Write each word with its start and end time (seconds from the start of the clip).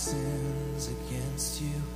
sins 0.00 0.88
against 0.88 1.60
you 1.60 1.89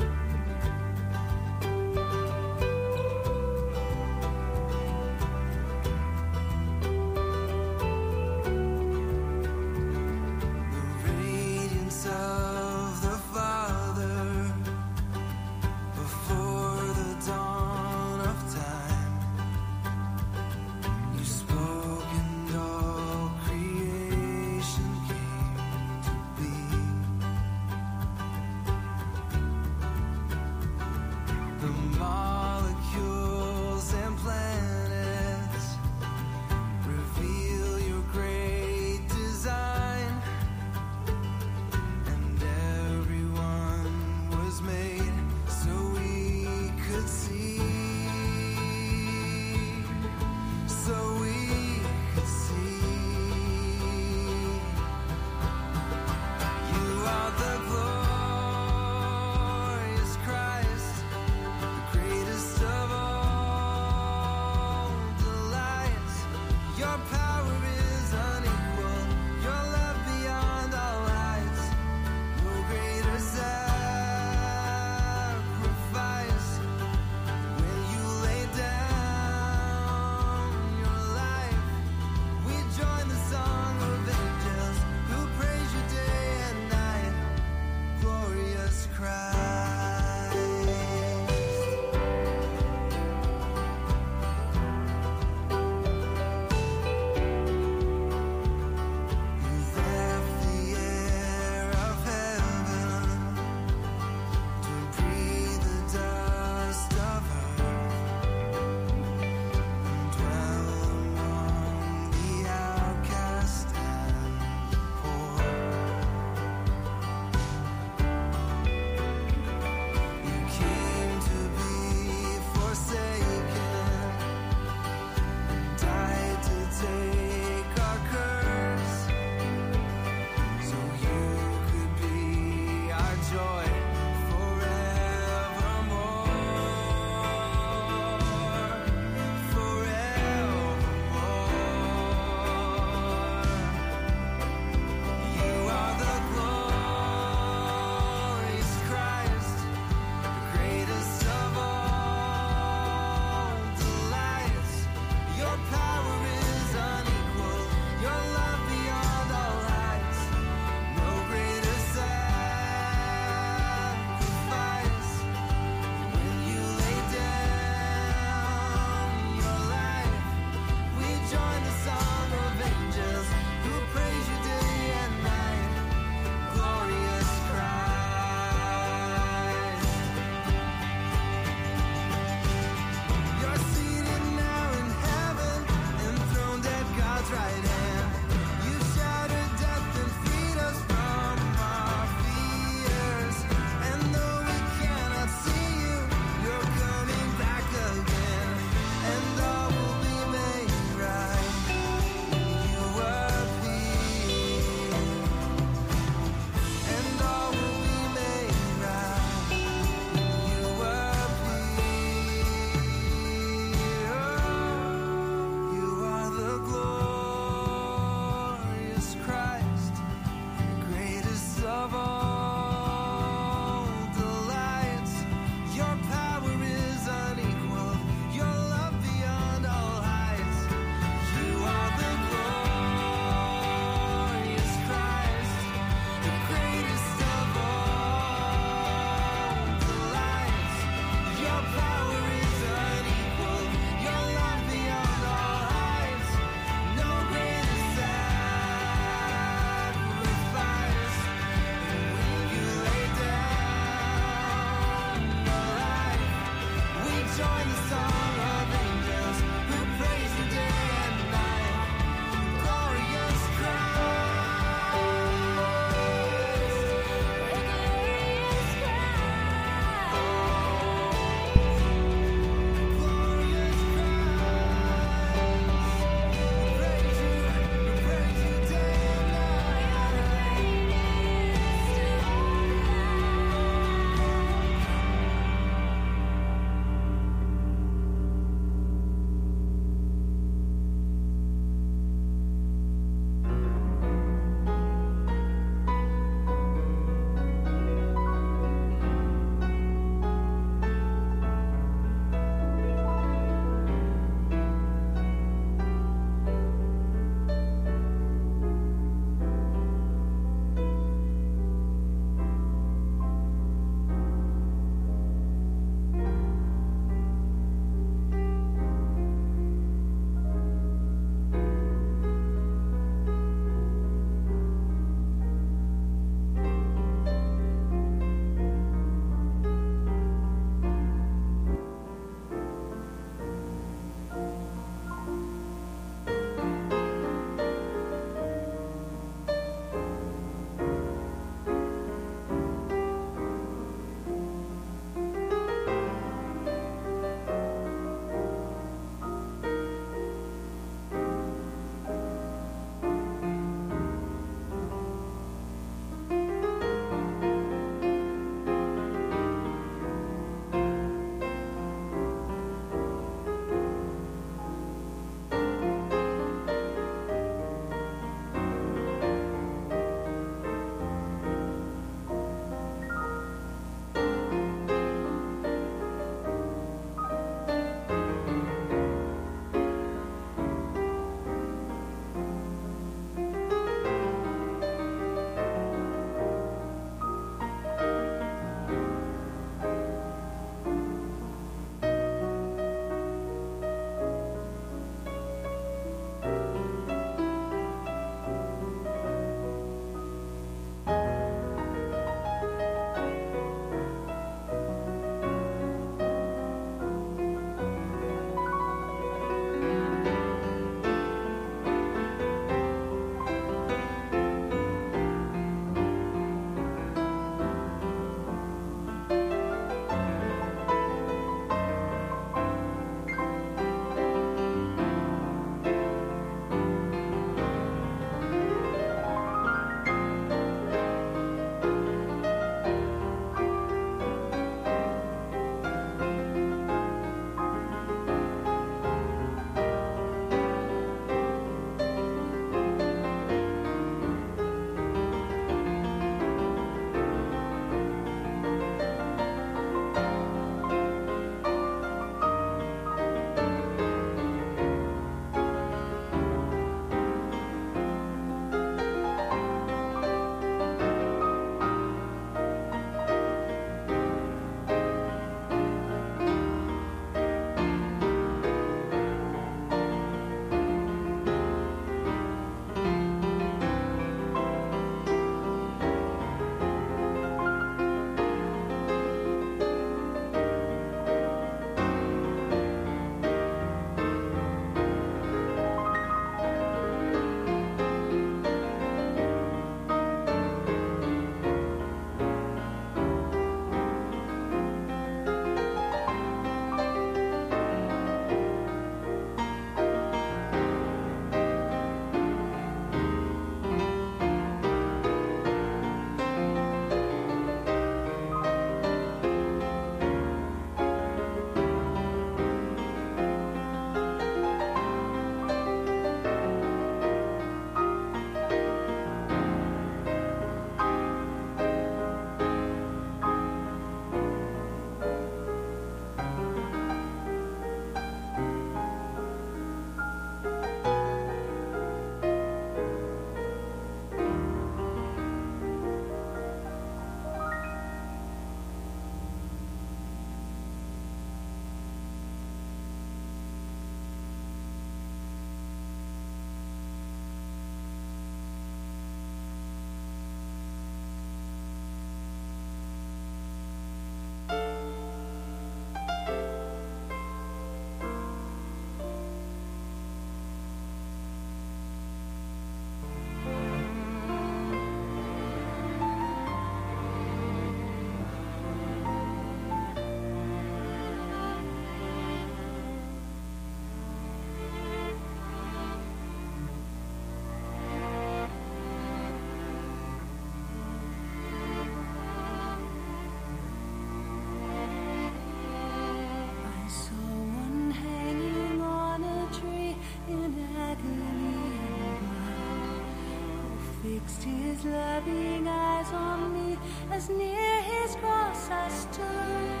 his 595.02 595.12
loving 595.12 595.88
eyes 595.88 596.32
on 596.32 596.72
me 596.72 596.96
as 597.30 597.48
near 597.48 598.02
his 598.02 598.36
cross 598.36 598.90
I 598.90 599.08
stood. 599.08 600.00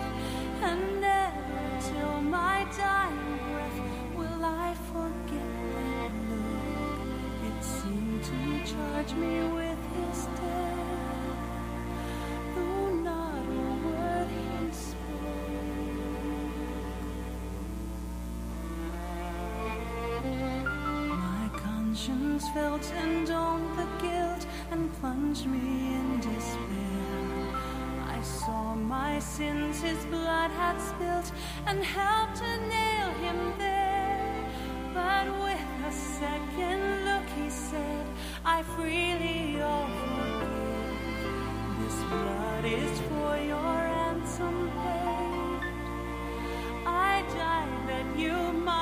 And 0.62 1.00
never 1.00 1.80
till 1.80 2.20
my 2.20 2.66
dying 2.76 3.38
breath 3.50 3.80
will 4.16 4.44
I 4.44 4.74
forget 4.92 5.52
that 5.74 6.12
look. 6.30 7.00
It 7.48 7.64
seemed 7.64 8.22
to 8.24 8.72
charge 8.72 9.12
me 9.14 9.44
with 9.52 9.78
his 9.96 10.26
death, 10.26 11.36
though 12.54 12.94
not 12.94 13.44
a 13.44 13.86
word 13.86 14.28
he 14.28 14.72
spoke. 14.72 15.52
My 21.08 21.48
conscience 21.56 22.48
felt 22.50 22.92
and 22.92 23.30
owned 23.30 23.78
the 23.78 23.86
guilt 24.00 24.46
and 24.72 24.90
plunge 25.00 25.44
me 25.44 25.94
in 25.96 26.18
despair. 26.20 27.42
I 28.16 28.22
saw 28.22 28.74
my 28.74 29.18
sins 29.18 29.82
his 29.82 30.02
blood 30.06 30.50
had 30.50 30.78
spilt 30.80 31.30
and 31.66 31.84
helped 31.84 32.36
to 32.36 32.50
nail 32.76 33.10
him 33.24 33.38
there. 33.58 34.34
But 34.94 35.26
with 35.44 35.66
a 35.90 35.92
second 35.92 37.04
look, 37.04 37.26
he 37.38 37.50
said, 37.50 38.06
I 38.46 38.62
freely 38.74 39.60
offer 39.60 40.32
this 41.80 41.98
blood 42.10 42.64
is 42.64 42.98
for 43.10 43.36
your 43.52 43.74
ransom 43.92 44.70
paid. 44.80 45.60
I 46.86 47.22
died 47.36 47.88
that 47.88 48.18
you 48.18 48.36
might. 48.64 48.81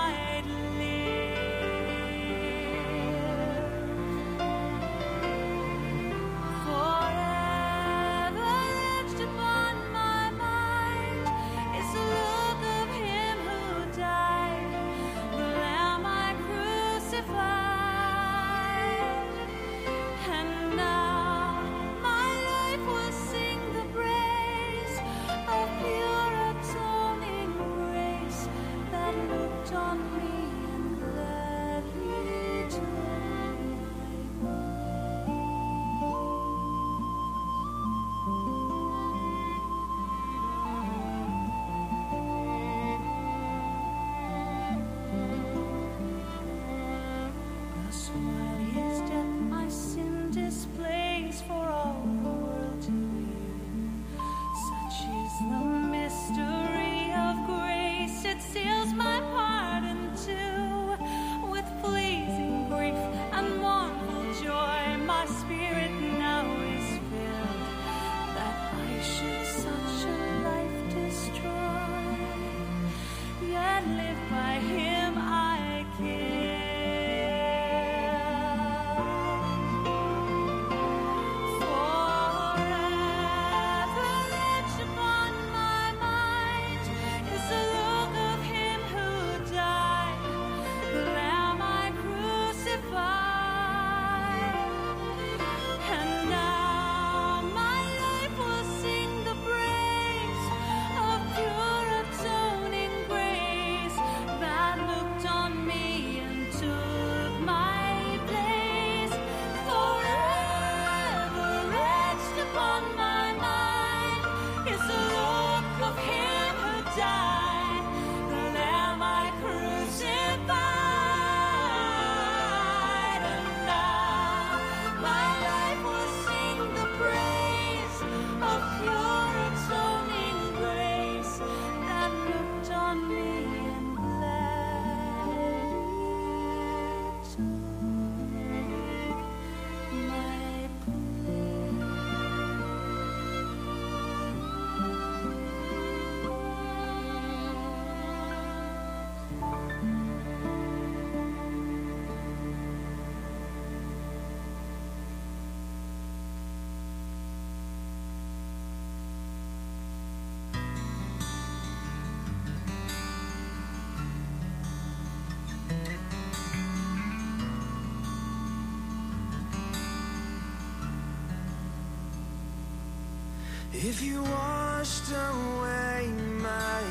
If 173.91 174.03
you 174.03 174.22
washed 174.22 175.11
away 175.11 176.12
my 176.41 176.82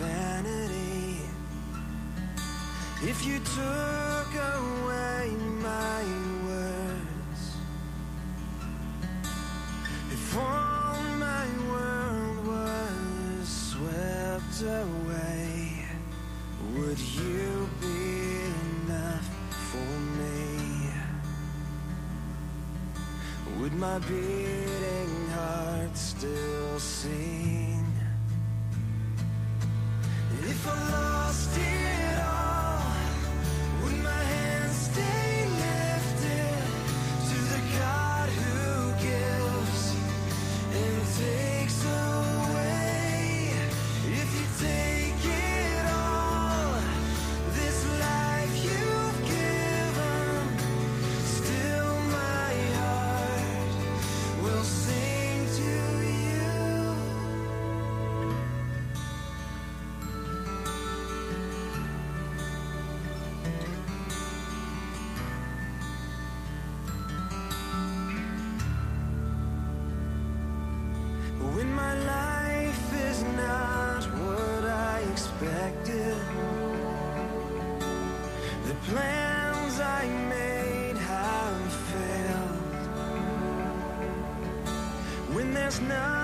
vanity, 0.00 1.20
if 3.02 3.26
you 3.26 3.38
took 3.40 3.93
there's 85.74 85.88
nothing 85.88 86.23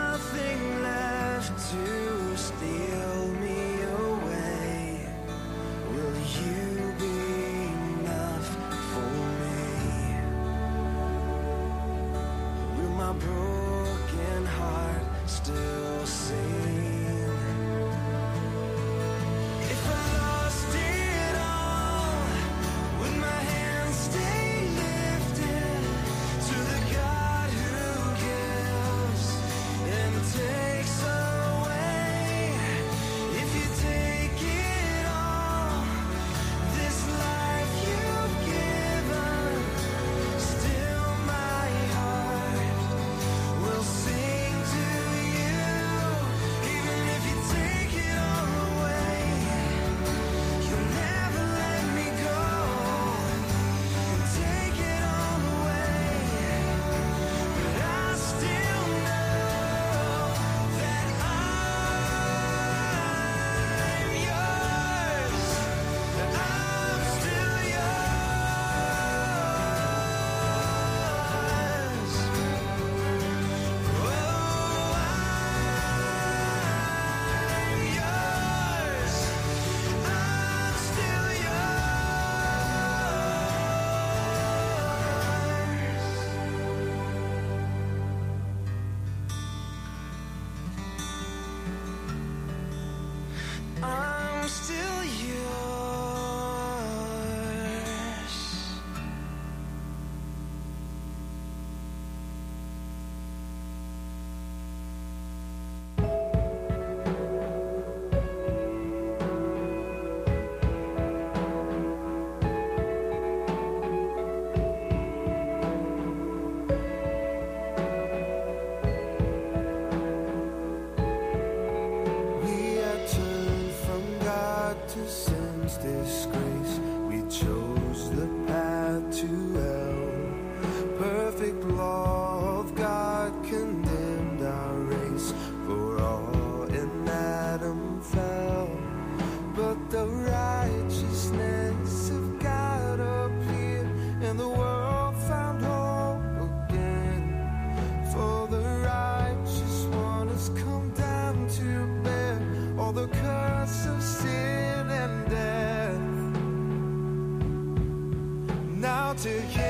to 159.22 159.28
him 159.28 159.69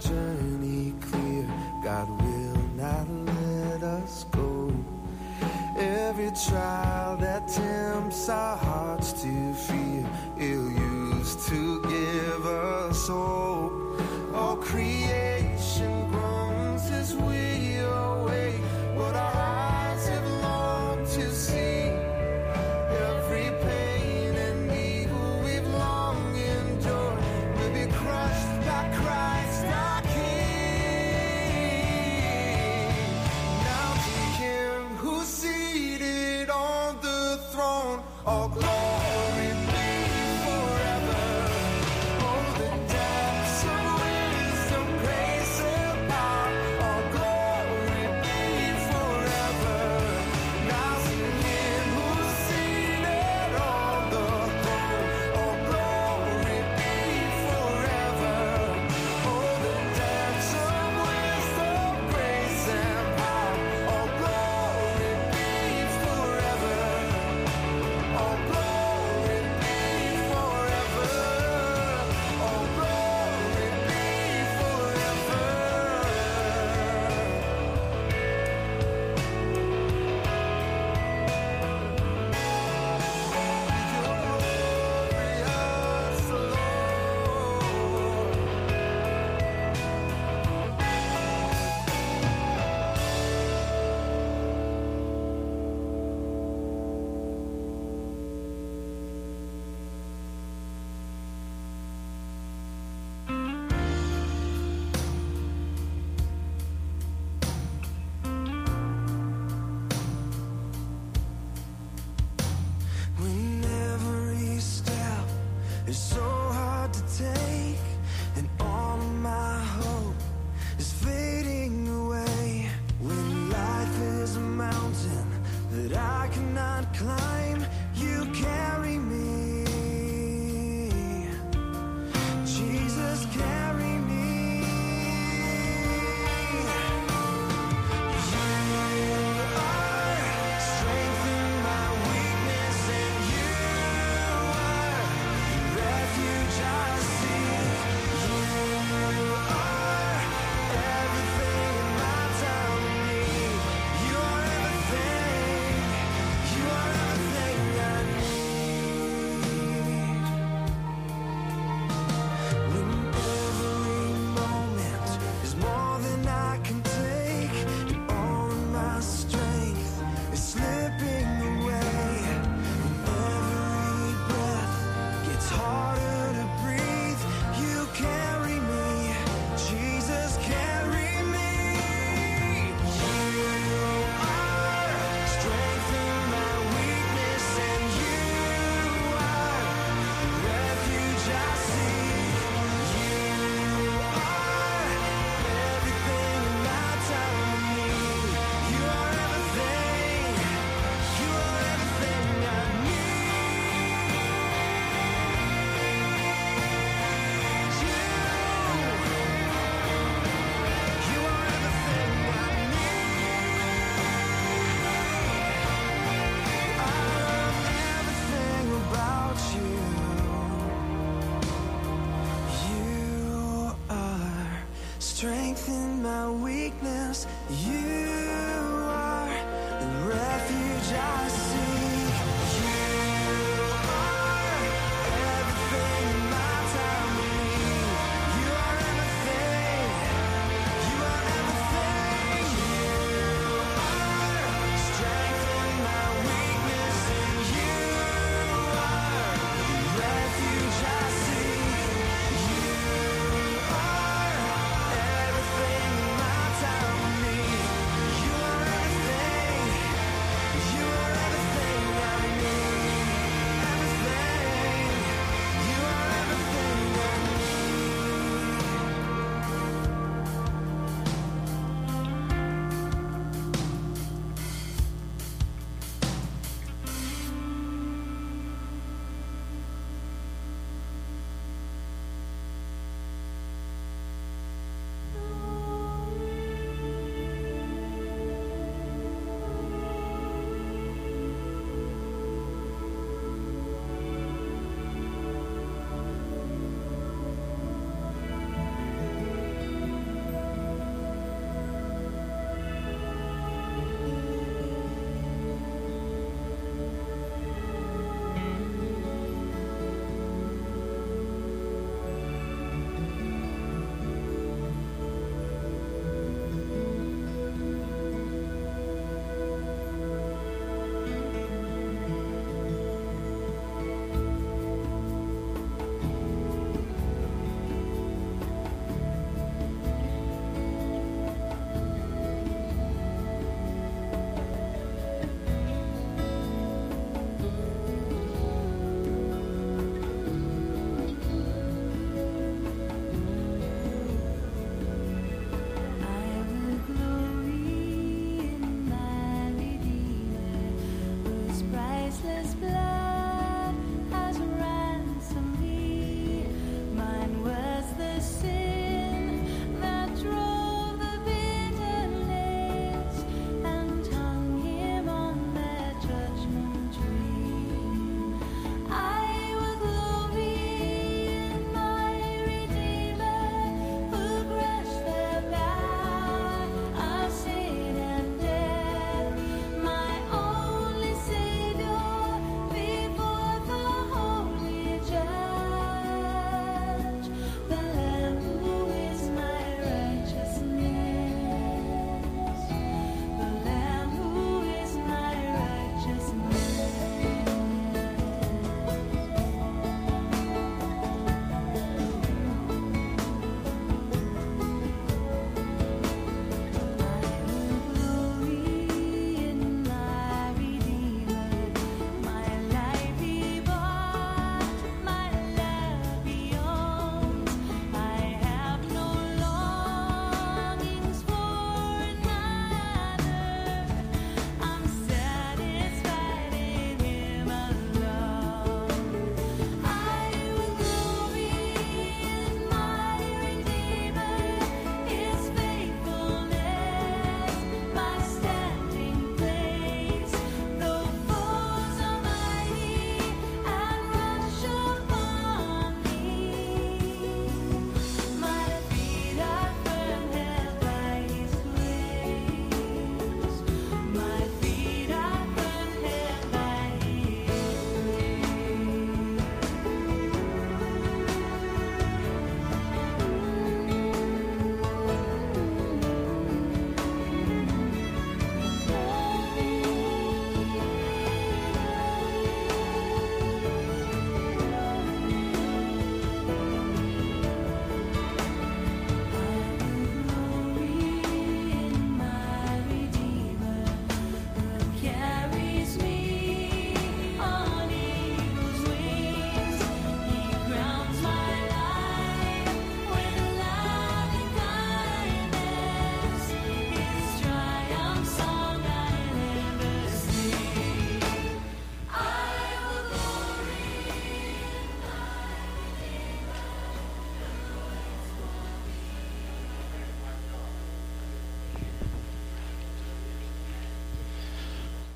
journey 0.00 0.53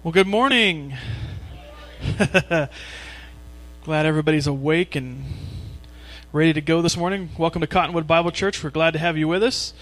Well, 0.09 0.15
good 0.15 0.27
morning. 0.27 0.97
Glad 3.85 4.07
everybody's 4.07 4.47
awake 4.47 4.97
and 4.97 5.23
ready 6.33 6.55
to 6.55 6.63
go 6.63 6.81
this 6.81 6.97
morning. 6.97 7.29
Welcome 7.37 7.61
to 7.61 7.67
Cottonwood 7.67 8.07
Bible 8.07 8.31
Church. 8.31 8.65
We're 8.65 8.71
glad 8.71 8.93
to 8.93 8.99
have 8.99 9.19
you 9.19 9.29
with 9.29 9.43
us. 9.43 9.75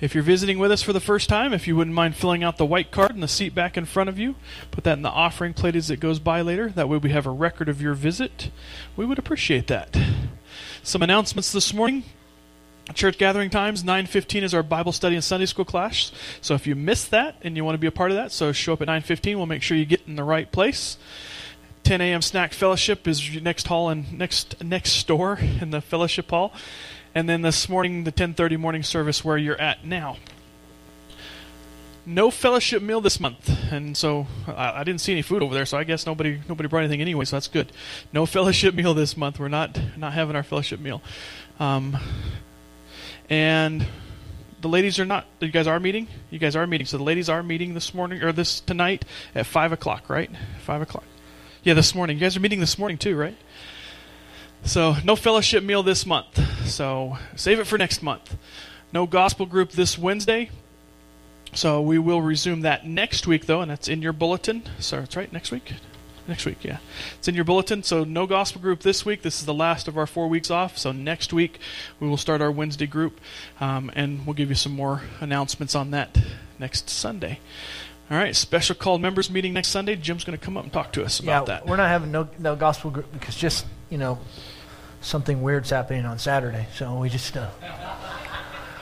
If 0.00 0.14
you're 0.14 0.24
visiting 0.24 0.58
with 0.58 0.72
us 0.72 0.80
for 0.80 0.94
the 0.94 1.00
first 1.00 1.28
time, 1.28 1.52
if 1.52 1.68
you 1.68 1.76
wouldn't 1.76 1.94
mind 1.94 2.16
filling 2.16 2.42
out 2.42 2.56
the 2.56 2.64
white 2.64 2.92
card 2.92 3.10
in 3.10 3.20
the 3.20 3.28
seat 3.28 3.54
back 3.54 3.76
in 3.76 3.84
front 3.84 4.08
of 4.08 4.18
you, 4.18 4.36
put 4.70 4.84
that 4.84 4.96
in 4.96 5.02
the 5.02 5.10
offering 5.10 5.52
plate 5.52 5.76
as 5.76 5.90
it 5.90 6.00
goes 6.00 6.18
by 6.18 6.40
later. 6.40 6.70
That 6.70 6.88
way 6.88 6.96
we 6.96 7.10
have 7.10 7.26
a 7.26 7.30
record 7.30 7.68
of 7.68 7.82
your 7.82 7.92
visit. 7.92 8.50
We 8.96 9.04
would 9.04 9.18
appreciate 9.18 9.66
that. 9.66 9.94
Some 10.82 11.02
announcements 11.02 11.52
this 11.52 11.74
morning. 11.74 12.04
Church 12.92 13.16
gathering 13.16 13.48
times 13.48 13.82
9:15 13.82 14.42
is 14.42 14.52
our 14.52 14.62
Bible 14.62 14.92
study 14.92 15.14
and 15.14 15.24
Sunday 15.24 15.46
school 15.46 15.64
class. 15.64 16.12
So 16.42 16.54
if 16.54 16.66
you 16.66 16.74
missed 16.74 17.10
that 17.12 17.36
and 17.40 17.56
you 17.56 17.64
want 17.64 17.74
to 17.74 17.78
be 17.78 17.86
a 17.86 17.92
part 17.92 18.10
of 18.10 18.16
that, 18.18 18.30
so 18.30 18.52
show 18.52 18.74
up 18.74 18.82
at 18.82 18.88
9:15. 18.88 19.36
We'll 19.36 19.46
make 19.46 19.62
sure 19.62 19.76
you 19.76 19.86
get 19.86 20.02
in 20.06 20.16
the 20.16 20.24
right 20.24 20.50
place. 20.52 20.98
10 21.84 22.00
a.m. 22.00 22.22
snack 22.22 22.52
fellowship 22.52 23.08
is 23.08 23.40
next 23.40 23.68
hall 23.68 23.88
and 23.88 24.18
next 24.18 24.62
next 24.62 25.06
door 25.06 25.38
in 25.60 25.70
the 25.70 25.80
fellowship 25.80 26.30
hall, 26.30 26.52
and 27.14 27.28
then 27.28 27.42
this 27.42 27.68
morning 27.68 28.04
the 28.04 28.12
10:30 28.12 28.58
morning 28.58 28.82
service 28.82 29.24
where 29.24 29.38
you're 29.38 29.60
at 29.60 29.84
now. 29.84 30.18
No 32.06 32.30
fellowship 32.30 32.82
meal 32.82 33.00
this 33.00 33.18
month, 33.18 33.50
and 33.72 33.96
so 33.96 34.26
I, 34.46 34.80
I 34.80 34.84
didn't 34.84 35.00
see 35.00 35.12
any 35.12 35.22
food 35.22 35.42
over 35.42 35.54
there. 35.54 35.64
So 35.64 35.78
I 35.78 35.84
guess 35.84 36.04
nobody 36.04 36.38
nobody 36.50 36.68
brought 36.68 36.80
anything 36.80 37.00
anyway. 37.00 37.24
So 37.24 37.36
that's 37.36 37.48
good. 37.48 37.72
No 38.12 38.26
fellowship 38.36 38.74
meal 38.74 38.92
this 38.92 39.16
month. 39.16 39.38
We're 39.38 39.48
not 39.48 39.78
not 39.96 40.12
having 40.12 40.36
our 40.36 40.42
fellowship 40.42 40.80
meal. 40.80 41.00
Um, 41.58 41.96
and 43.28 43.86
the 44.60 44.68
ladies 44.68 44.98
are 44.98 45.04
not. 45.04 45.26
You 45.40 45.48
guys 45.48 45.66
are 45.66 45.78
meeting. 45.78 46.08
You 46.30 46.38
guys 46.38 46.56
are 46.56 46.66
meeting. 46.66 46.86
So 46.86 46.96
the 46.96 47.04
ladies 47.04 47.28
are 47.28 47.42
meeting 47.42 47.74
this 47.74 47.92
morning 47.92 48.22
or 48.22 48.32
this 48.32 48.60
tonight 48.60 49.04
at 49.34 49.46
five 49.46 49.72
o'clock, 49.72 50.08
right? 50.08 50.30
Five 50.64 50.82
o'clock. 50.82 51.04
Yeah, 51.62 51.74
this 51.74 51.94
morning. 51.94 52.16
You 52.16 52.20
guys 52.20 52.36
are 52.36 52.40
meeting 52.40 52.60
this 52.60 52.78
morning 52.78 52.98
too, 52.98 53.16
right? 53.16 53.36
So 54.64 54.96
no 55.04 55.16
fellowship 55.16 55.62
meal 55.62 55.82
this 55.82 56.06
month. 56.06 56.40
So 56.66 57.18
save 57.36 57.60
it 57.60 57.66
for 57.66 57.76
next 57.76 58.02
month. 58.02 58.36
No 58.92 59.06
gospel 59.06 59.44
group 59.44 59.72
this 59.72 59.98
Wednesday. 59.98 60.50
So 61.52 61.80
we 61.80 61.98
will 61.98 62.22
resume 62.22 62.62
that 62.62 62.86
next 62.86 63.26
week 63.26 63.46
though, 63.46 63.60
and 63.60 63.70
that's 63.70 63.88
in 63.88 64.02
your 64.02 64.12
bulletin. 64.12 64.62
So 64.78 65.00
that's 65.00 65.16
right, 65.16 65.32
next 65.32 65.50
week. 65.50 65.74
Next 66.26 66.46
week, 66.46 66.64
yeah. 66.64 66.78
It's 67.18 67.28
in 67.28 67.34
your 67.34 67.44
bulletin. 67.44 67.82
So 67.82 68.02
no 68.04 68.26
gospel 68.26 68.60
group 68.60 68.80
this 68.80 69.04
week. 69.04 69.20
This 69.22 69.40
is 69.40 69.46
the 69.46 69.52
last 69.54 69.88
of 69.88 69.98
our 69.98 70.06
four 70.06 70.28
weeks 70.28 70.50
off. 70.50 70.78
So 70.78 70.90
next 70.90 71.32
week 71.34 71.58
we 72.00 72.08
will 72.08 72.16
start 72.16 72.40
our 72.40 72.50
Wednesday 72.50 72.86
group, 72.86 73.20
um, 73.60 73.90
and 73.94 74.26
we'll 74.26 74.34
give 74.34 74.48
you 74.48 74.54
some 74.54 74.72
more 74.72 75.02
announcements 75.20 75.74
on 75.74 75.90
that 75.90 76.18
next 76.58 76.88
Sunday. 76.88 77.40
All 78.10 78.16
right, 78.16 78.34
special 78.34 78.74
called 78.74 79.00
members 79.02 79.30
meeting 79.30 79.52
next 79.52 79.68
Sunday. 79.68 79.96
Jim's 79.96 80.24
going 80.24 80.38
to 80.38 80.42
come 80.42 80.56
up 80.56 80.64
and 80.64 80.72
talk 80.72 80.92
to 80.92 81.04
us 81.04 81.20
yeah, 81.20 81.36
about 81.36 81.46
that. 81.46 81.66
we're 81.66 81.76
not 81.76 81.88
having 81.88 82.10
no 82.10 82.28
no 82.38 82.54
gospel 82.56 82.90
group 82.90 83.10
because 83.12 83.34
just 83.34 83.66
you 83.90 83.98
know 83.98 84.18
something 85.00 85.42
weird's 85.42 85.70
happening 85.70 86.04
on 86.06 86.18
Saturday, 86.18 86.66
so 86.74 86.98
we 86.98 87.08
just 87.08 87.36
uh, 87.36 87.48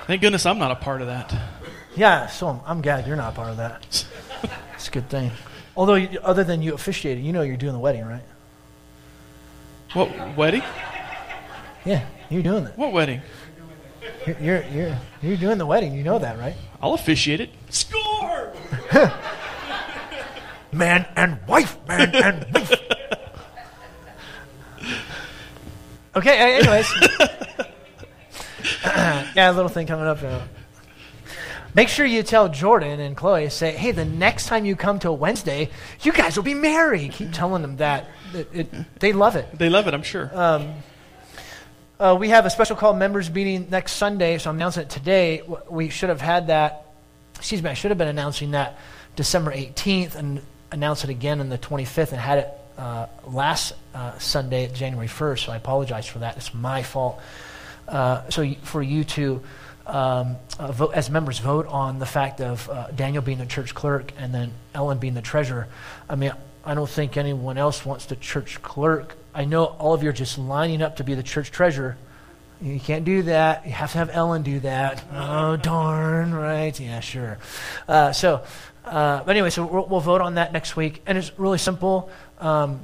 Thank 0.06 0.20
goodness 0.20 0.44
I'm 0.46 0.58
not 0.58 0.70
a 0.72 0.76
part 0.76 1.00
of 1.00 1.06
that. 1.08 1.34
yeah. 1.96 2.26
So 2.26 2.48
I'm, 2.48 2.60
I'm 2.66 2.82
glad 2.82 3.06
you're 3.06 3.16
not 3.16 3.34
part 3.34 3.50
of 3.50 3.56
that. 3.58 4.04
It's 4.74 4.88
a 4.88 4.90
good 4.90 5.08
thing. 5.08 5.30
Although, 5.76 5.94
you, 5.94 6.18
other 6.22 6.44
than 6.44 6.62
you 6.62 6.74
officiating, 6.74 7.24
you 7.24 7.32
know 7.32 7.42
you're 7.42 7.56
doing 7.56 7.72
the 7.72 7.78
wedding, 7.78 8.04
right? 8.04 8.22
What 9.94 10.36
wedding? 10.36 10.62
Yeah, 11.84 12.06
you're 12.30 12.42
doing 12.42 12.64
it. 12.64 12.76
What 12.76 12.92
wedding? 12.92 13.20
You're 14.26 14.38
you're 14.38 14.64
you're, 14.72 14.98
you're 15.22 15.36
doing 15.36 15.58
the 15.58 15.66
wedding. 15.66 15.94
You 15.94 16.04
know 16.04 16.18
that, 16.18 16.38
right? 16.38 16.54
I'll 16.80 16.94
officiate 16.94 17.40
it. 17.40 17.50
Score! 17.70 18.52
Man 20.72 21.06
and 21.16 21.38
wife, 21.46 21.76
man 21.86 22.14
and 22.14 22.46
wife. 22.54 22.72
okay. 26.16 26.56
Anyways, 26.56 26.90
yeah, 29.36 29.50
a 29.50 29.52
little 29.52 29.68
thing 29.68 29.86
coming 29.86 30.06
up. 30.06 30.22
Now. 30.22 30.42
Make 31.74 31.88
sure 31.88 32.04
you 32.04 32.22
tell 32.22 32.48
Jordan 32.50 33.00
and 33.00 33.16
Chloe, 33.16 33.48
say, 33.48 33.72
hey, 33.72 33.92
the 33.92 34.04
next 34.04 34.46
time 34.46 34.66
you 34.66 34.76
come 34.76 34.98
to 35.00 35.08
a 35.08 35.12
Wednesday, 35.12 35.70
you 36.02 36.12
guys 36.12 36.36
will 36.36 36.44
be 36.44 36.54
married. 36.54 37.12
Keep 37.12 37.32
telling 37.32 37.62
them 37.62 37.76
that. 37.78 38.08
It, 38.34 38.48
it, 38.52 39.00
they 39.00 39.12
love 39.14 39.36
it. 39.36 39.46
They 39.58 39.70
love 39.70 39.88
it, 39.88 39.94
I'm 39.94 40.02
sure. 40.02 40.30
Uh, 41.98 42.16
we 42.18 42.28
have 42.30 42.46
a 42.46 42.50
special 42.50 42.76
call 42.76 42.94
members 42.94 43.30
meeting 43.30 43.68
next 43.70 43.92
Sunday, 43.92 44.36
so 44.38 44.50
I'm 44.50 44.56
announcing 44.56 44.82
it 44.82 44.90
today. 44.90 45.42
We 45.70 45.88
should 45.88 46.08
have 46.08 46.20
had 46.20 46.48
that, 46.48 46.86
excuse 47.36 47.62
me, 47.62 47.70
I 47.70 47.74
should 47.74 47.90
have 47.90 47.98
been 47.98 48.08
announcing 48.08 48.50
that 48.50 48.76
December 49.14 49.52
18th 49.52 50.16
and 50.16 50.42
announce 50.72 51.04
it 51.04 51.10
again 51.10 51.40
on 51.40 51.48
the 51.48 51.58
25th 51.58 52.10
and 52.12 52.20
had 52.20 52.38
it 52.38 52.48
uh, 52.76 53.06
last 53.26 53.74
uh, 53.94 54.18
Sunday, 54.18 54.68
January 54.72 55.06
1st, 55.06 55.38
so 55.46 55.52
I 55.52 55.56
apologize 55.56 56.06
for 56.06 56.18
that. 56.20 56.36
It's 56.36 56.52
my 56.52 56.82
fault. 56.82 57.20
Uh, 57.86 58.28
so 58.30 58.42
y- 58.42 58.56
for 58.62 58.82
you 58.82 59.04
to, 59.04 59.40
um, 59.92 60.36
uh, 60.58 60.72
vote, 60.72 60.92
as 60.94 61.10
members, 61.10 61.38
vote 61.38 61.66
on 61.66 61.98
the 61.98 62.06
fact 62.06 62.40
of 62.40 62.68
uh, 62.70 62.90
Daniel 62.92 63.22
being 63.22 63.36
the 63.36 63.46
church 63.46 63.74
clerk 63.74 64.10
and 64.16 64.34
then 64.34 64.52
Ellen 64.74 64.96
being 64.96 65.12
the 65.12 65.20
treasurer. 65.20 65.68
I 66.08 66.16
mean, 66.16 66.32
I 66.64 66.74
don't 66.74 66.88
think 66.88 67.18
anyone 67.18 67.58
else 67.58 67.84
wants 67.84 68.06
the 68.06 68.16
church 68.16 68.62
clerk. 68.62 69.16
I 69.34 69.44
know 69.44 69.66
all 69.66 69.92
of 69.92 70.02
you 70.02 70.08
are 70.08 70.14
just 70.14 70.38
lining 70.38 70.80
up 70.80 70.96
to 70.96 71.04
be 71.04 71.14
the 71.14 71.22
church 71.22 71.50
treasurer. 71.50 71.98
You 72.62 72.80
can't 72.80 73.04
do 73.04 73.22
that. 73.24 73.66
You 73.66 73.72
have 73.72 73.92
to 73.92 73.98
have 73.98 74.08
Ellen 74.10 74.42
do 74.42 74.60
that. 74.60 75.04
Oh, 75.12 75.56
darn, 75.56 76.32
right? 76.32 76.78
Yeah, 76.78 77.00
sure. 77.00 77.38
Uh, 77.86 78.12
so, 78.12 78.44
uh, 78.86 79.22
but 79.24 79.30
anyway, 79.30 79.50
so 79.50 79.66
we'll, 79.66 79.86
we'll 79.86 80.00
vote 80.00 80.22
on 80.22 80.36
that 80.36 80.54
next 80.54 80.74
week. 80.74 81.02
And 81.04 81.18
it's 81.18 81.38
really 81.38 81.58
simple. 81.58 82.10
Um, 82.38 82.80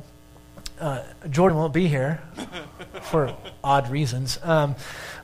uh, 0.78 1.04
Jordan 1.30 1.56
won't 1.56 1.72
be 1.72 1.88
here 1.88 2.20
for 3.02 3.34
odd 3.64 3.88
reasons. 3.88 4.38
Um, 4.42 4.76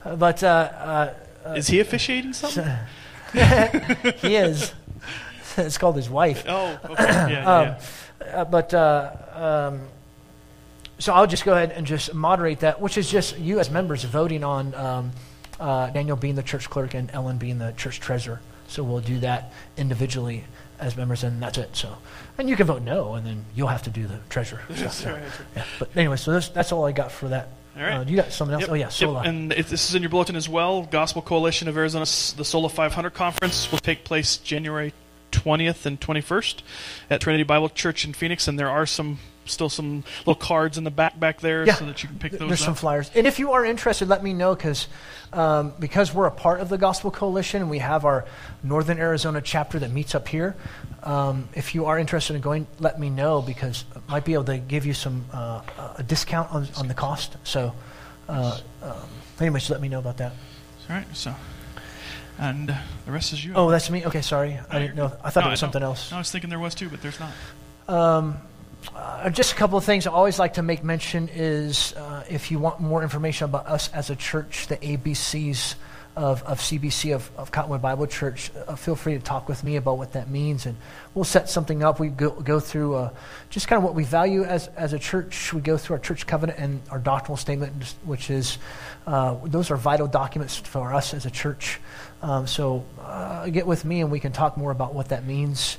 but 0.02 0.42
uh, 1.44 1.52
Is 1.52 1.66
he 1.68 1.80
officiating 1.80 2.32
something? 2.32 2.66
he 3.32 4.36
is. 4.36 4.72
it's 5.56 5.78
called 5.78 5.96
his 5.96 6.08
wife. 6.08 6.44
Oh, 6.48 6.78
okay. 6.84 7.04
Yeah, 7.32 7.78
yeah. 8.20 8.30
Uh, 8.32 8.44
but 8.44 8.72
uh, 8.72 9.70
um, 9.72 9.80
so 10.98 11.12
I'll 11.12 11.26
just 11.26 11.44
go 11.44 11.52
ahead 11.52 11.72
and 11.72 11.86
just 11.86 12.14
moderate 12.14 12.60
that, 12.60 12.80
which 12.80 12.96
is 12.96 13.10
just 13.10 13.38
you 13.38 13.60
as 13.60 13.70
members 13.70 14.04
voting 14.04 14.44
on 14.44 14.74
um, 14.74 15.12
uh, 15.60 15.90
Daniel 15.90 16.16
being 16.16 16.34
the 16.34 16.42
church 16.42 16.70
clerk 16.70 16.94
and 16.94 17.10
Ellen 17.12 17.38
being 17.38 17.58
the 17.58 17.72
church 17.72 18.00
treasurer. 18.00 18.40
So 18.68 18.82
we'll 18.82 19.00
do 19.00 19.18
that 19.20 19.52
individually 19.76 20.44
as 20.78 20.96
members, 20.96 21.22
and 21.22 21.42
that's 21.42 21.58
it. 21.58 21.76
So, 21.76 21.98
and 22.38 22.48
you 22.48 22.56
can 22.56 22.66
vote 22.66 22.82
no, 22.82 23.14
and 23.14 23.26
then 23.26 23.44
you'll 23.54 23.68
have 23.68 23.82
to 23.82 23.90
do 23.90 24.06
the 24.06 24.18
treasurer. 24.28 24.62
stuff. 24.74 25.06
right. 25.06 25.22
Yeah. 25.56 25.64
But 25.78 25.90
anyway, 25.96 26.16
so 26.16 26.32
that's, 26.32 26.48
that's 26.48 26.72
all 26.72 26.84
I 26.84 26.92
got 26.92 27.12
for 27.12 27.28
that. 27.28 27.48
All 27.76 27.82
right. 27.82 27.94
Uh, 27.94 28.04
you 28.04 28.16
got 28.16 28.32
something 28.32 28.54
else? 28.54 28.62
Yep, 28.62 28.70
Oh 28.70 28.74
yeah, 28.74 28.90
yep. 29.16 29.26
And 29.26 29.52
it, 29.52 29.66
this 29.66 29.88
is 29.88 29.94
in 29.94 30.02
your 30.02 30.10
bulletin 30.10 30.36
as 30.36 30.48
well. 30.48 30.82
Gospel 30.82 31.22
Coalition 31.22 31.66
of 31.68 31.76
Arizona, 31.76 32.04
the 32.04 32.44
Sola 32.44 32.68
500 32.68 33.10
conference 33.10 33.70
will 33.72 33.78
take 33.78 34.04
place 34.04 34.36
January 34.36 34.92
20th 35.32 35.84
and 35.84 36.00
21st 36.00 36.62
at 37.10 37.20
Trinity 37.20 37.42
Bible 37.42 37.68
Church 37.68 38.04
in 38.04 38.12
Phoenix, 38.12 38.46
and 38.46 38.58
there 38.58 38.70
are 38.70 38.86
some 38.86 39.18
still 39.46 39.68
some 39.68 40.04
little 40.20 40.34
cards 40.34 40.78
in 40.78 40.84
the 40.84 40.90
back 40.90 41.18
back 41.18 41.40
there 41.40 41.66
Yeah. 41.66 41.74
so 41.74 41.86
that 41.86 42.02
you 42.02 42.08
can 42.08 42.18
pick 42.18 42.32
those 42.32 42.40
There's 42.48 42.60
up. 42.62 42.66
some 42.66 42.74
flyers. 42.74 43.10
And 43.14 43.26
if 43.26 43.38
you 43.38 43.52
are 43.52 43.64
interested, 43.64 44.08
let 44.08 44.22
me 44.22 44.32
know 44.32 44.54
because 44.54 44.88
um, 45.32 45.72
because 45.78 46.14
we're 46.14 46.26
a 46.26 46.30
part 46.30 46.60
of 46.60 46.68
the 46.68 46.78
Gospel 46.78 47.10
Coalition 47.10 47.60
and 47.62 47.70
we 47.70 47.78
have 47.80 48.04
our 48.04 48.24
Northern 48.62 48.98
Arizona 48.98 49.40
chapter 49.40 49.78
that 49.80 49.90
meets 49.90 50.14
up 50.14 50.28
here. 50.28 50.54
Um, 51.02 51.48
if 51.54 51.74
you 51.74 51.86
are 51.86 51.98
interested 51.98 52.34
in 52.36 52.40
going, 52.40 52.66
let 52.78 52.98
me 53.00 53.10
know 53.10 53.42
because 53.42 53.84
I 53.94 54.12
might 54.12 54.24
be 54.24 54.34
able 54.34 54.44
to 54.44 54.58
give 54.58 54.86
you 54.86 54.94
some 54.94 55.24
uh, 55.32 55.60
a 55.98 56.02
discount 56.02 56.52
on, 56.52 56.68
on 56.76 56.88
the 56.88 56.94
cost. 56.94 57.36
So, 57.44 57.74
uh, 58.28 58.58
um, 58.82 58.92
anyway, 59.40 59.58
just 59.58 59.70
let 59.70 59.80
me 59.80 59.88
know 59.88 59.98
about 59.98 60.18
that. 60.18 60.32
All 60.88 60.96
right, 60.96 61.06
so 61.16 61.34
and 62.38 62.70
uh, 62.70 62.76
the 63.06 63.12
rest 63.12 63.32
is 63.32 63.44
you. 63.44 63.52
Oh, 63.54 63.70
that's 63.70 63.90
me. 63.90 64.04
Okay, 64.06 64.20
sorry. 64.22 64.58
I 64.70 64.78
didn't 64.78 64.96
know. 64.96 65.12
I 65.22 65.30
thought 65.30 65.42
No, 65.42 65.48
it 65.48 65.50
was 65.52 65.60
something 65.60 65.82
else. 65.82 66.10
No, 66.10 66.16
I 66.18 66.20
was 66.20 66.30
thinking 66.30 66.50
there 66.50 66.58
was 66.58 66.74
too, 66.74 66.88
but 66.88 67.00
there's 67.02 67.18
not. 67.20 67.32
Uh, 68.94 69.30
just 69.30 69.52
a 69.52 69.54
couple 69.54 69.78
of 69.78 69.84
things 69.84 70.06
I 70.06 70.10
always 70.10 70.38
like 70.38 70.54
to 70.54 70.62
make 70.62 70.84
mention 70.84 71.28
is 71.32 71.92
uh, 71.94 72.24
if 72.28 72.50
you 72.50 72.58
want 72.58 72.80
more 72.80 73.02
information 73.02 73.46
about 73.46 73.66
us 73.66 73.88
as 73.92 74.10
a 74.10 74.16
church, 74.16 74.66
the 74.66 74.76
ABCs 74.76 75.74
of, 76.16 76.44
of 76.44 76.60
CBC, 76.60 77.14
of, 77.14 77.28
of 77.36 77.50
Cottonwood 77.50 77.82
Bible 77.82 78.06
Church, 78.06 78.50
uh, 78.68 78.76
feel 78.76 78.94
free 78.94 79.14
to 79.14 79.20
talk 79.20 79.48
with 79.48 79.64
me 79.64 79.76
about 79.76 79.98
what 79.98 80.12
that 80.12 80.30
means. 80.30 80.66
And 80.66 80.76
we'll 81.12 81.24
set 81.24 81.48
something 81.48 81.82
up. 81.82 81.98
We 81.98 82.08
go, 82.08 82.30
go 82.30 82.60
through 82.60 82.94
uh, 82.94 83.10
just 83.50 83.66
kind 83.66 83.78
of 83.78 83.84
what 83.84 83.94
we 83.94 84.04
value 84.04 84.44
as, 84.44 84.68
as 84.68 84.92
a 84.92 84.98
church. 84.98 85.52
We 85.52 85.60
go 85.60 85.76
through 85.76 85.96
our 85.96 86.00
church 86.00 86.26
covenant 86.26 86.58
and 86.58 86.82
our 86.90 87.00
doctrinal 87.00 87.36
statement, 87.36 87.94
which 88.04 88.30
is 88.30 88.58
uh, 89.06 89.36
those 89.44 89.70
are 89.70 89.76
vital 89.76 90.06
documents 90.06 90.56
for 90.56 90.94
us 90.94 91.14
as 91.14 91.26
a 91.26 91.30
church. 91.30 91.80
Um, 92.22 92.46
so 92.46 92.84
uh, 93.00 93.48
get 93.48 93.66
with 93.66 93.84
me 93.84 94.00
and 94.00 94.10
we 94.10 94.20
can 94.20 94.32
talk 94.32 94.56
more 94.56 94.70
about 94.70 94.94
what 94.94 95.08
that 95.08 95.24
means 95.24 95.78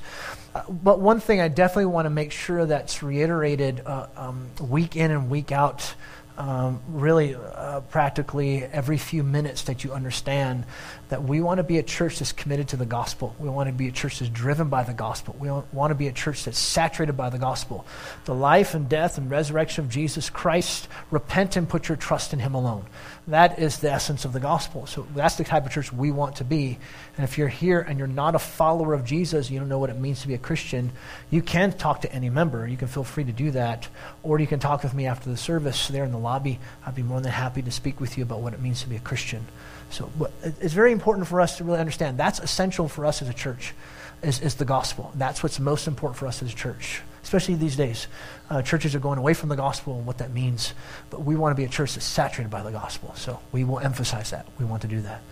but 0.68 1.00
one 1.00 1.20
thing 1.20 1.40
I 1.40 1.48
definitely 1.48 1.86
want 1.86 2.06
to 2.06 2.10
make 2.10 2.32
sure 2.32 2.66
that's 2.66 3.02
reiterated 3.02 3.82
uh, 3.84 4.06
um, 4.16 4.48
week 4.60 4.96
in 4.96 5.10
and 5.10 5.30
week 5.30 5.52
out, 5.52 5.94
um, 6.38 6.80
really 6.88 7.34
uh, 7.34 7.80
practically 7.80 8.62
every 8.62 8.98
few 8.98 9.22
minutes 9.22 9.62
that 9.62 9.84
you 9.84 9.92
understand 9.92 10.64
that 11.08 11.22
we 11.22 11.40
want 11.40 11.58
to 11.58 11.64
be 11.64 11.78
a 11.78 11.82
church 11.82 12.18
that's 12.18 12.32
committed 12.32 12.68
to 12.68 12.76
the 12.76 12.84
gospel. 12.84 13.34
We 13.38 13.48
want 13.48 13.68
to 13.68 13.72
be 13.72 13.88
a 13.88 13.92
church 13.92 14.18
that's 14.18 14.30
driven 14.30 14.68
by 14.68 14.82
the 14.82 14.92
gospel. 14.92 15.34
We 15.38 15.50
want 15.50 15.90
to 15.90 15.94
be 15.94 16.08
a 16.08 16.12
church 16.12 16.44
that's 16.44 16.58
saturated 16.58 17.14
by 17.14 17.30
the 17.30 17.38
gospel. 17.38 17.86
The 18.24 18.34
life 18.34 18.74
and 18.74 18.88
death 18.88 19.16
and 19.18 19.30
resurrection 19.30 19.84
of 19.84 19.90
Jesus 19.90 20.28
Christ, 20.28 20.88
repent 21.10 21.56
and 21.56 21.68
put 21.68 21.88
your 21.88 21.96
trust 21.96 22.32
in 22.32 22.40
Him 22.40 22.54
alone. 22.54 22.84
That 23.28 23.58
is 23.58 23.78
the 23.78 23.90
essence 23.90 24.24
of 24.24 24.32
the 24.32 24.38
gospel. 24.38 24.86
So 24.86 25.04
that's 25.14 25.34
the 25.34 25.42
type 25.42 25.66
of 25.66 25.72
church 25.72 25.92
we 25.92 26.12
want 26.12 26.36
to 26.36 26.44
be. 26.44 26.78
And 27.16 27.24
if 27.24 27.38
you're 27.38 27.48
here 27.48 27.80
and 27.80 27.98
you're 27.98 28.06
not 28.06 28.36
a 28.36 28.38
follower 28.38 28.94
of 28.94 29.04
Jesus, 29.04 29.50
you 29.50 29.58
don't 29.58 29.68
know 29.68 29.80
what 29.80 29.90
it 29.90 29.98
means 29.98 30.22
to 30.22 30.28
be 30.28 30.34
a 30.34 30.38
Christian, 30.38 30.92
you 31.28 31.42
can 31.42 31.72
talk 31.72 32.02
to 32.02 32.12
any 32.12 32.30
member. 32.30 32.68
You 32.68 32.76
can 32.76 32.86
feel 32.86 33.02
free 33.02 33.24
to 33.24 33.32
do 33.32 33.50
that. 33.50 33.88
Or 34.22 34.38
you 34.38 34.46
can 34.46 34.60
talk 34.60 34.84
with 34.84 34.94
me 34.94 35.06
after 35.06 35.28
the 35.28 35.36
service 35.36 35.88
there 35.88 36.04
in 36.04 36.12
the 36.12 36.18
lobby. 36.18 36.60
I'd 36.86 36.94
be 36.94 37.02
more 37.02 37.20
than 37.20 37.32
happy 37.32 37.62
to 37.62 37.70
speak 37.72 38.00
with 38.00 38.16
you 38.16 38.22
about 38.22 38.42
what 38.42 38.52
it 38.52 38.60
means 38.60 38.82
to 38.82 38.88
be 38.88 38.96
a 38.96 39.00
Christian. 39.00 39.44
So 39.90 40.10
it's 40.42 40.74
very 40.74 40.92
important 40.92 41.26
for 41.26 41.40
us 41.40 41.56
to 41.58 41.64
really 41.64 41.80
understand 41.80 42.18
that's 42.18 42.38
essential 42.38 42.88
for 42.88 43.06
us 43.06 43.22
as 43.22 43.28
a 43.28 43.34
church 43.34 43.74
is, 44.22 44.40
is 44.40 44.54
the 44.54 44.64
gospel. 44.64 45.12
That's 45.16 45.42
what's 45.42 45.58
most 45.58 45.88
important 45.88 46.18
for 46.18 46.26
us 46.26 46.42
as 46.42 46.52
a 46.52 46.56
church 46.56 47.02
especially 47.26 47.56
these 47.56 47.74
days. 47.74 48.06
Uh, 48.48 48.62
churches 48.62 48.94
are 48.94 49.00
going 49.00 49.18
away 49.18 49.34
from 49.34 49.48
the 49.48 49.56
gospel 49.56 49.96
and 49.96 50.06
what 50.06 50.18
that 50.18 50.32
means. 50.32 50.74
But 51.10 51.24
we 51.24 51.34
want 51.34 51.50
to 51.50 51.60
be 51.60 51.64
a 51.64 51.68
church 51.68 51.94
that's 51.94 52.06
saturated 52.06 52.50
by 52.50 52.62
the 52.62 52.70
gospel. 52.70 53.12
So 53.16 53.40
we 53.50 53.64
will 53.64 53.80
emphasize 53.80 54.30
that. 54.30 54.46
We 54.60 54.64
want 54.64 54.82
to 54.82 54.88
do 54.88 55.00
that. 55.00 55.22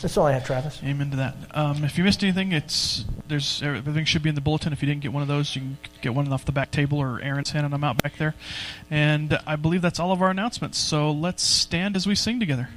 That's 0.00 0.16
all 0.16 0.26
I 0.26 0.32
have, 0.32 0.46
Travis. 0.46 0.80
Amen 0.84 1.10
to 1.10 1.16
that. 1.16 1.34
Um, 1.50 1.82
if 1.82 1.98
you 1.98 2.04
missed 2.04 2.22
anything, 2.22 2.52
it's 2.52 3.04
there's 3.26 3.60
everything 3.60 4.04
should 4.04 4.22
be 4.22 4.28
in 4.28 4.36
the 4.36 4.40
bulletin. 4.40 4.72
If 4.72 4.82
you 4.82 4.86
didn't 4.86 5.00
get 5.00 5.12
one 5.12 5.22
of 5.22 5.28
those, 5.28 5.56
you 5.56 5.62
can 5.62 5.78
get 6.00 6.14
one 6.14 6.32
off 6.32 6.44
the 6.44 6.52
back 6.52 6.70
table, 6.70 6.98
or 6.98 7.20
Aaron's 7.20 7.50
handing 7.50 7.72
them 7.72 7.82
out 7.82 8.00
back 8.00 8.16
there. 8.18 8.36
And 8.88 9.36
I 9.48 9.56
believe 9.56 9.82
that's 9.82 9.98
all 9.98 10.12
of 10.12 10.22
our 10.22 10.30
announcements. 10.30 10.78
So 10.78 11.10
let's 11.10 11.42
stand 11.42 11.96
as 11.96 12.06
we 12.06 12.14
sing 12.14 12.38
together. 12.38 12.68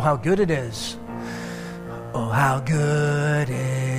Oh, 0.00 0.02
how 0.02 0.16
good 0.16 0.40
it 0.40 0.50
is. 0.50 0.96
Oh, 2.14 2.30
how 2.30 2.60
good 2.60 3.50
it 3.50 3.54
is 3.54 3.89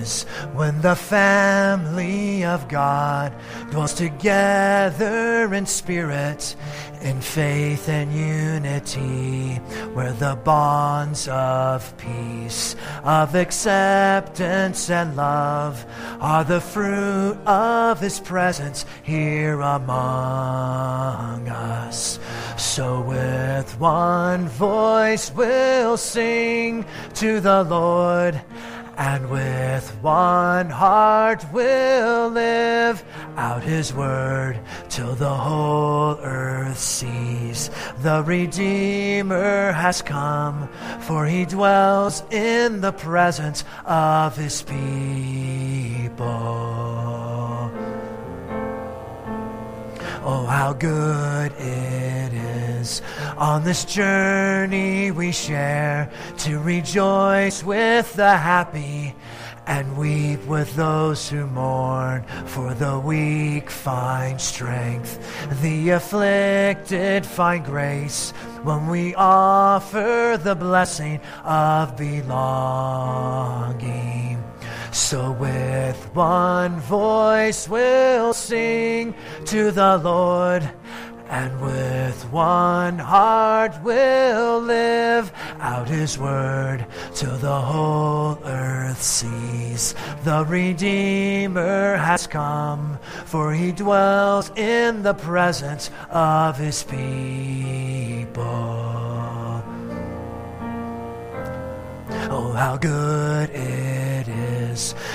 is 0.00 0.24
when 0.54 0.80
the 0.80 0.94
family 0.94 2.44
of 2.44 2.68
God 2.68 3.32
dwells 3.70 3.94
together 3.94 5.52
in 5.52 5.66
spirit, 5.66 6.56
in 7.02 7.20
faith 7.20 7.88
and 7.88 8.12
unity, 8.12 9.56
where 9.94 10.12
the 10.12 10.36
bonds 10.44 11.28
of 11.28 11.96
peace, 11.98 12.76
of 13.04 13.34
acceptance 13.34 14.90
and 14.90 15.16
love 15.16 15.84
are 16.20 16.44
the 16.44 16.60
fruit 16.60 17.36
of 17.46 18.00
His 18.00 18.20
presence 18.20 18.84
here 19.02 19.60
among 19.60 21.48
us. 21.48 22.18
So 22.56 23.00
with 23.00 23.78
one 23.80 24.48
voice 24.48 25.32
we'll 25.34 25.96
sing 25.96 26.84
to 27.14 27.40
the 27.40 27.64
Lord 27.64 28.40
and 29.00 29.30
with 29.30 29.88
one 30.02 30.68
heart 30.68 31.42
will 31.54 32.28
live 32.28 33.02
out 33.34 33.62
his 33.62 33.94
word 33.94 34.60
till 34.90 35.14
the 35.14 35.34
whole 35.34 36.18
earth 36.18 36.78
sees 36.78 37.70
the 38.02 38.22
Redeemer 38.26 39.72
has 39.72 40.02
come, 40.02 40.68
for 41.00 41.24
he 41.24 41.46
dwells 41.46 42.22
in 42.30 42.82
the 42.82 42.92
presence 42.92 43.64
of 43.86 44.36
his 44.36 44.60
people. 44.60 46.26
Oh, 50.22 50.44
how 50.44 50.74
good 50.74 51.52
it 51.52 51.60
is 51.62 52.09
on 53.36 53.62
this 53.64 53.84
journey 53.84 55.10
we 55.10 55.32
share 55.32 56.10
to 56.38 56.58
rejoice 56.60 57.62
with 57.62 58.14
the 58.14 58.36
happy 58.36 59.14
and 59.66 59.96
weep 59.96 60.44
with 60.46 60.74
those 60.74 61.28
who 61.28 61.46
mourn, 61.46 62.24
for 62.46 62.72
the 62.74 62.98
weak 62.98 63.70
find 63.70 64.40
strength. 64.40 65.18
The 65.62 65.90
afflicted 65.90 67.26
find 67.26 67.64
grace 67.64 68.32
when 68.64 68.88
we 68.88 69.14
offer 69.14 70.38
the 70.42 70.54
blessing 70.54 71.20
of 71.44 71.96
belonging. 71.96 73.30
So 74.92 75.30
with 75.32 76.14
one 76.16 76.80
voice 76.80 77.68
we'll 77.68 78.34
sing 78.34 79.14
to 79.46 79.70
the 79.70 79.98
Lord 79.98 80.68
and 81.30 81.60
with 81.60 82.24
one 82.32 82.98
heart 82.98 83.80
will 83.84 84.60
live 84.60 85.32
out 85.60 85.88
his 85.88 86.18
word 86.18 86.84
till 87.14 87.36
the 87.38 87.60
whole 87.60 88.36
earth 88.44 89.00
sees 89.00 89.94
the 90.24 90.44
Redeemer 90.46 91.96
has 91.96 92.26
come, 92.26 92.98
for 93.26 93.52
he 93.52 93.70
dwells 93.70 94.50
in 94.56 95.04
the 95.04 95.14
presence 95.14 95.92
of 96.10 96.58
his 96.58 96.82
people. 96.82 97.28
Oh, 102.32 102.52
how 102.56 102.76
good 102.76 103.50
it 103.50 104.26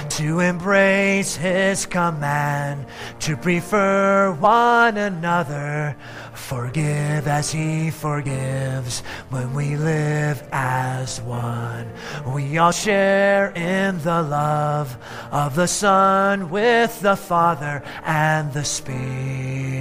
to 0.09 0.39
embrace 0.39 1.35
his 1.35 1.85
command, 1.85 2.85
to 3.19 3.37
prefer 3.37 4.31
one 4.33 4.97
another, 4.97 5.95
forgive 6.33 7.27
as 7.27 7.51
he 7.51 7.91
forgives. 7.91 9.01
When 9.29 9.53
we 9.53 9.75
live 9.75 10.47
as 10.51 11.21
one, 11.21 11.89
we 12.27 12.57
all 12.57 12.71
share 12.71 13.51
in 13.51 13.99
the 14.01 14.21
love 14.21 14.97
of 15.31 15.55
the 15.55 15.67
Son 15.67 16.49
with 16.49 16.99
the 17.01 17.15
Father 17.15 17.83
and 18.03 18.51
the 18.53 18.63
Spirit. 18.65 19.75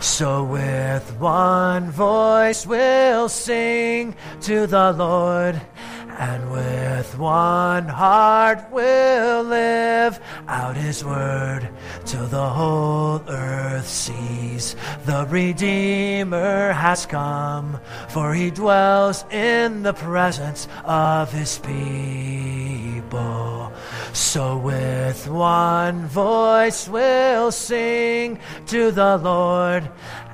So 0.00 0.44
with 0.44 1.18
one 1.18 1.90
voice 1.90 2.66
we'll 2.66 3.28
sing 3.28 4.14
to 4.42 4.66
the 4.66 4.92
Lord 4.92 5.60
and 6.20 6.50
with 6.50 7.18
one 7.18 7.88
heart 7.88 8.70
will 8.70 9.42
live 9.42 10.20
out 10.48 10.76
his 10.76 11.02
word 11.02 11.66
till 12.04 12.26
the 12.26 12.48
whole 12.50 13.22
earth 13.26 13.88
sees 13.88 14.76
the 15.06 15.26
Redeemer 15.30 16.72
has 16.72 17.06
come, 17.06 17.80
for 18.10 18.34
he 18.34 18.50
dwells 18.50 19.24
in 19.30 19.82
the 19.82 19.94
presence 19.94 20.68
of 20.84 21.32
his 21.32 21.58
people. 21.60 23.72
So 24.12 24.58
with 24.58 25.26
one 25.26 26.06
voice 26.06 26.86
we'll 26.86 27.50
sing 27.50 28.40
to 28.66 28.90
the 28.90 29.16
Lord 29.16 29.90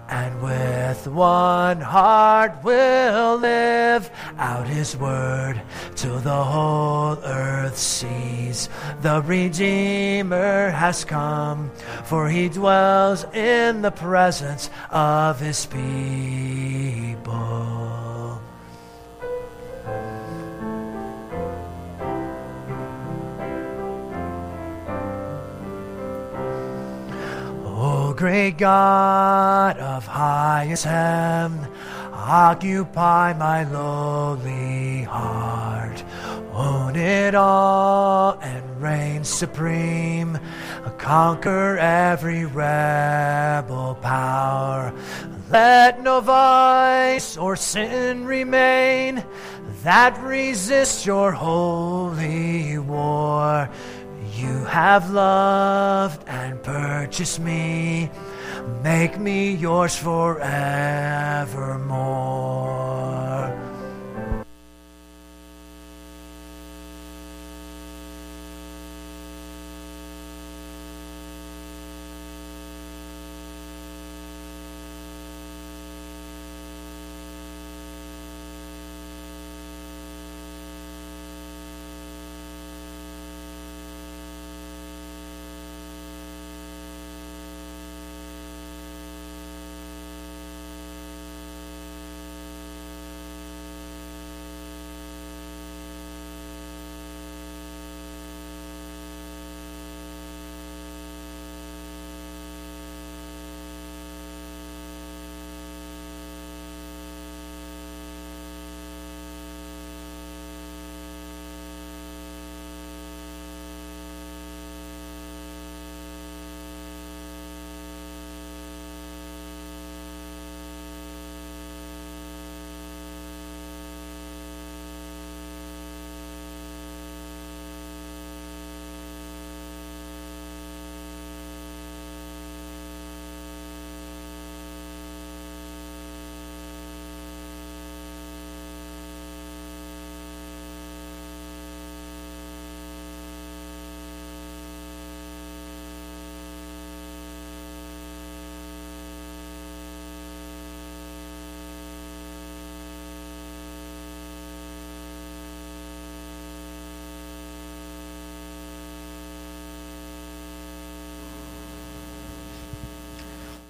and 0.09 0.41
with 0.41 1.09
one 1.09 1.81
heart 1.81 2.59
we'll 2.63 3.39
live 3.39 4.09
out 4.39 4.69
his 4.69 4.97
word 4.97 5.61
till 5.97 6.19
the 6.21 6.45
whole 6.45 7.19
earth 7.25 7.77
sees 7.77 8.69
the 9.03 9.21
Redeemer 9.23 10.71
has 10.71 11.05
come, 11.05 11.73
for 12.05 12.29
he 12.29 12.49
dwells 12.49 13.25
in 13.35 13.83
the 13.83 13.91
presence 13.91 14.71
of 14.91 15.41
his 15.41 15.67
people. 15.67 16.37
great 28.17 28.57
God 28.57 29.77
of 29.79 30.07
highest 30.07 30.85
heaven, 30.85 31.69
occupy 32.13 33.35
my 33.35 33.65
lowly 33.65 35.03
heart. 35.03 36.03
Own 36.53 36.97
it 36.97 37.35
all 37.35 38.39
and 38.41 38.83
reign 38.83 39.23
supreme. 39.23 40.39
Conquer 40.97 41.77
every 41.77 42.47
rebel 42.47 43.95
power. 44.01 44.95
Let 45.51 46.03
no 46.03 46.21
vice 46.23 47.37
or 47.37 47.55
sin 47.55 48.25
remain 48.25 49.23
that 49.83 50.19
resists 50.23 51.05
your 51.05 51.33
holy 51.33 52.79
war. 52.79 53.69
You 54.37 54.65
have 54.67 55.11
loved 55.11 56.23
and 56.29 56.63
purchased 56.63 57.41
me. 57.41 58.11
Make 58.83 59.19
me 59.19 59.53
yours 59.53 59.97
forevermore. 59.97 60.47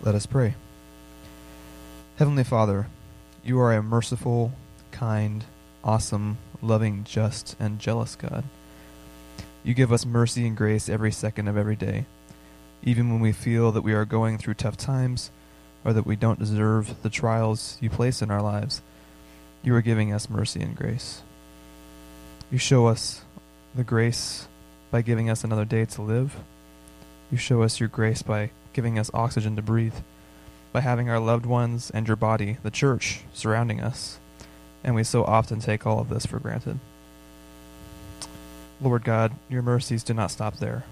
Let 0.06 0.14
us 0.14 0.24
pray. 0.24 0.54
Heavenly 2.14 2.44
Father, 2.44 2.86
you 3.44 3.58
are 3.58 3.72
a 3.72 3.82
merciful, 3.82 4.52
kind, 4.92 5.44
awesome, 5.82 6.38
loving, 6.62 7.02
just, 7.02 7.56
and 7.58 7.80
jealous 7.80 8.14
God. 8.14 8.44
You 9.64 9.74
give 9.74 9.90
us 9.90 10.06
mercy 10.06 10.46
and 10.46 10.56
grace 10.56 10.88
every 10.88 11.10
second 11.10 11.48
of 11.48 11.56
every 11.56 11.74
day, 11.74 12.06
even 12.84 13.10
when 13.10 13.18
we 13.18 13.32
feel 13.32 13.72
that 13.72 13.82
we 13.82 13.94
are 13.94 14.04
going 14.04 14.38
through 14.38 14.54
tough 14.54 14.76
times 14.76 15.32
or 15.84 15.92
that 15.92 16.06
we 16.06 16.14
don't 16.14 16.38
deserve 16.38 17.02
the 17.02 17.10
trials 17.10 17.76
you 17.80 17.90
place 17.90 18.22
in 18.22 18.30
our 18.30 18.42
lives. 18.42 18.82
You 19.64 19.74
are 19.74 19.82
giving 19.82 20.12
us 20.12 20.30
mercy 20.30 20.62
and 20.62 20.76
grace. 20.76 21.22
You 22.48 22.58
show 22.58 22.86
us 22.86 23.22
the 23.74 23.82
grace 23.82 24.46
by 24.92 25.02
giving 25.02 25.28
us 25.28 25.42
another 25.42 25.64
day 25.64 25.84
to 25.84 26.02
live. 26.02 26.36
You 27.32 27.38
show 27.38 27.62
us 27.62 27.80
your 27.80 27.88
grace 27.88 28.22
by 28.22 28.50
giving 28.76 28.98
us 28.98 29.10
oxygen 29.14 29.56
to 29.56 29.62
breathe, 29.62 29.94
by 30.70 30.82
having 30.82 31.08
our 31.08 31.18
loved 31.18 31.46
ones 31.46 31.90
and 31.90 32.06
your 32.06 32.16
body, 32.16 32.58
the 32.62 32.70
church, 32.70 33.22
surrounding 33.32 33.80
us. 33.80 34.18
And 34.84 34.94
we 34.94 35.02
so 35.02 35.24
often 35.24 35.60
take 35.60 35.86
all 35.86 35.98
of 35.98 36.10
this 36.10 36.26
for 36.26 36.38
granted. 36.38 36.78
Lord 38.78 39.02
God, 39.02 39.32
your 39.48 39.62
mercies 39.62 40.02
do 40.02 40.12
not 40.12 40.30
stop 40.30 40.58
there. 40.58 40.84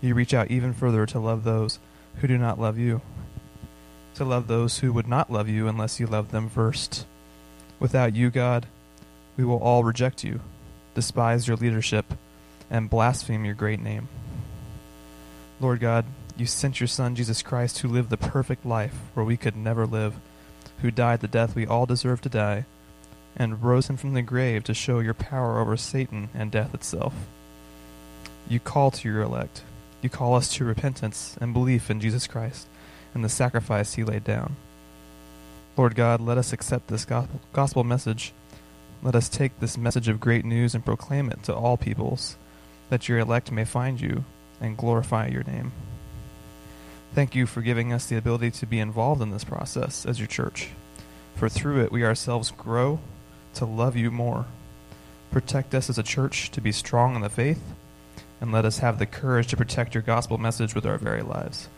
You 0.00 0.14
reach 0.14 0.32
out 0.32 0.50
even 0.50 0.72
further 0.72 1.04
to 1.04 1.18
love 1.18 1.44
those 1.44 1.78
who 2.16 2.26
do 2.26 2.38
not 2.38 2.58
love 2.58 2.78
you, 2.78 3.02
to 4.14 4.24
love 4.24 4.46
those 4.46 4.78
who 4.78 4.90
would 4.94 5.06
not 5.06 5.30
love 5.30 5.46
you 5.46 5.68
unless 5.68 6.00
you 6.00 6.06
loved 6.06 6.30
them 6.30 6.48
first. 6.48 7.04
Without 7.78 8.14
you, 8.14 8.30
God, 8.30 8.66
we 9.36 9.44
will 9.44 9.58
all 9.58 9.84
reject 9.84 10.24
you, 10.24 10.40
despise 10.94 11.46
your 11.46 11.58
leadership, 11.58 12.14
and 12.70 12.88
blaspheme 12.88 13.44
your 13.44 13.54
great 13.54 13.80
name. 13.80 14.08
Lord 15.60 15.80
God, 15.80 16.06
you 16.36 16.46
sent 16.46 16.80
your 16.80 16.88
Son, 16.88 17.14
Jesus 17.14 17.42
Christ, 17.42 17.78
who 17.78 17.88
lived 17.88 18.10
the 18.10 18.16
perfect 18.16 18.66
life 18.66 18.94
where 19.14 19.24
we 19.24 19.36
could 19.36 19.56
never 19.56 19.86
live, 19.86 20.14
who 20.82 20.90
died 20.90 21.20
the 21.20 21.28
death 21.28 21.54
we 21.54 21.66
all 21.66 21.86
deserve 21.86 22.20
to 22.22 22.28
die, 22.28 22.66
and 23.36 23.62
rose 23.62 23.88
him 23.88 23.96
from 23.96 24.14
the 24.14 24.22
grave 24.22 24.64
to 24.64 24.74
show 24.74 25.00
your 25.00 25.14
power 25.14 25.60
over 25.60 25.76
Satan 25.76 26.28
and 26.34 26.50
death 26.50 26.74
itself. 26.74 27.14
You 28.48 28.60
call 28.60 28.90
to 28.92 29.08
your 29.08 29.22
elect. 29.22 29.62
You 30.02 30.10
call 30.10 30.34
us 30.34 30.52
to 30.54 30.64
repentance 30.64 31.36
and 31.40 31.54
belief 31.54 31.90
in 31.90 32.00
Jesus 32.00 32.26
Christ 32.26 32.66
and 33.14 33.24
the 33.24 33.28
sacrifice 33.28 33.94
he 33.94 34.04
laid 34.04 34.24
down. 34.24 34.56
Lord 35.76 35.94
God, 35.94 36.20
let 36.20 36.36
us 36.36 36.52
accept 36.52 36.88
this 36.88 37.06
gospel, 37.52 37.84
message. 37.84 38.32
Let 39.02 39.16
us 39.16 39.28
take 39.28 39.58
this 39.60 39.78
message 39.78 40.08
of 40.08 40.20
great 40.20 40.44
news 40.44 40.74
and 40.74 40.84
proclaim 40.84 41.30
it 41.30 41.42
to 41.44 41.54
all 41.54 41.76
peoples, 41.76 42.36
that 42.90 43.08
your 43.08 43.18
elect 43.18 43.50
may 43.50 43.64
find 43.64 44.00
you 44.00 44.24
and 44.60 44.76
glorify 44.76 45.28
your 45.28 45.44
name. 45.44 45.72
Thank 47.14 47.36
you 47.36 47.46
for 47.46 47.62
giving 47.62 47.92
us 47.92 48.06
the 48.06 48.16
ability 48.16 48.50
to 48.50 48.66
be 48.66 48.80
involved 48.80 49.22
in 49.22 49.30
this 49.30 49.44
process 49.44 50.04
as 50.04 50.18
your 50.18 50.26
church, 50.26 50.70
for 51.36 51.48
through 51.48 51.84
it 51.84 51.92
we 51.92 52.04
ourselves 52.04 52.50
grow 52.50 52.98
to 53.54 53.64
love 53.64 53.94
you 53.94 54.10
more. 54.10 54.46
Protect 55.30 55.76
us 55.76 55.88
as 55.88 55.96
a 55.96 56.02
church 56.02 56.50
to 56.50 56.60
be 56.60 56.72
strong 56.72 57.14
in 57.14 57.22
the 57.22 57.28
faith, 57.28 57.62
and 58.40 58.50
let 58.50 58.64
us 58.64 58.78
have 58.78 58.98
the 58.98 59.06
courage 59.06 59.46
to 59.46 59.56
protect 59.56 59.94
your 59.94 60.02
gospel 60.02 60.38
message 60.38 60.74
with 60.74 60.84
our 60.84 60.98
very 60.98 61.22
lives. 61.22 61.68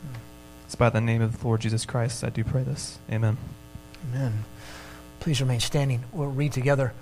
It's 0.65 0.75
by 0.75 0.89
the 0.89 1.03
name 1.03 1.21
of 1.21 1.39
the 1.39 1.47
Lord 1.47 1.61
Jesus 1.61 1.85
Christ 1.85 2.25
I 2.25 2.31
do 2.31 2.43
pray 2.43 2.63
this. 2.63 2.99
Amen. 3.13 3.37
Amen. 4.11 4.45
Please 5.21 5.43
remain 5.43 5.61
standing. 5.61 6.05
We'll 6.13 6.29
read 6.29 6.53
together 6.53 6.95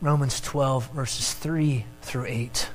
Romans 0.00 0.40
12, 0.40 0.92
verses 0.92 1.34
3 1.34 1.84
through 2.00 2.24
8. 2.24 2.70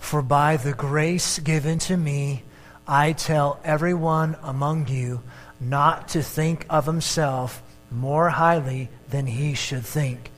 For 0.00 0.22
by 0.22 0.56
the 0.56 0.72
grace 0.72 1.38
given 1.38 1.78
to 1.80 1.96
me, 1.96 2.42
I 2.90 3.12
tell 3.12 3.60
everyone 3.64 4.38
among 4.42 4.88
you 4.88 5.22
not 5.60 6.08
to 6.08 6.22
think 6.22 6.64
of 6.70 6.86
himself 6.86 7.62
more 7.90 8.30
highly 8.30 8.88
than 9.10 9.26
he 9.26 9.52
should 9.52 9.84
think. 9.84 10.30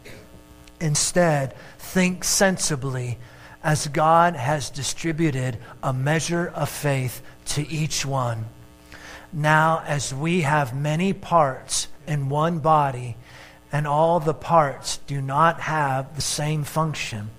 Instead, 0.81 1.55
think 1.78 2.24
sensibly, 2.24 3.18
as 3.62 3.86
God 3.86 4.35
has 4.35 4.68
distributed 4.68 5.59
a 5.81 5.93
measure 5.93 6.48
of 6.48 6.68
faith 6.68 7.22
to 7.47 7.68
each 7.68 8.05
one. 8.05 8.47
Now, 9.32 9.85
as 9.86 10.12
we 10.12 10.40
have 10.40 10.74
many 10.74 11.12
parts 11.12 11.86
in 12.09 12.31
one 12.31 12.59
body, 12.59 13.16
and 13.70 13.86
all 13.86 14.18
the 14.18 14.35
parts 14.35 14.97
do 15.06 15.20
not 15.20 15.60
have 15.60 16.16
the 16.16 16.22
same 16.22 16.64
function, 16.64 17.31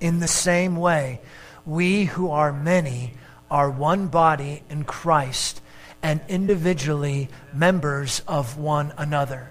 in 0.00 0.20
the 0.20 0.28
same 0.28 0.76
way, 0.76 1.20
we 1.66 2.06
who 2.06 2.30
are 2.30 2.50
many 2.50 3.12
are 3.52 3.70
one 3.70 4.08
body 4.08 4.62
in 4.70 4.82
Christ 4.82 5.60
and 6.02 6.22
individually 6.26 7.28
members 7.52 8.22
of 8.26 8.56
one 8.56 8.94
another. 8.96 9.50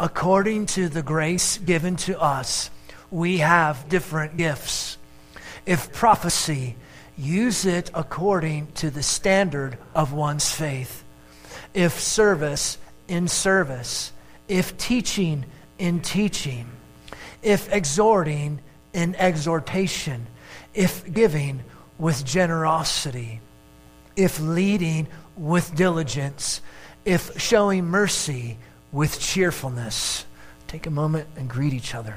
According 0.00 0.66
to 0.66 0.88
the 0.88 1.02
grace 1.02 1.58
given 1.58 1.94
to 1.94 2.20
us, 2.20 2.70
we 3.12 3.38
have 3.38 3.88
different 3.88 4.36
gifts. 4.36 4.98
If 5.64 5.92
prophecy, 5.92 6.74
use 7.16 7.64
it 7.64 7.88
according 7.94 8.72
to 8.72 8.90
the 8.90 9.04
standard 9.04 9.78
of 9.94 10.12
one's 10.12 10.50
faith. 10.50 11.04
If 11.72 12.00
service, 12.00 12.78
in 13.06 13.28
service. 13.28 14.10
If 14.48 14.76
teaching, 14.76 15.44
in 15.78 16.00
teaching. 16.00 16.66
If 17.42 17.72
exhorting, 17.72 18.58
in 18.92 19.14
exhortation. 19.14 20.26
If 20.74 21.12
giving, 21.14 21.62
with 21.98 22.24
generosity. 22.24 23.40
If 24.16 24.40
leading, 24.40 25.08
with 25.36 25.74
diligence. 25.74 26.60
If 27.04 27.40
showing 27.40 27.84
mercy, 27.84 28.58
with 28.92 29.20
cheerfulness. 29.20 30.24
Take 30.66 30.86
a 30.86 30.90
moment 30.90 31.28
and 31.36 31.48
greet 31.48 31.72
each 31.72 31.94
other. 31.94 32.16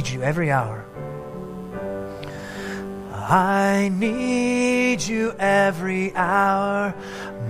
Need 0.00 0.08
you 0.08 0.22
every 0.22 0.50
hour. 0.50 0.86
I 3.12 3.90
need 3.92 5.02
you 5.02 5.34
every 5.38 6.14
hour, 6.14 6.94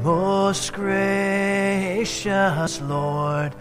most 0.02 0.72
gracious 0.72 2.80
Lord. 2.80 3.54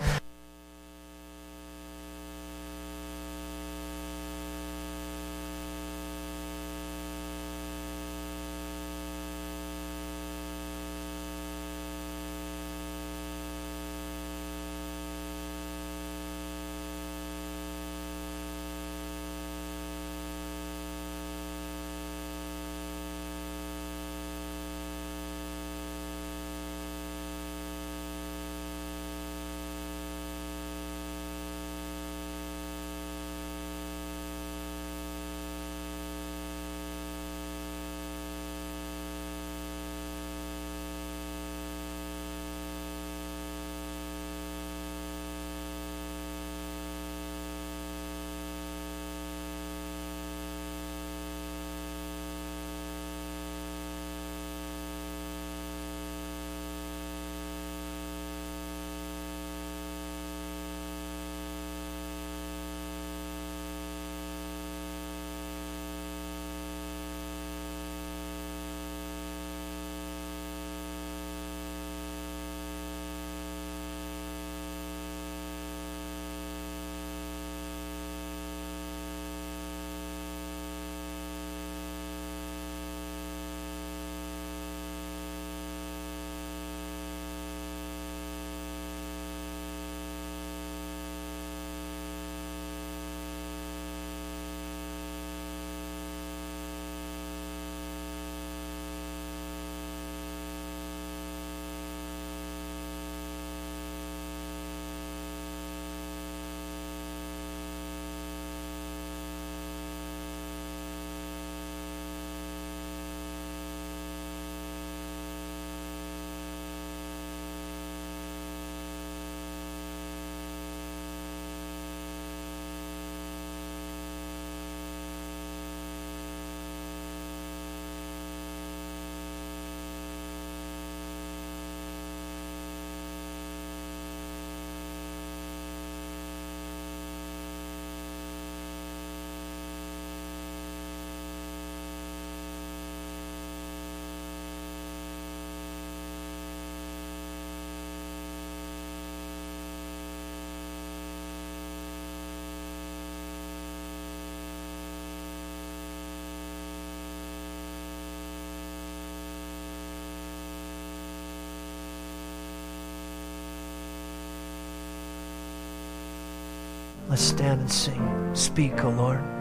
And 167.69 167.73
sing. 167.73 168.35
Speak, 168.35 168.83
O 168.83 168.89
Lord. 168.89 169.38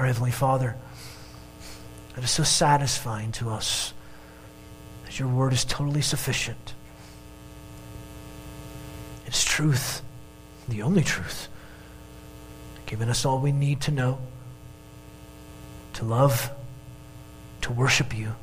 Our 0.00 0.06
Heavenly 0.06 0.30
Father, 0.30 0.76
it 2.16 2.24
is 2.24 2.30
so 2.30 2.42
satisfying 2.42 3.32
to 3.32 3.50
us 3.50 3.92
that 5.04 5.18
your 5.18 5.28
word 5.28 5.52
is 5.52 5.62
totally 5.62 6.00
sufficient. 6.00 6.72
It's 9.26 9.44
truth, 9.44 10.00
the 10.66 10.80
only 10.80 11.02
truth, 11.02 11.48
giving 12.86 13.10
us 13.10 13.26
all 13.26 13.40
we 13.40 13.52
need 13.52 13.82
to 13.82 13.90
know, 13.90 14.18
to 15.92 16.06
love, 16.06 16.50
to 17.60 17.70
worship 17.70 18.16
you. 18.16 18.34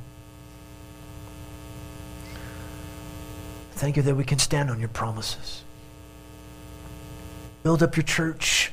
Thank 3.72 3.98
you 3.98 4.04
that 4.04 4.14
we 4.14 4.24
can 4.24 4.38
stand 4.38 4.70
on 4.70 4.80
your 4.80 4.90
promises. 4.90 5.64
Build 7.64 7.82
up 7.82 7.96
your 7.98 8.04
church. 8.04 8.67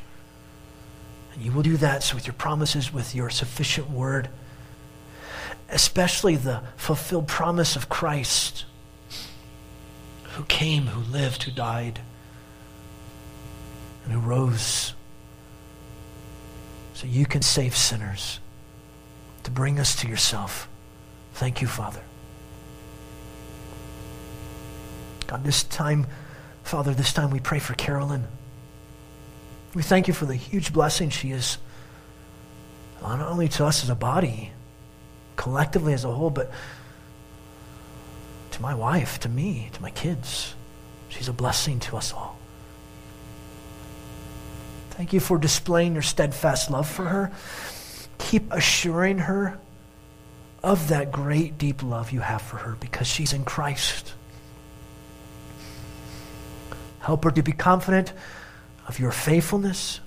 You 1.38 1.52
will 1.52 1.62
do 1.62 1.76
that 1.78 2.02
so 2.02 2.14
with 2.14 2.26
your 2.26 2.34
promises, 2.34 2.92
with 2.92 3.14
your 3.14 3.28
sufficient 3.30 3.90
word, 3.90 4.28
especially 5.68 6.36
the 6.36 6.62
fulfilled 6.76 7.26
promise 7.26 7.76
of 7.76 7.88
Christ, 7.88 8.64
who 10.34 10.44
came, 10.44 10.86
who 10.86 11.00
lived, 11.12 11.42
who 11.42 11.50
died, 11.50 12.00
and 14.04 14.12
who 14.12 14.20
rose 14.20 14.94
so 16.94 17.06
you 17.06 17.26
can 17.26 17.42
save 17.42 17.76
sinners, 17.76 18.38
to 19.42 19.50
bring 19.50 19.80
us 19.80 19.96
to 19.96 20.08
yourself. 20.08 20.68
Thank 21.34 21.60
you, 21.60 21.66
Father. 21.66 22.00
God, 25.26 25.42
this 25.42 25.64
time, 25.64 26.06
Father, 26.62 26.94
this 26.94 27.12
time 27.12 27.30
we 27.30 27.40
pray 27.40 27.58
for 27.58 27.74
Carolyn. 27.74 28.28
We 29.74 29.82
thank 29.82 30.06
you 30.06 30.14
for 30.14 30.24
the 30.24 30.36
huge 30.36 30.72
blessing 30.72 31.10
she 31.10 31.32
is, 31.32 31.58
not 33.02 33.20
only 33.20 33.48
to 33.48 33.66
us 33.66 33.82
as 33.82 33.90
a 33.90 33.94
body, 33.94 34.52
collectively 35.36 35.92
as 35.92 36.04
a 36.04 36.12
whole, 36.12 36.30
but 36.30 36.50
to 38.52 38.62
my 38.62 38.74
wife, 38.74 39.18
to 39.20 39.28
me, 39.28 39.70
to 39.72 39.82
my 39.82 39.90
kids. 39.90 40.54
She's 41.08 41.28
a 41.28 41.32
blessing 41.32 41.80
to 41.80 41.96
us 41.96 42.12
all. 42.12 42.38
Thank 44.90 45.12
you 45.12 45.18
for 45.18 45.38
displaying 45.38 45.94
your 45.94 46.02
steadfast 46.02 46.70
love 46.70 46.88
for 46.88 47.04
her. 47.06 47.32
Keep 48.18 48.52
assuring 48.52 49.18
her 49.18 49.58
of 50.62 50.88
that 50.88 51.10
great, 51.10 51.58
deep 51.58 51.82
love 51.82 52.12
you 52.12 52.20
have 52.20 52.42
for 52.42 52.58
her 52.58 52.76
because 52.78 53.08
she's 53.08 53.32
in 53.32 53.44
Christ. 53.44 54.14
Help 57.00 57.24
her 57.24 57.32
to 57.32 57.42
be 57.42 57.52
confident 57.52 58.12
of 58.86 58.98
your 58.98 59.10
faithfulness, 59.10 60.00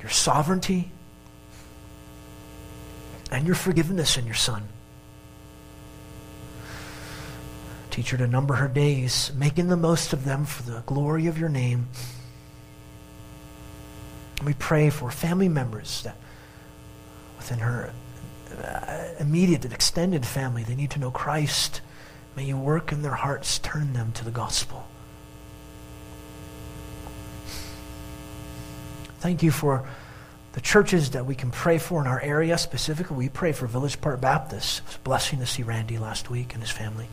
your 0.00 0.10
sovereignty, 0.10 0.90
and 3.30 3.46
your 3.46 3.54
forgiveness 3.54 4.16
in 4.16 4.24
your 4.26 4.34
Son. 4.34 4.68
Teach 7.90 8.10
her 8.10 8.16
to 8.18 8.26
number 8.26 8.54
her 8.54 8.68
days, 8.68 9.32
making 9.34 9.68
the 9.68 9.76
most 9.76 10.12
of 10.12 10.24
them 10.24 10.44
for 10.44 10.62
the 10.62 10.82
glory 10.86 11.26
of 11.26 11.38
your 11.38 11.48
name. 11.48 11.88
We 14.44 14.54
pray 14.54 14.90
for 14.90 15.10
family 15.10 15.48
members 15.48 16.02
that 16.02 16.16
within 17.38 17.58
her 17.58 17.92
uh, 18.62 19.08
immediate 19.18 19.64
and 19.64 19.74
extended 19.74 20.24
family, 20.24 20.62
they 20.62 20.76
need 20.76 20.90
to 20.92 21.00
know 21.00 21.10
Christ. 21.10 21.80
May 22.36 22.44
you 22.44 22.56
work 22.56 22.92
in 22.92 23.02
their 23.02 23.14
hearts, 23.14 23.58
turn 23.58 23.94
them 23.94 24.12
to 24.12 24.24
the 24.24 24.30
gospel. 24.30 24.86
Thank 29.18 29.42
you 29.42 29.50
for 29.50 29.88
the 30.52 30.60
churches 30.60 31.10
that 31.10 31.26
we 31.26 31.34
can 31.34 31.50
pray 31.50 31.78
for 31.78 32.00
in 32.00 32.06
our 32.06 32.20
area. 32.20 32.56
Specifically, 32.56 33.16
we 33.16 33.28
pray 33.28 33.52
for 33.52 33.66
Village 33.66 34.00
Park 34.00 34.20
Baptist. 34.20 34.78
It 34.80 34.86
was 34.86 34.96
a 34.96 35.00
blessing 35.00 35.38
to 35.40 35.46
see 35.46 35.62
Randy 35.62 35.98
last 35.98 36.30
week 36.30 36.54
and 36.54 36.62
his 36.62 36.70
family. 36.70 37.06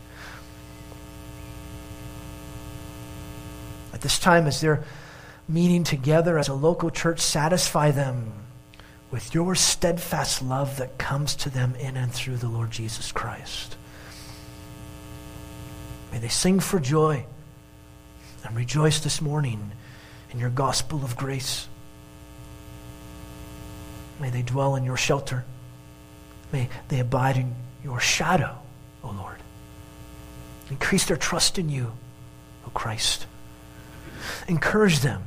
At 3.92 4.00
this 4.00 4.18
time, 4.18 4.46
as 4.46 4.60
they're 4.60 4.84
meeting 5.48 5.84
together 5.84 6.38
as 6.38 6.48
a 6.48 6.54
local 6.54 6.90
church, 6.90 7.20
satisfy 7.20 7.90
them 7.90 8.32
with 9.10 9.34
your 9.34 9.54
steadfast 9.54 10.42
love 10.42 10.76
that 10.78 10.98
comes 10.98 11.34
to 11.36 11.50
them 11.50 11.74
in 11.76 11.96
and 11.96 12.12
through 12.12 12.36
the 12.36 12.48
Lord 12.48 12.70
Jesus 12.70 13.12
Christ. 13.12 13.76
May 16.12 16.18
they 16.18 16.28
sing 16.28 16.60
for 16.60 16.80
joy 16.80 17.24
and 18.44 18.56
rejoice 18.56 19.00
this 19.00 19.20
morning 19.20 19.72
in 20.30 20.38
your 20.38 20.50
gospel 20.50 21.04
of 21.04 21.16
grace. 21.16 21.68
May 24.20 24.30
they 24.30 24.42
dwell 24.42 24.76
in 24.76 24.84
your 24.84 24.96
shelter. 24.96 25.44
May 26.52 26.68
they 26.88 27.00
abide 27.00 27.36
in 27.36 27.54
your 27.84 28.00
shadow, 28.00 28.56
O 29.04 29.10
Lord. 29.10 29.36
Increase 30.70 31.06
their 31.06 31.16
trust 31.16 31.58
in 31.58 31.68
you, 31.68 31.92
O 32.66 32.70
Christ. 32.70 33.26
Encourage 34.48 35.00
them 35.00 35.22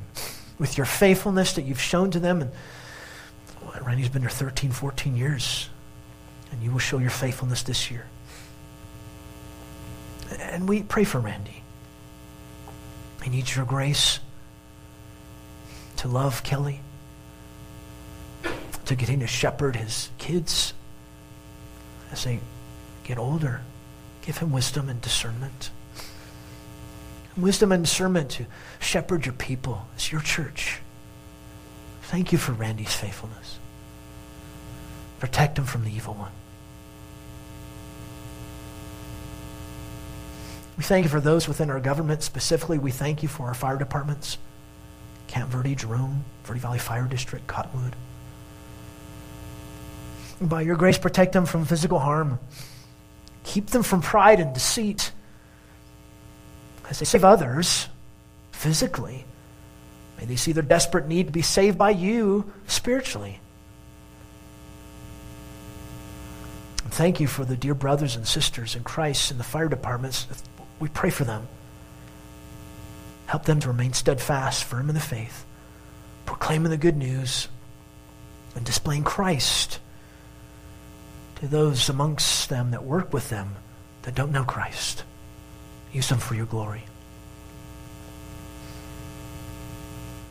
with 0.57 0.77
your 0.77 0.85
faithfulness 0.85 1.53
that 1.53 1.63
you've 1.63 1.81
shown 1.81 2.11
to 2.11 2.19
them. 2.19 2.41
And 2.41 2.51
oh, 3.61 3.71
well, 3.73 3.83
Randy's 3.83 4.09
been 4.09 4.21
there 4.21 4.29
13, 4.29 4.71
14 4.71 5.15
years, 5.15 5.69
and 6.51 6.61
you 6.61 6.71
will 6.71 6.79
show 6.79 6.97
your 6.97 7.09
faithfulness 7.09 7.63
this 7.63 7.89
year. 7.89 8.05
And 10.39 10.67
we 10.67 10.83
pray 10.83 11.05
for 11.05 11.19
Randy. 11.19 11.63
He 13.23 13.29
needs 13.29 13.55
your 13.55 13.65
grace 13.65 14.19
to 15.97 16.07
love 16.07 16.43
Kelly, 16.43 16.79
to 18.89 18.95
getting 18.95 19.19
to 19.19 19.27
shepherd 19.27 19.75
his 19.75 20.09
kids 20.17 20.73
as 22.11 22.23
they 22.23 22.39
get 23.03 23.19
older. 23.19 23.61
Give 24.23 24.35
him 24.35 24.51
wisdom 24.51 24.89
and 24.89 24.99
discernment. 24.99 25.69
Wisdom 27.37 27.71
and 27.71 27.83
discernment 27.83 28.31
to 28.31 28.47
shepherd 28.79 29.27
your 29.27 29.33
people 29.33 29.85
It's 29.93 30.11
your 30.11 30.21
church. 30.21 30.79
Thank 32.01 32.31
you 32.31 32.39
for 32.39 32.53
Randy's 32.53 32.95
faithfulness. 32.95 33.59
Protect 35.19 35.59
him 35.59 35.65
from 35.65 35.83
the 35.83 35.91
evil 35.91 36.15
one. 36.15 36.31
We 40.77 40.83
thank 40.83 41.03
you 41.03 41.09
for 41.09 41.21
those 41.21 41.47
within 41.47 41.69
our 41.69 41.79
government. 41.79 42.23
Specifically, 42.23 42.79
we 42.79 42.89
thank 42.89 43.21
you 43.21 43.29
for 43.29 43.45
our 43.47 43.53
fire 43.53 43.77
departments 43.77 44.39
Camp 45.27 45.51
Verde, 45.51 45.75
Jerome, 45.75 46.25
Verde 46.43 46.59
Valley 46.59 46.79
Fire 46.79 47.05
District, 47.05 47.45
Cottonwood. 47.45 47.95
By 50.41 50.61
your 50.61 50.75
grace, 50.75 50.97
protect 50.97 51.33
them 51.33 51.45
from 51.45 51.65
physical 51.65 51.99
harm. 51.99 52.39
Keep 53.43 53.67
them 53.67 53.83
from 53.83 54.01
pride 54.01 54.39
and 54.39 54.53
deceit. 54.53 55.11
As 56.89 56.99
they 56.99 57.05
save 57.05 57.23
others 57.23 57.87
physically, 58.51 59.25
may 60.17 60.25
they 60.25 60.35
see 60.35 60.51
their 60.51 60.63
desperate 60.63 61.07
need 61.07 61.27
to 61.27 61.31
be 61.31 61.41
saved 61.41 61.77
by 61.77 61.91
you 61.91 62.51
spiritually. 62.67 63.39
And 66.83 66.93
thank 66.93 67.19
you 67.19 67.27
for 67.27 67.45
the 67.45 67.57
dear 67.57 67.75
brothers 67.75 68.15
and 68.15 68.27
sisters 68.27 68.75
in 68.75 68.83
Christ 68.83 69.31
in 69.31 69.37
the 69.37 69.43
fire 69.43 69.67
departments. 69.67 70.25
We 70.79 70.89
pray 70.89 71.09
for 71.09 71.25
them. 71.25 71.47
Help 73.27 73.45
them 73.45 73.59
to 73.59 73.67
remain 73.67 73.93
steadfast, 73.93 74.63
firm 74.63 74.89
in 74.89 74.95
the 74.95 75.01
faith, 75.01 75.45
proclaiming 76.25 76.71
the 76.71 76.77
good 76.77 76.97
news, 76.97 77.47
and 78.55 78.65
displaying 78.65 79.03
Christ 79.03 79.79
to 81.39 81.47
those 81.47 81.89
amongst 81.89 82.49
them 82.49 82.71
that 82.71 82.83
work 82.83 83.13
with 83.13 83.29
them 83.29 83.55
that 84.03 84.15
don't 84.15 84.31
know 84.31 84.43
Christ. 84.43 85.03
Use 85.91 86.09
them 86.09 86.19
for 86.19 86.35
your 86.35 86.45
glory. 86.45 86.83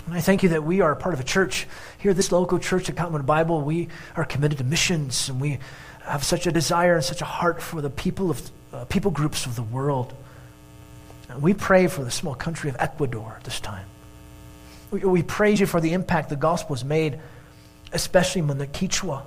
And 0.06 0.16
I 0.16 0.20
thank 0.20 0.42
you 0.42 0.50
that 0.50 0.64
we 0.64 0.80
are 0.80 0.94
part 0.94 1.14
of 1.14 1.20
a 1.20 1.24
church 1.24 1.66
here, 1.98 2.14
this 2.14 2.32
local 2.32 2.58
church 2.58 2.88
at 2.88 2.96
Cottonwood 2.96 3.26
Bible. 3.26 3.60
We 3.60 3.88
are 4.16 4.24
committed 4.24 4.58
to 4.58 4.64
missions, 4.64 5.28
and 5.28 5.40
we 5.40 5.58
have 6.00 6.24
such 6.24 6.46
a 6.46 6.52
desire 6.52 6.94
and 6.94 7.04
such 7.04 7.20
a 7.20 7.26
heart 7.26 7.60
for 7.60 7.82
the 7.82 7.90
people 7.90 8.30
of 8.30 8.50
uh, 8.72 8.84
people 8.86 9.10
groups 9.10 9.44
of 9.44 9.56
the 9.56 9.62
world. 9.62 10.14
And 11.28 11.42
we 11.42 11.52
pray 11.52 11.88
for 11.88 12.04
the 12.04 12.10
small 12.10 12.34
country 12.34 12.70
of 12.70 12.76
Ecuador 12.78 13.34
at 13.36 13.44
this 13.44 13.60
time. 13.60 13.84
We, 14.90 15.00
we 15.00 15.22
praise 15.22 15.60
you 15.60 15.66
for 15.66 15.80
the 15.80 15.92
impact 15.92 16.30
the 16.30 16.36
gospel 16.36 16.74
has 16.74 16.84
made, 16.84 17.20
especially 17.92 18.40
among 18.40 18.58
the 18.58 18.66
Quechua. 18.66 19.22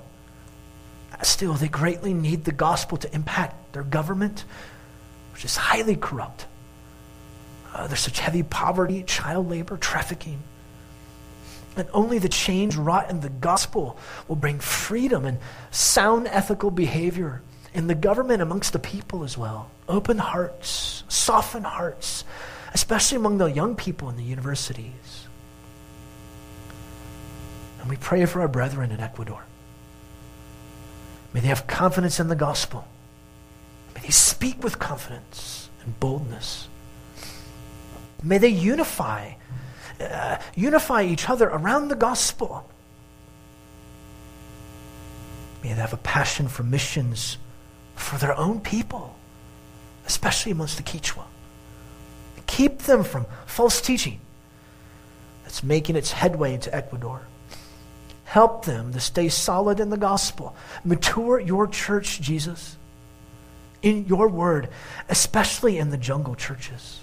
Still, 1.22 1.54
they 1.54 1.68
greatly 1.68 2.14
need 2.14 2.44
the 2.44 2.52
gospel 2.52 2.98
to 2.98 3.14
impact 3.14 3.72
their 3.72 3.84
government, 3.84 4.44
which 5.32 5.44
is 5.44 5.56
highly 5.56 5.96
corrupt. 5.96 6.46
Uh, 7.72 7.86
there's 7.86 8.00
such 8.00 8.18
heavy 8.18 8.42
poverty, 8.42 9.02
child 9.04 9.48
labor, 9.48 9.76
trafficking. 9.76 10.42
And 11.76 11.88
only 11.94 12.18
the 12.18 12.28
change 12.28 12.76
wrought 12.76 13.08
in 13.08 13.20
the 13.20 13.30
gospel 13.30 13.96
will 14.28 14.36
bring 14.36 14.58
freedom 14.58 15.24
and 15.24 15.38
sound 15.70 16.26
ethical 16.26 16.70
behavior 16.70 17.40
in 17.72 17.86
the 17.86 17.94
government 17.94 18.42
amongst 18.42 18.74
the 18.74 18.78
people 18.78 19.24
as 19.24 19.38
well. 19.38 19.70
Open 19.88 20.18
hearts, 20.18 21.04
soften 21.08 21.64
hearts, 21.64 22.24
especially 22.74 23.16
among 23.16 23.38
the 23.38 23.46
young 23.46 23.74
people 23.74 24.10
in 24.10 24.16
the 24.16 24.22
universities. 24.22 25.26
And 27.80 27.88
we 27.88 27.96
pray 27.96 28.26
for 28.26 28.42
our 28.42 28.48
brethren 28.48 28.90
in 28.92 29.00
Ecuador. 29.00 29.42
May 31.32 31.40
they 31.40 31.48
have 31.48 31.66
confidence 31.66 32.20
in 32.20 32.28
the 32.28 32.36
gospel. 32.36 32.86
May 33.94 34.02
they 34.02 34.10
speak 34.10 34.62
with 34.62 34.78
confidence 34.78 35.70
and 35.84 35.98
boldness. 35.98 36.68
May 38.22 38.38
they 38.38 38.48
unify, 38.48 39.32
uh, 40.00 40.38
unify 40.54 41.02
each 41.02 41.28
other 41.28 41.48
around 41.48 41.88
the 41.88 41.96
gospel. 41.96 42.68
May 45.62 45.70
they 45.70 45.80
have 45.80 45.92
a 45.92 45.98
passion 45.98 46.48
for 46.48 46.62
missions 46.62 47.38
for 47.94 48.16
their 48.18 48.36
own 48.36 48.60
people, 48.60 49.16
especially 50.06 50.52
amongst 50.52 50.76
the 50.76 50.82
Quechua. 50.82 51.24
Keep 52.46 52.80
them 52.80 53.02
from 53.04 53.26
false 53.46 53.80
teaching 53.80 54.20
that's 55.42 55.62
making 55.62 55.96
its 55.96 56.12
headway 56.12 56.54
into 56.54 56.74
Ecuador. 56.74 57.22
Help 58.32 58.64
them 58.64 58.94
to 58.94 58.98
stay 58.98 59.28
solid 59.28 59.78
in 59.78 59.90
the 59.90 59.98
gospel. 59.98 60.56
Mature 60.84 61.38
your 61.38 61.66
church, 61.66 62.18
Jesus, 62.18 62.78
in 63.82 64.06
your 64.06 64.26
word, 64.26 64.70
especially 65.10 65.76
in 65.76 65.90
the 65.90 65.98
jungle 65.98 66.34
churches. 66.34 67.00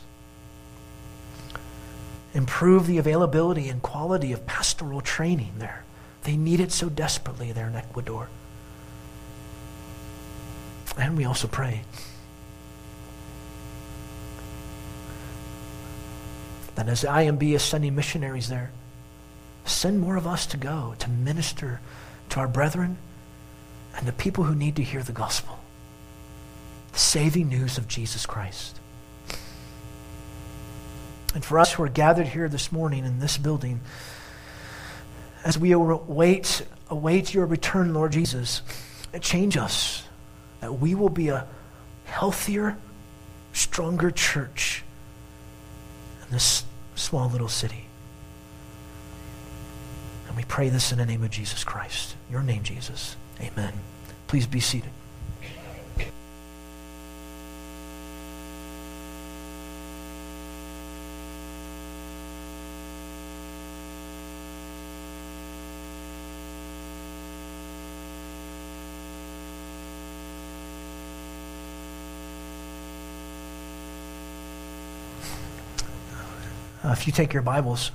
Improve 2.34 2.88
the 2.88 2.98
availability 2.98 3.70
and 3.70 3.80
quality 3.80 4.32
of 4.34 4.48
pastoral 4.48 5.02
training 5.02 5.54
there. 5.60 5.84
They 6.24 6.36
need 6.36 6.60
it 6.60 6.72
so 6.72 6.90
desperately 6.90 7.52
there 7.52 7.68
in 7.68 7.76
Ecuador. 7.76 8.28
And 10.98 11.16
we 11.16 11.26
also 11.26 11.48
pray 11.48 11.84
that 16.74 16.90
as 16.90 17.02
the 17.02 17.10
IMB 17.10 17.54
is 17.54 17.62
sending 17.62 17.94
missionaries 17.94 18.50
there, 18.50 18.72
send 19.66 20.00
more 20.00 20.16
of 20.16 20.28
us 20.28 20.46
to 20.48 20.58
go 20.58 20.96
to 21.00 21.10
minister 21.10 21.80
to 22.30 22.40
our 22.40 22.48
brethren 22.48 22.98
and 23.96 24.08
the 24.08 24.14
people 24.14 24.44
who 24.44 24.56
need 24.56 24.76
to 24.76 24.84
hear 24.84 25.04
the 25.04 25.12
gospel, 25.12 25.60
the 26.92 27.00
saving 27.00 27.50
news 27.50 27.78
of 27.78 27.88
Jesus 27.88 28.26
Christ. 28.26 28.80
And 31.36 31.46
for 31.46 31.60
us 31.60 31.74
who 31.74 31.84
are 31.84 31.90
gathered 31.90 32.28
here 32.28 32.50
this 32.50 32.72
morning 32.72 33.06
in 33.06 33.20
this 33.20 33.38
building, 33.38 33.82
as 35.44 35.58
we 35.58 35.72
await, 35.72 36.66
await 36.90 37.34
your 37.34 37.46
return, 37.46 37.94
Lord 37.94 38.12
Jesus, 38.12 38.62
change 39.22 39.58
us, 39.58 40.04
that 40.60 40.80
we 40.80 40.96
will 40.96 41.10
be 41.10 41.30
a 41.30 41.48
healthier, 42.06 42.78
stronger 43.54 44.12
church 44.12 44.84
in 46.24 46.32
this 46.32 46.64
small 46.96 47.30
little 47.30 47.48
city. 47.48 47.89
And 50.30 50.38
we 50.38 50.44
pray 50.44 50.70
this 50.70 50.92
in 50.92 51.00
the 51.00 51.08
name 51.08 51.24
of 51.24 51.32
Jesus 51.32 51.64
Christ. 51.64 52.16
Your 52.30 52.44
name, 52.44 52.62
Jesus. 52.62 53.16
Amen. 53.42 53.74
Please 54.28 54.46
be 54.46 54.60
seated. 54.60 54.92
Uh, 76.82 76.92
if 76.94 77.06
you 77.08 77.12
take 77.12 77.34
your 77.34 77.42
Bibles 77.42 77.92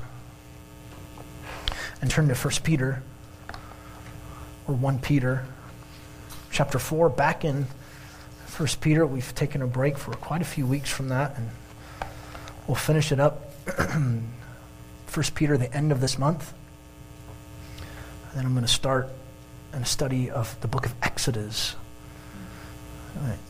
and 2.04 2.10
turn 2.10 2.28
to 2.28 2.34
1 2.34 2.52
Peter 2.62 3.02
or 4.68 4.74
1 4.74 4.98
Peter 4.98 5.46
chapter 6.50 6.78
4, 6.78 7.08
back 7.08 7.46
in 7.46 7.66
1 8.58 8.68
Peter, 8.82 9.06
we've 9.06 9.34
taken 9.34 9.62
a 9.62 9.66
break 9.66 9.96
for 9.96 10.12
quite 10.12 10.42
a 10.42 10.44
few 10.44 10.66
weeks 10.66 10.90
from 10.90 11.08
that, 11.08 11.34
and 11.38 11.48
we'll 12.68 12.74
finish 12.74 13.10
it 13.10 13.18
up 13.18 13.50
1 13.88 14.22
Peter 15.34 15.56
the 15.56 15.74
end 15.74 15.92
of 15.92 16.02
this 16.02 16.18
month. 16.18 16.52
And 18.28 18.38
then 18.38 18.44
I'm 18.44 18.52
going 18.52 18.66
to 18.66 18.70
start 18.70 19.08
a 19.72 19.82
study 19.86 20.30
of 20.30 20.60
the 20.60 20.68
book 20.68 20.84
of 20.84 20.94
Exodus. 21.02 21.74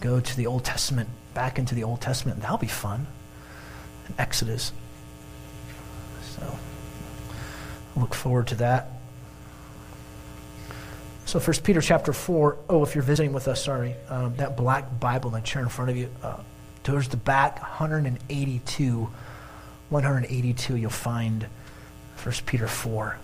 Go 0.01 0.21
to 0.21 0.37
the 0.37 0.47
Old 0.47 0.63
Testament, 0.63 1.09
back 1.35 1.59
into 1.59 1.75
the 1.75 1.83
Old 1.83 2.01
Testament. 2.01 2.41
That'll 2.41 2.57
be 2.59 2.69
fun. 2.69 3.09
And 4.07 4.15
Exodus. 4.17 4.71
So 6.37 6.57
look 7.97 8.15
forward 8.15 8.49
to 8.49 8.55
that. 8.57 8.89
So 11.27 11.41
First 11.41 11.65
Peter 11.65 11.81
chapter 11.81 12.13
4, 12.13 12.59
oh, 12.69 12.83
if 12.83 12.95
you're 12.95 13.03
visiting 13.03 13.33
with 13.33 13.49
us, 13.49 13.65
sorry, 13.65 13.95
um, 14.09 14.37
that 14.37 14.57
black 14.57 15.01
Bible 15.01 15.35
in 15.35 15.41
the 15.41 15.47
chair 15.47 15.63
in 15.63 15.69
front 15.69 15.91
of 15.91 15.97
you, 15.97 16.11
uh, 16.23 16.37
towards 16.83 17.09
the 17.09 17.17
back, 17.17 17.61
182, 17.61 19.09
182, 19.89 20.77
you'll 20.77 20.91
find 20.91 21.47
First 22.17 22.45
Peter 22.47 22.69
4. 22.69 23.17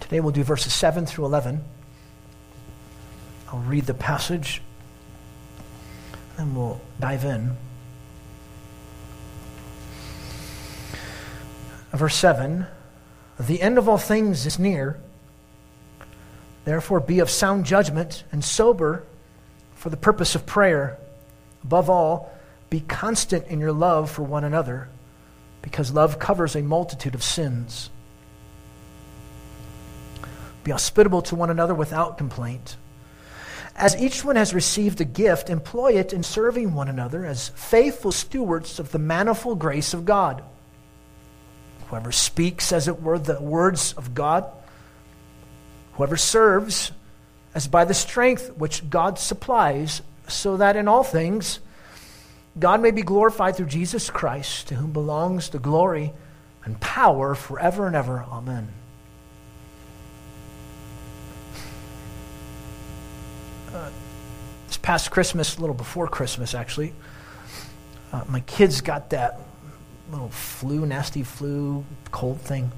Today 0.00 0.20
we'll 0.20 0.32
do 0.32 0.44
verses 0.44 0.74
7 0.74 1.06
through 1.06 1.24
11. 1.24 1.64
I'll 3.48 3.60
read 3.60 3.86
the 3.86 3.94
passage, 3.94 4.60
and 6.36 6.54
we'll 6.54 6.80
dive 7.00 7.24
in. 7.24 7.56
Verse 11.92 12.16
7 12.16 12.66
The 13.38 13.60
end 13.60 13.78
of 13.78 13.88
all 13.88 13.98
things 13.98 14.46
is 14.46 14.58
near. 14.58 14.98
Therefore, 16.64 17.00
be 17.00 17.18
of 17.18 17.28
sound 17.28 17.64
judgment 17.64 18.24
and 18.32 18.44
sober 18.44 19.04
for 19.74 19.90
the 19.90 19.96
purpose 19.96 20.34
of 20.34 20.46
prayer. 20.46 20.98
Above 21.64 21.90
all, 21.90 22.32
be 22.70 22.80
constant 22.80 23.46
in 23.48 23.60
your 23.60 23.72
love 23.72 24.10
for 24.10 24.22
one 24.22 24.44
another, 24.44 24.88
because 25.60 25.92
love 25.92 26.18
covers 26.18 26.56
a 26.56 26.62
multitude 26.62 27.14
of 27.14 27.22
sins. 27.22 27.90
Be 30.64 30.70
hospitable 30.70 31.22
to 31.22 31.34
one 31.34 31.50
another 31.50 31.74
without 31.74 32.16
complaint. 32.16 32.76
As 33.74 34.00
each 34.00 34.24
one 34.24 34.36
has 34.36 34.54
received 34.54 35.00
a 35.00 35.04
gift, 35.04 35.50
employ 35.50 35.92
it 35.92 36.12
in 36.12 36.22
serving 36.22 36.74
one 36.74 36.88
another 36.88 37.24
as 37.26 37.48
faithful 37.50 38.12
stewards 38.12 38.78
of 38.78 38.92
the 38.92 38.98
manifold 38.98 39.58
grace 39.58 39.94
of 39.94 40.04
God. 40.04 40.44
Whoever 41.92 42.10
speaks, 42.10 42.72
as 42.72 42.88
it 42.88 43.02
were, 43.02 43.18
the 43.18 43.38
words 43.38 43.92
of 43.98 44.14
God, 44.14 44.50
whoever 45.92 46.16
serves, 46.16 46.90
as 47.54 47.68
by 47.68 47.84
the 47.84 47.92
strength 47.92 48.50
which 48.56 48.88
God 48.88 49.18
supplies, 49.18 50.00
so 50.26 50.56
that 50.56 50.76
in 50.76 50.88
all 50.88 51.02
things 51.04 51.60
God 52.58 52.80
may 52.80 52.92
be 52.92 53.02
glorified 53.02 53.56
through 53.56 53.66
Jesus 53.66 54.08
Christ, 54.08 54.68
to 54.68 54.74
whom 54.74 54.94
belongs 54.94 55.50
the 55.50 55.58
glory 55.58 56.14
and 56.64 56.80
power 56.80 57.34
forever 57.34 57.86
and 57.86 57.94
ever. 57.94 58.24
Amen. 58.26 58.68
Uh, 63.74 63.90
this 64.66 64.78
past 64.78 65.10
Christmas, 65.10 65.58
a 65.58 65.60
little 65.60 65.76
before 65.76 66.08
Christmas 66.08 66.54
actually, 66.54 66.94
uh, 68.14 68.24
my 68.28 68.40
kids 68.40 68.80
got 68.80 69.10
that 69.10 69.38
little 70.12 70.28
flu, 70.28 70.86
nasty 70.86 71.22
flu, 71.22 71.84
cold 72.10 72.40
thing. 72.40 72.70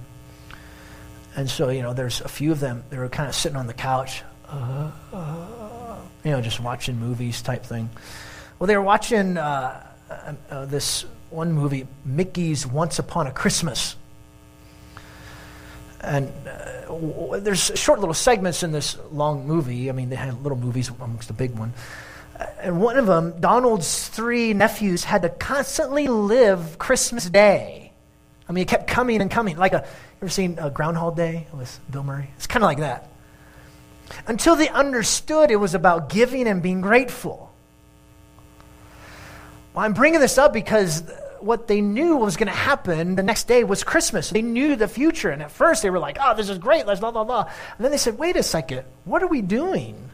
And 1.36 1.50
so, 1.50 1.68
you 1.68 1.82
know, 1.82 1.92
there's 1.92 2.20
a 2.20 2.28
few 2.28 2.52
of 2.52 2.60
them, 2.60 2.84
they 2.90 2.96
were 2.96 3.08
kind 3.08 3.28
of 3.28 3.34
sitting 3.34 3.56
on 3.56 3.66
the 3.66 3.74
couch, 3.74 4.22
uh, 4.48 4.90
uh, 5.12 5.96
you 6.22 6.30
know, 6.30 6.40
just 6.40 6.60
watching 6.60 6.98
movies 6.98 7.42
type 7.42 7.64
thing. 7.64 7.90
Well, 8.58 8.68
they 8.68 8.76
were 8.76 8.82
watching 8.82 9.36
uh, 9.36 9.84
uh, 10.08 10.34
uh, 10.48 10.64
this 10.66 11.04
one 11.30 11.52
movie, 11.52 11.88
Mickey's 12.04 12.66
Once 12.66 13.00
Upon 13.00 13.26
a 13.26 13.32
Christmas. 13.32 13.96
And 16.00 16.32
uh, 16.46 16.82
w- 16.86 17.40
there's 17.40 17.72
short 17.74 17.98
little 17.98 18.14
segments 18.14 18.62
in 18.62 18.70
this 18.70 18.96
long 19.10 19.46
movie. 19.46 19.88
I 19.88 19.92
mean, 19.92 20.10
they 20.10 20.16
had 20.16 20.40
little 20.42 20.58
movies 20.58 20.88
amongst 20.88 21.26
the 21.28 21.34
big 21.34 21.58
one. 21.58 21.72
And 22.60 22.80
one 22.80 22.96
of 22.96 23.06
them, 23.06 23.38
Donald's 23.40 24.08
three 24.08 24.54
nephews 24.54 25.04
had 25.04 25.22
to 25.22 25.28
constantly 25.28 26.08
live 26.08 26.78
Christmas 26.78 27.28
Day. 27.28 27.92
I 28.48 28.52
mean, 28.52 28.62
it 28.62 28.68
kept 28.68 28.86
coming 28.86 29.20
and 29.20 29.30
coming. 29.30 29.56
Like 29.56 29.72
a, 29.72 29.78
you 29.78 30.16
ever 30.22 30.28
seen 30.28 30.58
a 30.58 30.70
Groundhog 30.70 31.16
Day 31.16 31.46
with 31.52 31.78
Bill 31.90 32.02
Murray? 32.02 32.30
It's 32.36 32.46
kind 32.46 32.64
of 32.64 32.68
like 32.68 32.78
that. 32.78 33.08
Until 34.26 34.56
they 34.56 34.68
understood 34.68 35.50
it 35.50 35.56
was 35.56 35.74
about 35.74 36.08
giving 36.08 36.46
and 36.46 36.62
being 36.62 36.80
grateful. 36.80 37.52
Well, 39.72 39.84
I'm 39.84 39.92
bringing 39.92 40.20
this 40.20 40.38
up 40.38 40.52
because 40.52 41.02
what 41.40 41.66
they 41.68 41.80
knew 41.80 42.16
was 42.16 42.36
going 42.36 42.48
to 42.48 42.52
happen 42.52 43.16
the 43.16 43.22
next 43.22 43.48
day 43.48 43.64
was 43.64 43.84
Christmas. 43.84 44.30
They 44.30 44.42
knew 44.42 44.76
the 44.76 44.88
future. 44.88 45.30
And 45.30 45.42
at 45.42 45.50
first 45.50 45.82
they 45.82 45.90
were 45.90 45.98
like, 45.98 46.16
oh, 46.20 46.34
this 46.34 46.48
is 46.48 46.58
great. 46.58 46.86
Let's 46.86 47.00
blah, 47.00 47.10
blah, 47.10 47.24
blah. 47.24 47.50
And 47.76 47.84
then 47.84 47.90
they 47.90 47.98
said, 47.98 48.18
wait 48.18 48.36
a 48.36 48.42
second. 48.42 48.84
What 49.04 49.22
are 49.22 49.26
we 49.26 49.42
doing? 49.42 50.10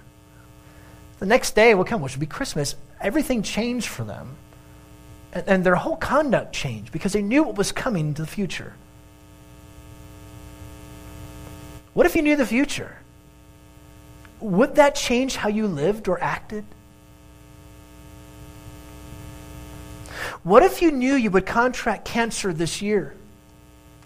The 1.21 1.27
next 1.27 1.55
day 1.55 1.75
will 1.75 1.85
come, 1.85 2.01
which 2.01 2.15
will 2.15 2.21
be 2.21 2.27
Christmas. 2.27 2.75
Everything 3.01 3.43
changed 3.43 3.87
for 3.89 4.05
them. 4.05 4.37
And, 5.33 5.45
and 5.47 5.65
their 5.65 5.77
whole 5.77 5.97
conduct 5.97 6.53
changed 6.53 6.93
because 6.93 7.13
they 7.13 7.23
knew 7.23 7.43
what 7.43 7.57
was 7.57 7.73
coming 7.73 8.09
into 8.09 8.23
the 8.23 8.29
future. 8.29 8.73
What 11.93 12.07
if 12.07 12.17
you 12.17 12.23
knew 12.23 12.37
the 12.37 12.47
future? 12.47 12.97
Would 14.41 14.77
that 14.77 14.95
change 14.95 15.37
how 15.37 15.51
you 15.51 15.67
lived 15.67 16.09
or 16.09 16.21
acted? 16.23 16.65
What 20.43 20.63
if 20.63 20.81
you 20.81 20.91
knew 20.91 21.15
you 21.15 21.31
would 21.31 21.45
contract 21.45 22.07
cancer 22.07 22.53
this 22.55 22.81
year? 22.81 23.15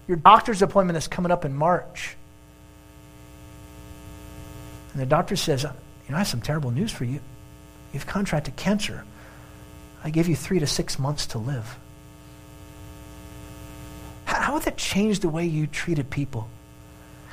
Your 0.07 0.17
doctor's 0.17 0.61
appointment 0.61 0.97
is 0.97 1.07
coming 1.07 1.31
up 1.31 1.45
in 1.45 1.53
March. 1.53 2.17
And 4.91 5.01
the 5.01 5.05
doctor 5.05 5.37
says, 5.37 5.65
You 6.07 6.11
know, 6.11 6.17
I 6.17 6.19
have 6.19 6.27
some 6.27 6.41
terrible 6.41 6.71
news 6.71 6.91
for 6.91 7.05
you. 7.05 7.19
You've 7.93 8.05
contracted 8.05 8.55
cancer. 8.55 9.03
I 10.03 10.09
give 10.09 10.27
you 10.27 10.35
three 10.35 10.59
to 10.59 10.67
six 10.67 10.99
months 10.99 11.25
to 11.27 11.39
live. 11.39 11.77
How, 14.25 14.41
how 14.41 14.53
would 14.53 14.63
that 14.63 14.77
change 14.77 15.21
the 15.21 15.29
way 15.29 15.45
you 15.45 15.65
treated 15.65 16.09
people? 16.09 16.47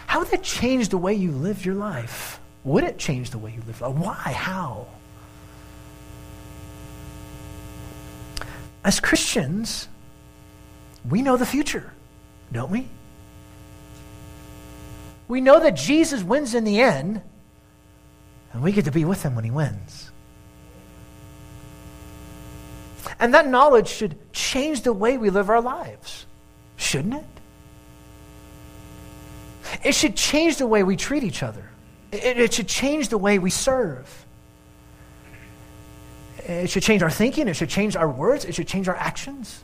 How 0.06 0.20
would 0.20 0.28
that 0.28 0.42
change 0.42 0.88
the 0.88 0.98
way 0.98 1.14
you 1.14 1.32
lived 1.32 1.64
your 1.64 1.74
life? 1.74 2.40
Would 2.64 2.84
it 2.84 2.98
change 2.98 3.30
the 3.30 3.38
way 3.38 3.52
you 3.52 3.62
live? 3.66 3.80
Why? 3.80 4.14
How? 4.14 4.86
As 8.84 9.00
Christians, 9.00 9.88
we 11.08 11.22
know 11.22 11.36
the 11.36 11.46
future, 11.46 11.92
don't 12.52 12.70
we? 12.70 12.88
We 15.28 15.40
know 15.40 15.60
that 15.60 15.76
Jesus 15.76 16.22
wins 16.22 16.54
in 16.54 16.64
the 16.64 16.80
end, 16.80 17.22
and 18.52 18.62
we 18.62 18.72
get 18.72 18.84
to 18.84 18.90
be 18.90 19.04
with 19.04 19.22
him 19.22 19.34
when 19.34 19.44
he 19.44 19.50
wins. 19.50 20.10
And 23.18 23.34
that 23.34 23.48
knowledge 23.48 23.88
should 23.88 24.32
change 24.32 24.82
the 24.82 24.92
way 24.92 25.18
we 25.18 25.30
live 25.30 25.50
our 25.50 25.60
lives, 25.60 26.26
shouldn't 26.76 27.14
it? 27.14 27.24
It 29.84 29.94
should 29.94 30.16
change 30.16 30.56
the 30.56 30.66
way 30.66 30.82
we 30.82 30.96
treat 30.96 31.24
each 31.24 31.42
other. 31.42 31.68
It, 32.10 32.38
it 32.38 32.54
should 32.54 32.68
change 32.68 33.08
the 33.08 33.18
way 33.18 33.38
we 33.38 33.50
serve. 33.50 34.26
It 36.38 36.68
should 36.68 36.82
change 36.82 37.02
our 37.02 37.10
thinking. 37.10 37.48
It 37.48 37.54
should 37.54 37.70
change 37.70 37.96
our 37.96 38.08
words. 38.08 38.44
It 38.44 38.54
should 38.54 38.68
change 38.68 38.88
our 38.88 38.96
actions. 38.96 39.62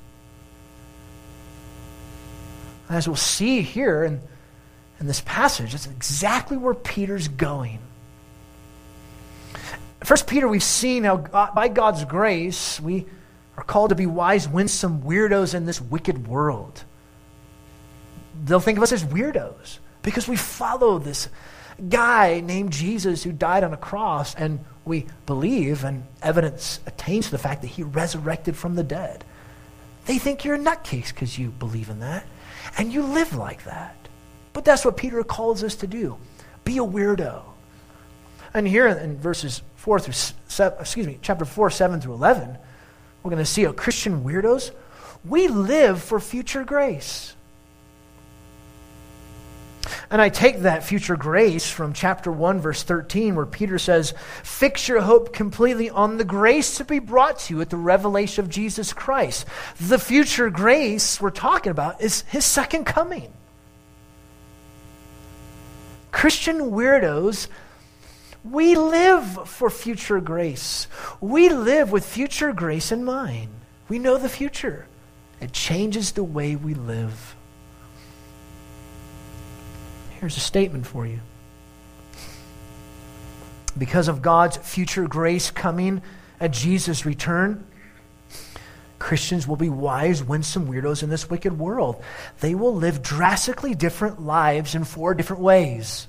As 2.88 3.06
we'll 3.06 3.16
see 3.16 3.60
here 3.60 4.04
in, 4.04 4.20
in 4.98 5.06
this 5.06 5.20
passage, 5.20 5.72
that's 5.72 5.86
exactly 5.86 6.56
where 6.56 6.74
Peter's 6.74 7.28
going. 7.28 7.80
First 10.04 10.26
Peter, 10.26 10.48
we've 10.48 10.62
seen 10.62 11.04
how 11.04 11.16
God, 11.16 11.54
by 11.54 11.68
God's 11.68 12.04
grace, 12.04 12.80
we 12.80 13.06
are 13.56 13.64
called 13.64 13.88
to 13.90 13.94
be 13.96 14.06
wise, 14.06 14.48
winsome 14.48 15.02
weirdos 15.02 15.54
in 15.54 15.66
this 15.66 15.80
wicked 15.80 16.28
world. 16.28 16.84
They'll 18.44 18.60
think 18.60 18.78
of 18.78 18.84
us 18.84 18.92
as 18.92 19.02
weirdos 19.02 19.78
because 20.02 20.28
we 20.28 20.36
follow 20.36 20.98
this 20.98 21.28
guy 21.88 22.40
named 22.40 22.72
Jesus 22.72 23.22
who 23.22 23.32
died 23.32 23.64
on 23.64 23.72
a 23.72 23.76
cross, 23.76 24.34
and 24.34 24.60
we 24.84 25.06
believe, 25.26 25.84
and 25.84 26.04
evidence 26.22 26.80
attains 26.86 27.26
to 27.26 27.30
the 27.32 27.38
fact 27.38 27.62
that 27.62 27.68
he 27.68 27.82
resurrected 27.82 28.56
from 28.56 28.74
the 28.74 28.84
dead. 28.84 29.24
They 30.06 30.18
think 30.18 30.44
you're 30.44 30.54
a 30.54 30.58
nutcase 30.58 31.08
because 31.08 31.38
you 31.38 31.50
believe 31.50 31.90
in 31.90 32.00
that, 32.00 32.24
and 32.78 32.92
you 32.92 33.02
live 33.02 33.34
like 33.34 33.64
that. 33.64 33.96
But 34.52 34.64
that's 34.64 34.84
what 34.84 34.96
Peter 34.96 35.22
calls 35.24 35.62
us 35.62 35.74
to 35.76 35.86
do 35.86 36.16
be 36.64 36.78
a 36.78 36.82
weirdo. 36.82 37.42
And 38.54 38.66
here 38.66 38.86
in 38.88 39.18
verses 39.18 39.62
4 39.88 40.00
through 40.00 40.34
7, 40.48 40.78
excuse 40.80 41.06
me, 41.06 41.18
chapter 41.22 41.46
4, 41.46 41.70
7 41.70 42.02
through 42.02 42.12
11, 42.12 42.58
we're 43.22 43.30
going 43.30 43.42
to 43.42 43.50
see 43.50 43.64
how 43.64 43.72
Christian 43.72 44.22
weirdos, 44.22 44.70
we 45.24 45.48
live 45.48 46.02
for 46.02 46.20
future 46.20 46.62
grace. 46.62 47.34
And 50.10 50.20
I 50.20 50.28
take 50.28 50.58
that 50.58 50.84
future 50.84 51.16
grace 51.16 51.70
from 51.70 51.94
chapter 51.94 52.30
1, 52.30 52.60
verse 52.60 52.82
13, 52.82 53.34
where 53.34 53.46
Peter 53.46 53.78
says, 53.78 54.12
Fix 54.42 54.88
your 54.88 55.00
hope 55.00 55.32
completely 55.32 55.88
on 55.88 56.18
the 56.18 56.24
grace 56.24 56.76
to 56.76 56.84
be 56.84 56.98
brought 56.98 57.38
to 57.38 57.54
you 57.54 57.62
at 57.62 57.70
the 57.70 57.78
revelation 57.78 58.44
of 58.44 58.50
Jesus 58.50 58.92
Christ. 58.92 59.46
The 59.80 59.98
future 59.98 60.50
grace 60.50 61.18
we're 61.18 61.30
talking 61.30 61.70
about 61.70 62.02
is 62.02 62.24
his 62.28 62.44
second 62.44 62.84
coming. 62.84 63.32
Christian 66.10 66.72
weirdos, 66.72 67.48
we 68.50 68.76
live 68.76 69.48
for 69.48 69.70
future 69.70 70.20
grace. 70.20 70.86
We 71.20 71.48
live 71.48 71.90
with 71.92 72.06
future 72.06 72.52
grace 72.52 72.92
in 72.92 73.04
mind. 73.04 73.50
We 73.88 73.98
know 73.98 74.16
the 74.16 74.28
future, 74.28 74.86
it 75.40 75.52
changes 75.52 76.12
the 76.12 76.24
way 76.24 76.56
we 76.56 76.74
live. 76.74 77.36
Here's 80.20 80.36
a 80.36 80.40
statement 80.40 80.86
for 80.86 81.06
you. 81.06 81.20
Because 83.76 84.08
of 84.08 84.20
God's 84.20 84.56
future 84.56 85.06
grace 85.06 85.50
coming 85.50 86.02
at 86.40 86.50
Jesus' 86.50 87.06
return, 87.06 87.64
Christians 88.98 89.46
will 89.46 89.56
be 89.56 89.68
wise, 89.68 90.24
winsome 90.24 90.66
weirdos 90.66 91.04
in 91.04 91.08
this 91.08 91.30
wicked 91.30 91.56
world. 91.56 92.02
They 92.40 92.54
will 92.54 92.74
live 92.74 93.00
drastically 93.00 93.74
different 93.74 94.20
lives 94.20 94.74
in 94.74 94.84
four 94.84 95.14
different 95.14 95.42
ways. 95.42 96.08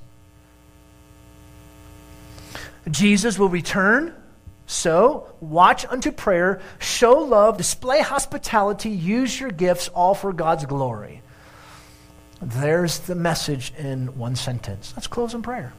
Jesus 2.90 3.38
will 3.38 3.50
return, 3.50 4.14
so 4.66 5.34
watch 5.40 5.86
unto 5.86 6.12
prayer, 6.12 6.62
show 6.80 7.14
love, 7.20 7.58
display 7.58 8.02
hospitality, 8.02 8.90
use 8.90 9.40
your 9.40 9.52
gifts, 9.52 9.88
all 9.90 10.14
for 10.14 10.32
God's 10.34 10.66
glory. 10.66 11.22
There's 12.42 13.00
the 13.00 13.16
message 13.16 13.74
in 13.78 14.18
one 14.18 14.36
sentence. 14.36 14.94
Let's 14.96 15.08
close 15.08 15.34
in 15.34 15.42
prayer. 15.42 15.74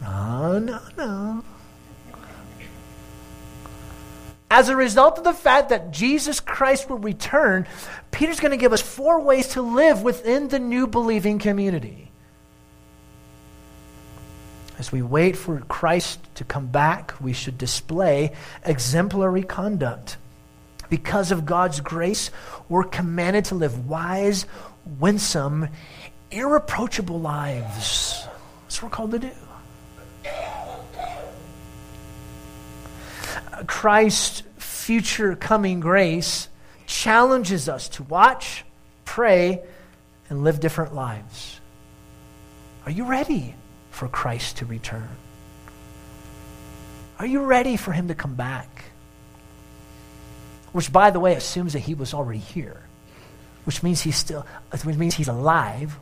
No, 0.00 0.58
no, 0.58 0.80
no. 0.96 1.44
As 4.50 4.68
a 4.68 4.76
result 4.76 5.18
of 5.18 5.24
the 5.24 5.32
fact 5.32 5.70
that 5.70 5.90
Jesus 5.90 6.38
Christ 6.38 6.88
will 6.88 6.98
return, 6.98 7.66
Peter's 8.10 8.38
going 8.38 8.52
to 8.52 8.56
give 8.56 8.72
us 8.72 8.80
four 8.80 9.20
ways 9.20 9.48
to 9.48 9.62
live 9.62 10.02
within 10.02 10.48
the 10.48 10.60
new 10.60 10.86
believing 10.86 11.40
community. 11.40 12.12
As 14.84 14.92
we 14.92 15.00
wait 15.00 15.34
for 15.34 15.60
Christ 15.60 16.20
to 16.34 16.44
come 16.44 16.66
back, 16.66 17.14
we 17.18 17.32
should 17.32 17.56
display 17.56 18.32
exemplary 18.66 19.42
conduct. 19.42 20.18
Because 20.90 21.32
of 21.32 21.46
God's 21.46 21.80
grace, 21.80 22.30
we're 22.68 22.84
commanded 22.84 23.46
to 23.46 23.54
live 23.54 23.88
wise, 23.88 24.44
winsome, 25.00 25.68
irreproachable 26.30 27.18
lives. 27.18 28.26
That's 28.64 28.82
what 28.82 28.90
we're 28.90 28.94
called 28.94 29.12
to 29.12 29.20
do. 29.20 29.30
Christ's 33.66 34.42
future 34.58 35.34
coming 35.34 35.80
grace 35.80 36.50
challenges 36.84 37.70
us 37.70 37.88
to 37.88 38.02
watch, 38.02 38.66
pray, 39.06 39.62
and 40.28 40.44
live 40.44 40.60
different 40.60 40.94
lives. 40.94 41.58
Are 42.84 42.92
you 42.92 43.04
ready 43.04 43.54
for 43.94 44.08
Christ 44.08 44.58
to 44.58 44.66
return? 44.66 45.08
Are 47.18 47.26
you 47.26 47.42
ready 47.42 47.76
for 47.76 47.92
him 47.92 48.08
to 48.08 48.14
come 48.14 48.34
back? 48.34 48.86
Which, 50.72 50.92
by 50.92 51.10
the 51.10 51.20
way, 51.20 51.34
assumes 51.34 51.74
that 51.74 51.80
he 51.80 51.94
was 51.94 52.12
already 52.12 52.40
here 52.40 52.82
which 53.64 53.82
means 53.82 54.02
he's 54.02 54.16
still, 54.16 54.46
which 54.82 54.96
means 54.96 55.14
he's 55.14 55.28
alive, 55.28 55.98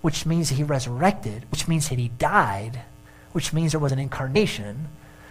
which 0.00 0.26
means 0.26 0.48
he 0.48 0.62
resurrected, 0.62 1.44
which 1.50 1.68
means 1.68 1.88
that 1.88 1.98
he 1.98 2.08
died, 2.08 2.80
which 3.32 3.52
means 3.52 3.72
there 3.72 3.80
was 3.80 3.92
an 3.92 3.98
incarnation. 3.98 4.88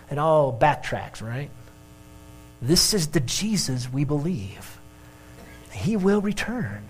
It 0.10 0.18
all 0.18 0.58
backtracks, 0.58 1.22
right? 1.22 1.50
This 2.62 2.94
is 2.94 3.08
the 3.08 3.20
Jesus 3.20 3.92
we 3.92 4.04
believe. 4.04 4.80
He 5.72 5.98
will 5.98 6.22
return. 6.22 6.90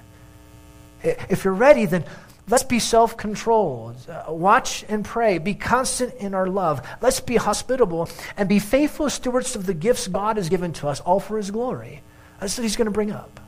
If 1.02 1.44
you're 1.44 1.54
ready, 1.54 1.86
then 1.86 2.06
let's 2.50 2.64
be 2.64 2.80
self 2.80 3.18
controlled. 3.18 3.96
Uh, 4.10 4.32
watch 4.32 4.84
and 4.90 5.06
pray. 5.06 5.38
Be 5.38 5.54
constant 5.54 6.14
in 6.16 6.34
our 6.34 6.48
love. 6.48 6.86
Let's 7.02 7.20
be 7.20 7.36
hospitable 7.36 8.10
and 8.38 8.50
be 8.50 8.60
faithful 8.60 9.10
stewards 9.10 9.56
of 9.56 9.66
the 9.66 9.74
gifts 9.74 10.08
God 10.08 10.38
has 10.38 10.50
given 10.50 10.74
to 10.74 10.88
us, 10.88 11.00
all 11.00 11.20
for 11.20 11.38
His 11.38 11.52
glory. 11.52 12.02
That's 12.40 12.58
what 12.58 12.64
He's 12.64 12.76
going 12.76 12.86
to 12.86 12.92
bring 12.92 13.12
up. 13.12 13.40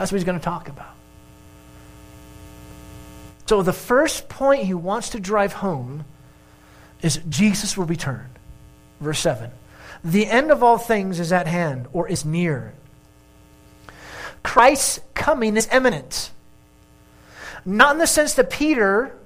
That's 0.00 0.12
what 0.12 0.16
he's 0.16 0.24
going 0.24 0.38
to 0.38 0.44
talk 0.44 0.70
about. 0.70 0.94
So, 3.44 3.60
the 3.60 3.74
first 3.74 4.30
point 4.30 4.64
he 4.64 4.72
wants 4.72 5.10
to 5.10 5.20
drive 5.20 5.52
home 5.52 6.06
is 7.02 7.20
Jesus 7.28 7.76
will 7.76 7.84
return. 7.84 8.30
Verse 8.98 9.20
7. 9.20 9.50
The 10.02 10.26
end 10.26 10.50
of 10.50 10.62
all 10.62 10.78
things 10.78 11.20
is 11.20 11.32
at 11.32 11.46
hand 11.46 11.86
or 11.92 12.08
is 12.08 12.24
near. 12.24 12.72
Christ's 14.42 15.00
coming 15.12 15.58
is 15.58 15.68
imminent. 15.70 16.30
Not 17.64 17.92
in 17.92 17.98
the 17.98 18.06
sense 18.06 18.34
that 18.34 18.50
Peter 18.50 19.16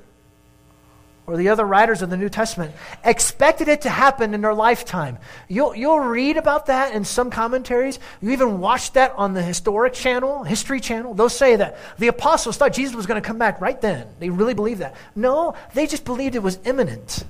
or 1.26 1.36
the 1.38 1.48
other 1.48 1.64
writers 1.64 2.02
of 2.02 2.10
the 2.10 2.16
New 2.16 2.28
Testament 2.28 2.74
expected 3.02 3.68
it 3.68 3.82
to 3.82 3.88
happen 3.88 4.34
in 4.34 4.42
their 4.42 4.52
lifetime. 4.52 5.18
You'll, 5.48 5.74
you'll 5.74 6.00
read 6.00 6.36
about 6.36 6.66
that 6.66 6.94
in 6.94 7.04
some 7.04 7.30
commentaries. 7.30 7.98
You 8.20 8.30
even 8.32 8.60
watch 8.60 8.92
that 8.92 9.12
on 9.16 9.32
the 9.32 9.42
historic 9.42 9.94
channel, 9.94 10.44
history 10.44 10.80
channel. 10.80 11.14
They'll 11.14 11.30
say 11.30 11.56
that 11.56 11.78
the 11.98 12.08
apostles 12.08 12.58
thought 12.58 12.74
Jesus 12.74 12.94
was 12.94 13.06
going 13.06 13.20
to 13.20 13.26
come 13.26 13.38
back 13.38 13.60
right 13.60 13.80
then. 13.80 14.06
They 14.18 14.28
really 14.28 14.54
believed 14.54 14.80
that. 14.80 14.94
No, 15.16 15.54
they 15.72 15.86
just 15.86 16.04
believed 16.04 16.34
it 16.34 16.42
was 16.42 16.58
imminent. 16.64 17.24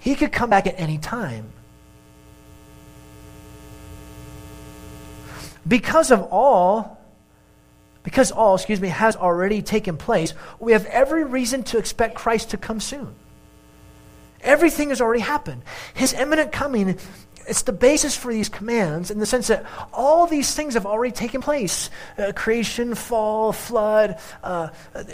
He 0.00 0.14
could 0.14 0.32
come 0.32 0.50
back 0.50 0.66
at 0.66 0.78
any 0.78 0.98
time. 0.98 1.50
Because 5.66 6.10
of 6.10 6.22
all, 6.30 6.99
because 8.02 8.32
all, 8.32 8.54
excuse 8.54 8.80
me, 8.80 8.88
has 8.88 9.16
already 9.16 9.62
taken 9.62 9.96
place, 9.96 10.34
we 10.58 10.72
have 10.72 10.86
every 10.86 11.24
reason 11.24 11.62
to 11.64 11.78
expect 11.78 12.14
Christ 12.14 12.50
to 12.50 12.56
come 12.56 12.80
soon. 12.80 13.14
Everything 14.42 14.88
has 14.88 15.00
already 15.00 15.20
happened. 15.20 15.62
His 15.92 16.14
imminent 16.14 16.50
coming, 16.50 16.98
it's 17.46 17.62
the 17.62 17.72
basis 17.72 18.16
for 18.16 18.32
these 18.32 18.48
commands 18.48 19.10
in 19.10 19.18
the 19.18 19.26
sense 19.26 19.48
that 19.48 19.66
all 19.92 20.26
these 20.26 20.54
things 20.54 20.74
have 20.74 20.86
already 20.86 21.12
taken 21.12 21.42
place 21.42 21.90
uh, 22.16 22.32
creation, 22.34 22.94
fall, 22.94 23.52
flood. 23.52 24.18
Uh, 24.42 24.68
uh, 24.94 25.04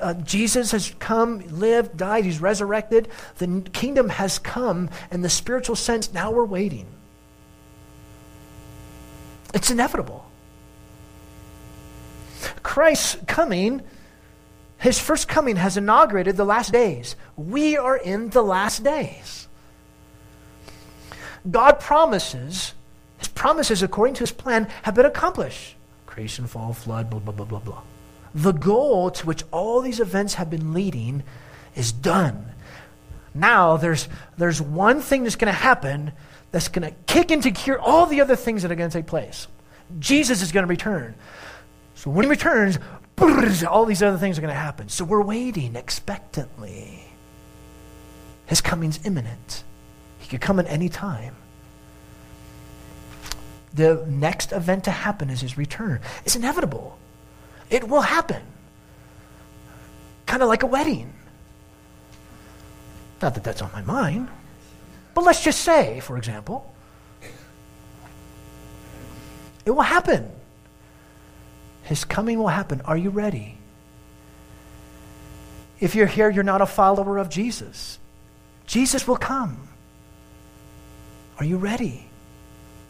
uh, 0.00 0.14
Jesus 0.14 0.72
has 0.72 0.92
come, 0.98 1.40
lived, 1.50 1.96
died, 1.96 2.24
he's 2.24 2.40
resurrected. 2.40 3.08
The 3.38 3.62
kingdom 3.72 4.08
has 4.08 4.40
come 4.40 4.90
in 5.12 5.22
the 5.22 5.30
spiritual 5.30 5.76
sense. 5.76 6.12
Now 6.12 6.32
we're 6.32 6.44
waiting. 6.44 6.86
It's 9.52 9.70
inevitable. 9.70 10.23
Christ's 12.62 13.16
coming, 13.26 13.82
his 14.78 14.98
first 14.98 15.28
coming, 15.28 15.56
has 15.56 15.76
inaugurated 15.76 16.36
the 16.36 16.44
last 16.44 16.72
days. 16.72 17.16
We 17.36 17.76
are 17.76 17.96
in 17.96 18.30
the 18.30 18.42
last 18.42 18.82
days. 18.84 19.48
God 21.50 21.80
promises, 21.80 22.74
his 23.18 23.28
promises 23.28 23.82
according 23.82 24.14
to 24.14 24.20
his 24.20 24.32
plan 24.32 24.68
have 24.82 24.94
been 24.94 25.06
accomplished. 25.06 25.76
Creation, 26.06 26.46
fall, 26.46 26.72
flood, 26.72 27.10
blah, 27.10 27.20
blah, 27.20 27.34
blah, 27.34 27.44
blah, 27.44 27.58
blah. 27.58 27.82
The 28.34 28.52
goal 28.52 29.10
to 29.10 29.26
which 29.26 29.44
all 29.52 29.80
these 29.80 30.00
events 30.00 30.34
have 30.34 30.50
been 30.50 30.72
leading 30.72 31.22
is 31.74 31.92
done. 31.92 32.52
Now 33.34 33.76
there's, 33.76 34.08
there's 34.38 34.62
one 34.62 35.00
thing 35.00 35.24
that's 35.24 35.36
going 35.36 35.52
to 35.52 35.58
happen 35.58 36.12
that's 36.50 36.68
going 36.68 36.88
to 36.88 36.96
kick 37.06 37.30
into 37.30 37.50
gear 37.50 37.78
all 37.78 38.06
the 38.06 38.20
other 38.20 38.36
things 38.36 38.62
that 38.62 38.70
are 38.70 38.76
going 38.76 38.90
to 38.90 38.98
take 38.98 39.06
place. 39.06 39.48
Jesus 39.98 40.40
is 40.40 40.52
going 40.52 40.62
to 40.62 40.68
return. 40.70 41.14
So 42.04 42.10
when 42.10 42.24
he 42.24 42.28
returns, 42.28 42.78
all 43.66 43.86
these 43.86 44.02
other 44.02 44.18
things 44.18 44.36
are 44.36 44.42
going 44.42 44.52
to 44.52 44.60
happen. 44.60 44.90
So 44.90 45.06
we're 45.06 45.22
waiting 45.22 45.74
expectantly. 45.74 47.02
His 48.44 48.60
coming's 48.60 49.00
imminent. 49.06 49.64
He 50.18 50.28
could 50.28 50.42
come 50.42 50.60
at 50.60 50.66
any 50.66 50.90
time. 50.90 51.34
The 53.72 54.04
next 54.06 54.52
event 54.52 54.84
to 54.84 54.90
happen 54.90 55.30
is 55.30 55.40
his 55.40 55.56
return. 55.56 56.00
It's 56.26 56.36
inevitable. 56.36 56.98
It 57.70 57.88
will 57.88 58.02
happen. 58.02 58.42
Kind 60.26 60.42
of 60.42 60.50
like 60.50 60.62
a 60.62 60.66
wedding. 60.66 61.10
Not 63.22 63.34
that 63.34 63.44
that's 63.44 63.62
on 63.62 63.72
my 63.72 63.80
mind. 63.80 64.28
But 65.14 65.24
let's 65.24 65.42
just 65.42 65.60
say, 65.60 66.00
for 66.00 66.18
example, 66.18 66.70
it 69.64 69.70
will 69.70 69.80
happen. 69.80 70.30
His 71.84 72.04
coming 72.04 72.38
will 72.38 72.48
happen. 72.48 72.80
Are 72.82 72.96
you 72.96 73.10
ready? 73.10 73.58
If 75.80 75.94
you're 75.94 76.06
here, 76.06 76.30
you're 76.30 76.42
not 76.42 76.62
a 76.62 76.66
follower 76.66 77.18
of 77.18 77.28
Jesus. 77.28 77.98
Jesus 78.66 79.06
will 79.06 79.16
come. 79.16 79.68
Are 81.38 81.44
you 81.44 81.56
ready? 81.58 82.06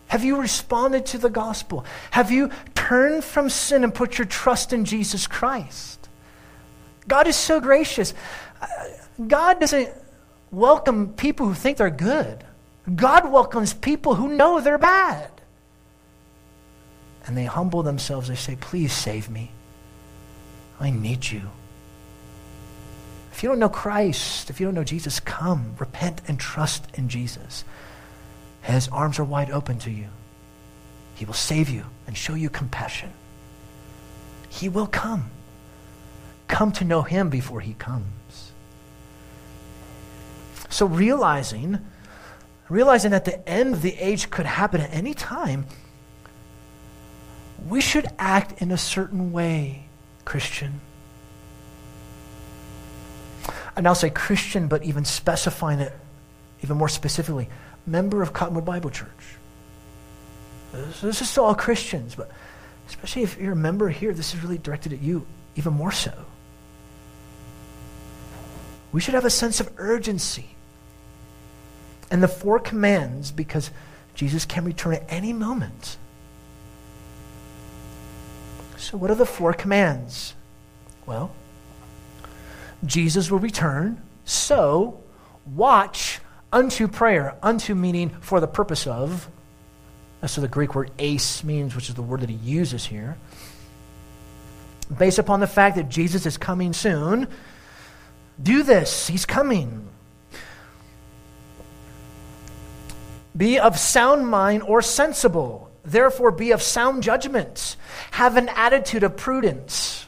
Have 0.07 0.25
you 0.25 0.41
responded 0.41 1.07
to 1.07 1.19
the 1.19 1.31
gospel? 1.31 1.85
Have 2.13 2.31
you 2.31 2.51
turned 2.75 3.25
from 3.25 3.49
sin 3.49 3.83
and 3.83 3.93
put 3.93 4.17
your 4.19 4.27
trust 4.27 4.73
in 4.73 4.85
Jesus 4.85 5.27
Christ? 5.27 6.09
God 7.09 7.27
is 7.27 7.37
so 7.37 7.61
gracious. 7.61 8.15
Uh, 8.61 8.67
God 9.27 9.61
doesn't 9.61 9.91
welcome 10.53 11.15
people 11.15 11.47
who 11.47 11.55
think 11.55 11.79
they're 11.79 11.91
good. 11.91 12.45
God 12.95 13.31
welcomes 13.31 13.75
people 13.75 14.15
who 14.15 14.29
know 14.29 14.61
they're 14.61 14.79
bad. 14.79 15.31
And 17.27 17.37
they 17.37 17.45
humble 17.45 17.83
themselves. 17.83 18.29
They 18.29 18.35
say, 18.35 18.57
Please 18.57 18.93
save 18.93 19.31
me. 19.31 19.51
I 20.81 20.91
need 20.91 21.31
you. 21.31 21.43
If 23.33 23.43
you 23.43 23.49
don't 23.49 23.59
know 23.59 23.69
Christ, 23.69 24.51
if 24.51 24.61
you 24.61 24.67
don't 24.67 24.75
know 24.75 24.85
Jesus, 24.85 25.19
come, 25.21 25.75
repent, 25.79 26.21
and 26.29 26.39
trust 26.39 26.87
in 26.95 27.09
Jesus. 27.09 27.65
His 28.63 28.89
arms 28.89 29.19
are 29.19 29.25
wide 29.25 29.51
open 29.51 29.79
to 29.81 29.91
you. 29.91 30.07
He 31.17 31.25
will 31.25 31.35
save 31.35 31.69
you 31.69 31.85
and 32.07 32.17
show 32.17 32.35
you 32.35 32.49
compassion. 32.49 33.13
He 34.49 34.69
will 34.69 34.87
come. 34.87 35.31
Come 36.49 36.73
to 36.73 36.85
know 36.85 37.03
Him 37.03 37.29
before 37.29 37.61
He 37.61 37.75
comes. 37.75 38.53
So 40.69 40.87
realizing, 40.87 41.81
realizing 42.69 43.11
that 43.13 43.25
the 43.25 43.49
end 43.49 43.75
of 43.75 43.83
the 43.83 43.95
age 43.95 44.31
could 44.31 44.47
happen 44.47 44.81
at 44.81 44.93
any 44.93 45.15
time, 45.15 45.67
we 47.69 47.81
should 47.81 48.07
act 48.19 48.61
in 48.61 48.71
a 48.71 48.79
certain 48.79 49.33
way, 49.33 49.87
Christian. 50.25 50.81
And 53.77 53.87
I'll 53.87 53.95
say 53.95 54.11
Christian, 54.11 54.69
but 54.69 54.85
even 54.85 55.05
specifying 55.05 55.81
it 55.81 55.93
even 56.65 56.79
more 56.79 56.89
specifically, 56.89 57.47
member 57.87 58.23
of 58.23 58.33
Cottonwood 58.33 58.65
Bible 58.65 58.89
Church. 58.89 59.37
This, 60.73 61.01
this 61.03 61.21
is 61.21 61.35
to 61.35 61.43
all 61.43 61.55
Christians, 61.55 62.15
but 62.15 62.31
especially 62.89 63.23
if 63.23 63.39
you're 63.39 63.53
a 63.53 63.57
member 63.57 63.91
here, 63.91 64.15
this 64.15 64.33
is 64.33 64.43
really 64.43 64.57
directed 64.57 64.95
at 64.95 65.03
you 65.03 65.27
even 65.57 65.75
more 65.75 65.93
so. 65.93 66.13
We 68.93 69.03
should 69.03 69.13
have 69.13 69.27
a 69.27 69.31
sense 69.31 69.61
of 69.61 69.71
urgency. 69.77 70.47
And 72.11 72.23
the 72.23 72.29
four 72.29 72.59
commands, 72.59 73.31
because 73.31 73.71
Jesus 74.15 74.47
can 74.47 74.65
return 74.65 74.95
at 74.95 75.05
any 75.11 75.35
moment. 75.35 75.99
So, 78.85 78.99
what 78.99 79.11
are 79.11 79.15
the 79.15 79.25
four 79.25 79.55
commands? 79.55 80.35
Well, 81.07 81.35
Jesus 82.85 83.31
will 83.31 83.39
return, 83.39 84.03
so 84.27 85.03
watch 85.47 86.21
unto 86.53 86.87
prayer. 86.87 87.35
Unto 87.43 87.75
meaning 87.75 88.11
for 88.21 88.41
the 88.41 88.47
purpose 88.47 88.87
of. 88.87 89.27
That's 90.21 90.37
what 90.37 90.43
the 90.43 90.49
Greek 90.49 90.75
word 90.75 90.91
eis 91.01 91.43
means, 91.43 91.75
which 91.75 91.89
is 91.89 91.95
the 91.95 92.03
word 92.03 92.21
that 92.21 92.29
he 92.29 92.37
uses 92.37 92.85
here. 92.85 93.17
Based 94.99 95.19
upon 95.19 95.41
the 95.41 95.47
fact 95.47 95.77
that 95.77 95.89
Jesus 95.89 96.27
is 96.27 96.37
coming 96.37 96.75
soon, 96.75 97.27
do 98.43 98.63
this. 98.63 99.09
He's 99.09 99.25
coming. 99.25 99.89
Be 103.35 103.59
of 103.59 103.79
sound 103.79 104.29
mind 104.29 104.63
or 104.63 104.83
sensible. 104.83 105.64
Therefore, 105.85 106.31
be 106.31 106.53
of 106.53 106.63
sound 106.63 107.03
judgment. 107.03 107.77
Have 108.13 108.37
an 108.37 108.49
attitude 108.49 109.03
of 109.03 109.17
prudence. 109.17 110.07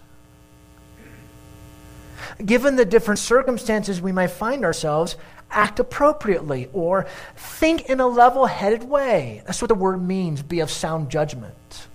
Given 2.44 2.77
the 2.77 2.85
different 2.85 3.19
circumstances 3.19 4.01
we 4.01 4.12
might 4.12 4.28
find 4.28 4.65
ourselves, 4.65 5.16
act 5.51 5.78
appropriately 5.78 6.69
or 6.73 7.07
think 7.36 7.89
in 7.89 8.01
a 8.01 8.07
level 8.07 8.47
headed 8.47 8.85
way. 8.85 9.43
That's 9.47 9.61
what 9.61 9.69
the 9.69 9.74
word 9.74 10.03
means 10.03 10.43
be 10.43 10.61
of 10.61 10.70
sound 10.70 11.11
judgment. 11.11 11.86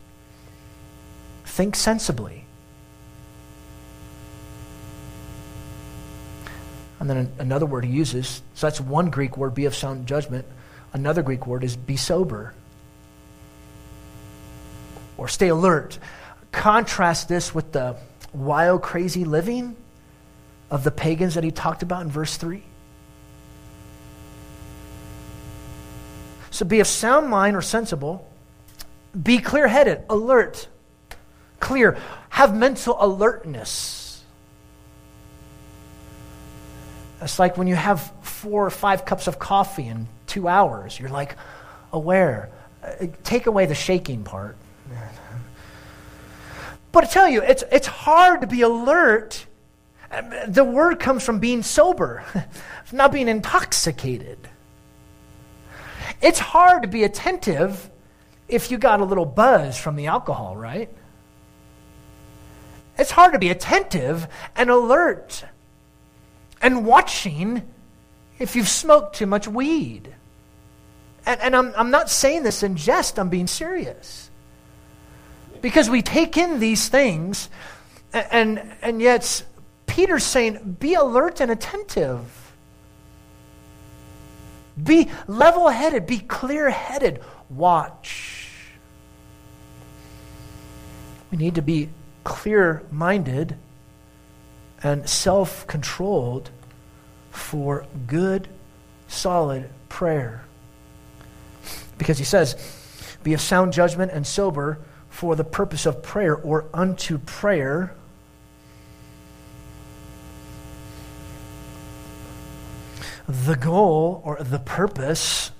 Think 1.45 1.75
sensibly. 1.75 2.45
And 6.99 7.09
then 7.09 7.31
another 7.39 7.65
word 7.65 7.83
he 7.83 7.91
uses, 7.91 8.43
so 8.53 8.67
that's 8.67 8.79
one 8.79 9.09
Greek 9.09 9.35
word, 9.35 9.55
be 9.55 9.65
of 9.65 9.75
sound 9.75 10.05
judgment. 10.05 10.45
Another 10.93 11.23
Greek 11.23 11.47
word 11.47 11.63
is 11.63 11.75
be 11.75 11.97
sober 11.97 12.53
or 15.21 15.27
stay 15.27 15.49
alert. 15.49 15.99
Contrast 16.51 17.29
this 17.29 17.53
with 17.53 17.71
the 17.73 17.95
wild, 18.33 18.81
crazy 18.81 19.23
living 19.23 19.75
of 20.71 20.83
the 20.83 20.89
pagans 20.89 21.35
that 21.35 21.43
he 21.43 21.51
talked 21.51 21.83
about 21.83 22.01
in 22.01 22.09
verse 22.09 22.37
3. 22.37 22.63
So 26.49 26.65
be 26.65 26.79
of 26.79 26.87
sound 26.87 27.29
mind 27.29 27.55
or 27.55 27.61
sensible. 27.61 28.27
Be 29.21 29.37
clear 29.37 29.67
headed, 29.67 30.03
alert, 30.09 30.67
clear. 31.59 31.99
Have 32.29 32.55
mental 32.55 32.97
alertness. 32.99 34.23
It's 37.21 37.37
like 37.37 37.57
when 37.57 37.67
you 37.67 37.75
have 37.75 38.11
four 38.23 38.65
or 38.65 38.71
five 38.71 39.05
cups 39.05 39.27
of 39.27 39.37
coffee 39.37 39.85
in 39.85 40.07
two 40.25 40.47
hours, 40.47 40.99
you're 40.99 41.09
like 41.09 41.35
aware. 41.93 42.49
Uh, 42.83 43.05
Take 43.23 43.45
away 43.45 43.67
the 43.67 43.75
shaking 43.75 44.23
part. 44.23 44.57
But 46.91 47.05
I 47.05 47.07
tell 47.07 47.27
you, 47.29 47.41
it's, 47.41 47.63
it's 47.71 47.87
hard 47.87 48.41
to 48.41 48.47
be 48.47 48.61
alert 48.61 49.45
Um, 50.11 50.33
The 50.47 50.63
word 50.63 50.99
comes 50.99 51.23
from 51.23 51.39
being 51.39 51.63
sober, 51.63 52.23
not 52.91 53.11
being 53.11 53.29
intoxicated. 53.29 54.37
It's 56.21 56.39
hard 56.39 56.81
to 56.81 56.87
be 56.89 57.03
attentive 57.03 57.89
if 58.47 58.69
you 58.69 58.77
got 58.77 58.99
a 58.99 59.05
little 59.05 59.25
buzz 59.25 59.77
from 59.77 59.95
the 59.95 60.07
alcohol, 60.07 60.55
right? 60.57 60.89
It's 62.97 63.11
hard 63.11 63.33
to 63.33 63.39
be 63.39 63.49
attentive 63.49 64.27
and 64.55 64.69
alert 64.69 65.45
and 66.61 66.85
watching 66.85 67.63
if 68.37 68.55
you've 68.55 68.67
smoked 68.67 69.15
too 69.15 69.25
much 69.25 69.47
weed. 69.47 70.13
And, 71.25 71.39
and 71.41 71.55
I'm, 71.55 71.73
I'm 71.77 71.89
not 71.89 72.09
saying 72.09 72.43
this 72.43 72.63
in 72.63 72.75
jest, 72.75 73.17
I'm 73.17 73.29
being 73.29 73.47
serious. 73.47 74.20
Because 75.61 75.89
we 75.89 76.01
take 76.01 76.37
in 76.37 76.59
these 76.59 76.89
things, 76.89 77.49
and, 78.13 78.61
and 78.81 79.01
yet 79.01 79.43
Peter's 79.85 80.23
saying, 80.23 80.77
be 80.79 80.95
alert 80.95 81.39
and 81.39 81.51
attentive. 81.51 82.53
Be 84.81 85.09
level 85.27 85.69
headed, 85.69 86.07
be 86.07 86.19
clear 86.19 86.69
headed. 86.69 87.21
Watch. 87.49 88.47
We 91.29 91.37
need 91.37 91.55
to 91.55 91.61
be 91.61 91.89
clear 92.23 92.83
minded 92.91 93.57
and 94.83 95.07
self 95.07 95.67
controlled 95.67 96.49
for 97.31 97.85
good, 98.07 98.47
solid 99.07 99.69
prayer. 99.89 100.43
Because 101.97 102.17
he 102.17 102.23
says, 102.23 102.55
be 103.23 103.33
of 103.33 103.41
sound 103.41 103.73
judgment 103.73 104.11
and 104.11 104.25
sober 104.25 104.79
for 105.11 105.35
the 105.35 105.43
purpose 105.43 105.85
of 105.85 106.01
prayer 106.01 106.35
or 106.35 106.65
unto 106.73 107.19
prayer. 107.19 107.93
The 113.27 113.55
goal 113.55 114.21
or 114.25 114.37
the 114.37 114.57
purpose 114.57 115.51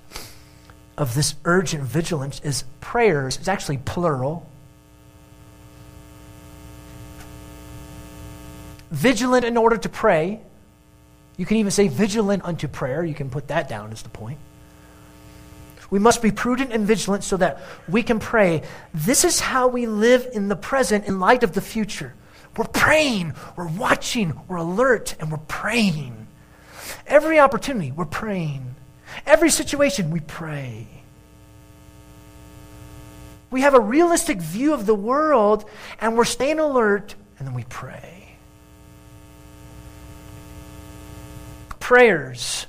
of 0.98 1.14
this 1.14 1.34
urgent 1.44 1.84
vigilance 1.84 2.40
is 2.42 2.64
prayers. 2.80 3.36
It's 3.36 3.46
actually 3.46 3.76
plural. 3.76 4.48
Vigilant 8.90 9.44
in 9.44 9.56
order 9.56 9.76
to 9.76 9.88
pray. 9.88 10.40
You 11.36 11.46
can 11.46 11.58
even 11.58 11.70
say 11.70 11.88
vigilant 11.88 12.44
unto 12.44 12.68
prayer. 12.68 13.04
You 13.04 13.14
can 13.14 13.30
put 13.30 13.48
that 13.48 13.68
down 13.68 13.92
as 13.92 14.02
the 14.02 14.08
point. 14.08 14.38
We 15.92 15.98
must 15.98 16.22
be 16.22 16.30
prudent 16.30 16.72
and 16.72 16.86
vigilant 16.86 17.22
so 17.22 17.36
that 17.36 17.60
we 17.86 18.02
can 18.02 18.18
pray. 18.18 18.62
This 18.94 19.24
is 19.24 19.40
how 19.40 19.68
we 19.68 19.86
live 19.86 20.26
in 20.32 20.48
the 20.48 20.56
present 20.56 21.04
in 21.04 21.20
light 21.20 21.42
of 21.42 21.52
the 21.52 21.60
future. 21.60 22.14
We're 22.56 22.64
praying, 22.64 23.34
we're 23.56 23.68
watching, 23.68 24.40
we're 24.48 24.56
alert, 24.56 25.14
and 25.20 25.30
we're 25.30 25.36
praying. 25.36 26.28
Every 27.06 27.38
opportunity, 27.38 27.92
we're 27.92 28.06
praying. 28.06 28.74
Every 29.26 29.50
situation, 29.50 30.10
we 30.10 30.20
pray. 30.20 30.86
We 33.50 33.60
have 33.60 33.74
a 33.74 33.80
realistic 33.80 34.40
view 34.40 34.72
of 34.72 34.86
the 34.86 34.94
world, 34.94 35.68
and 36.00 36.16
we're 36.16 36.24
staying 36.24 36.58
alert, 36.58 37.14
and 37.38 37.46
then 37.46 37.54
we 37.54 37.64
pray. 37.64 38.38
Prayers 41.80 42.66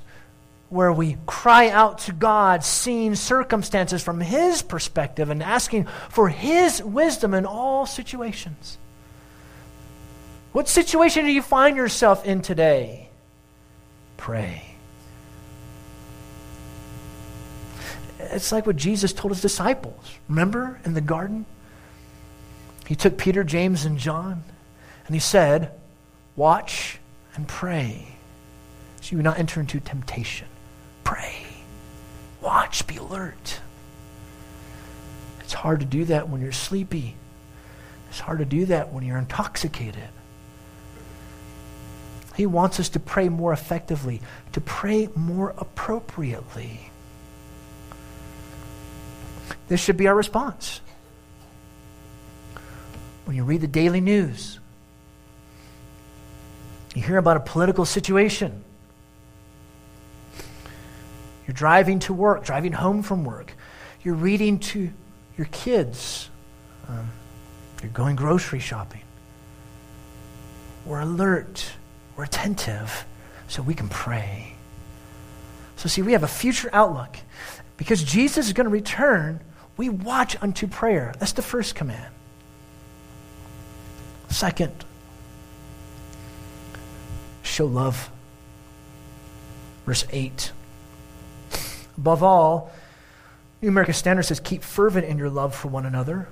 where 0.68 0.92
we 0.92 1.16
cry 1.26 1.68
out 1.68 1.98
to 1.98 2.12
God, 2.12 2.64
seeing 2.64 3.14
circumstances 3.14 4.02
from 4.02 4.20
His 4.20 4.62
perspective 4.62 5.30
and 5.30 5.42
asking 5.42 5.86
for 6.08 6.28
His 6.28 6.82
wisdom 6.82 7.34
in 7.34 7.46
all 7.46 7.86
situations. 7.86 8.78
What 10.52 10.68
situation 10.68 11.24
do 11.24 11.32
you 11.32 11.42
find 11.42 11.76
yourself 11.76 12.24
in 12.24 12.40
today? 12.40 13.08
Pray. 14.16 14.74
It's 18.18 18.52
like 18.52 18.66
what 18.66 18.76
Jesus 18.76 19.12
told 19.12 19.32
his 19.32 19.42
disciples. 19.42 20.18
Remember 20.28 20.80
in 20.84 20.94
the 20.94 21.00
garden? 21.00 21.44
He 22.86 22.94
took 22.94 23.18
Peter, 23.18 23.44
James, 23.44 23.84
and 23.84 23.98
John, 23.98 24.44
and 25.06 25.14
he 25.14 25.20
said, 25.20 25.72
Watch 26.36 26.98
and 27.34 27.48
pray, 27.48 28.06
so 29.00 29.16
you 29.16 29.22
not 29.22 29.38
enter 29.38 29.60
into 29.60 29.80
temptation. 29.80 30.48
Pray. 31.04 31.46
Watch, 32.40 32.86
be 32.86 32.96
alert. 32.96 33.60
It's 35.40 35.52
hard 35.52 35.80
to 35.80 35.86
do 35.86 36.06
that 36.06 36.28
when 36.28 36.40
you're 36.40 36.52
sleepy. 36.52 37.14
It's 38.08 38.20
hard 38.20 38.38
to 38.38 38.44
do 38.44 38.66
that 38.66 38.92
when 38.92 39.04
you're 39.04 39.18
intoxicated. 39.18 40.08
He 42.36 42.46
wants 42.46 42.80
us 42.80 42.88
to 42.90 43.00
pray 43.00 43.28
more 43.28 43.52
effectively, 43.52 44.20
to 44.52 44.60
pray 44.60 45.08
more 45.14 45.54
appropriately. 45.56 46.90
This 49.68 49.80
should 49.80 49.96
be 49.96 50.08
our 50.08 50.14
response. 50.14 50.80
When 53.24 53.36
you 53.36 53.44
read 53.44 53.60
the 53.60 53.66
daily 53.66 54.00
news, 54.00 54.58
you 56.94 57.02
hear 57.02 57.18
about 57.18 57.36
a 57.36 57.40
political 57.40 57.84
situation. 57.84 58.64
You're 61.46 61.54
driving 61.54 61.98
to 62.00 62.14
work, 62.14 62.44
driving 62.44 62.72
home 62.72 63.02
from 63.02 63.24
work. 63.24 63.52
You're 64.02 64.14
reading 64.14 64.58
to 64.60 64.90
your 65.36 65.46
kids. 65.50 66.28
Um, 66.88 67.10
you're 67.82 67.90
going 67.90 68.16
grocery 68.16 68.60
shopping. 68.60 69.02
We're 70.86 71.00
alert. 71.00 71.72
We're 72.16 72.24
attentive 72.24 73.06
so 73.48 73.62
we 73.62 73.74
can 73.74 73.88
pray. 73.88 74.54
So, 75.76 75.88
see, 75.88 76.02
we 76.02 76.12
have 76.12 76.22
a 76.22 76.28
future 76.28 76.70
outlook. 76.72 77.16
Because 77.76 78.02
Jesus 78.02 78.46
is 78.46 78.52
going 78.52 78.66
to 78.66 78.70
return, 78.70 79.40
we 79.76 79.88
watch 79.88 80.36
unto 80.40 80.66
prayer. 80.66 81.14
That's 81.18 81.32
the 81.32 81.42
first 81.42 81.74
command. 81.74 82.12
Second, 84.28 84.84
show 87.42 87.66
love. 87.66 88.10
Verse 89.86 90.04
8. 90.10 90.52
Above 91.96 92.22
all, 92.22 92.72
New 93.62 93.68
American 93.68 93.94
Standard 93.94 94.24
says, 94.24 94.40
keep 94.40 94.62
fervent 94.62 95.06
in 95.06 95.18
your 95.18 95.30
love 95.30 95.54
for 95.54 95.68
one 95.68 95.86
another. 95.86 96.28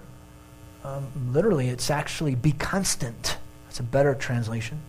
Um, 0.85 1.33
literally, 1.33 1.69
it's 1.69 1.91
actually 1.91 2.35
be 2.35 2.53
constant. 2.53 3.39
That's 3.67 3.81
a 3.81 3.85
better 3.85 4.15
translation. 4.15 4.81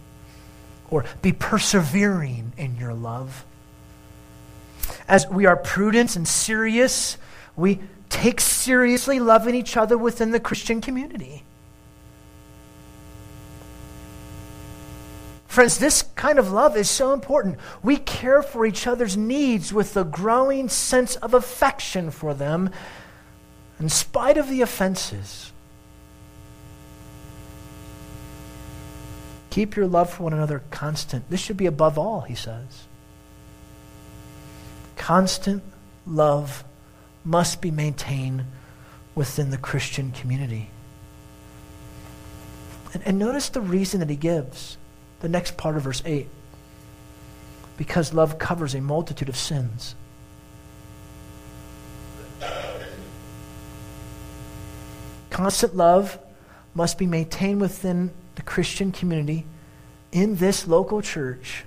Or 0.90 1.06
be 1.22 1.32
persevering 1.32 2.54
in 2.58 2.78
your 2.78 2.94
love. 2.94 3.46
As 5.08 5.28
we 5.30 5.46
are 5.46 5.56
prudent 5.56 6.16
and 6.16 6.28
serious, 6.28 7.18
we 7.56 7.80
take 8.10 8.42
seriously 8.42 9.20
loving 9.20 9.56
each 9.56 9.78
other 9.78 9.98
within 9.98 10.32
the 10.32 10.40
Christian 10.40 10.82
community. 10.82 11.44
Friends, 15.54 15.78
this 15.78 16.02
kind 16.16 16.40
of 16.40 16.52
love 16.52 16.76
is 16.76 16.90
so 16.90 17.14
important. 17.14 17.60
We 17.84 17.98
care 17.98 18.42
for 18.42 18.66
each 18.66 18.88
other's 18.88 19.16
needs 19.16 19.72
with 19.72 19.96
a 19.96 20.04
growing 20.04 20.68
sense 20.68 21.16
of 21.18 21.36
affection 21.36 22.10
for 22.10 22.34
them, 22.34 22.72
in 23.80 23.88
spite 23.88 24.38
of 24.38 24.50
the 24.50 24.62
offenses. 24.62 25.52
Keep 29.52 29.76
your 29.76 29.86
love 29.86 30.10
for 30.12 30.24
one 30.24 30.34
another 30.34 30.64
constant. 30.72 31.30
This 31.30 31.40
should 31.40 31.58
be 31.58 31.68
above 31.68 32.00
all, 32.00 32.22
he 32.22 32.34
says. 32.34 32.88
Constant 34.96 35.62
love 36.08 36.64
must 37.24 37.62
be 37.62 37.70
maintained 37.70 38.44
within 39.14 39.52
the 39.52 39.60
Christian 39.60 40.14
community. 40.14 40.72
And, 42.96 43.04
and 43.06 43.20
notice 43.20 43.50
the 43.50 43.62
reason 43.62 44.00
that 44.00 44.10
he 44.10 44.16
gives 44.16 44.78
the 45.24 45.30
next 45.30 45.56
part 45.56 45.78
of 45.78 45.84
verse 45.84 46.04
8 46.06 46.28
because 47.78 48.14
love 48.14 48.38
covers 48.38 48.76
a 48.76 48.82
multitude 48.82 49.30
of 49.30 49.38
sins. 49.38 49.96
Constant 55.30 55.76
love 55.76 56.20
must 56.76 56.98
be 56.98 57.08
maintained 57.08 57.62
within 57.62 58.12
the 58.36 58.42
Christian 58.42 58.92
community 58.92 59.46
in 60.12 60.36
this 60.36 60.68
local 60.68 61.02
church. 61.02 61.64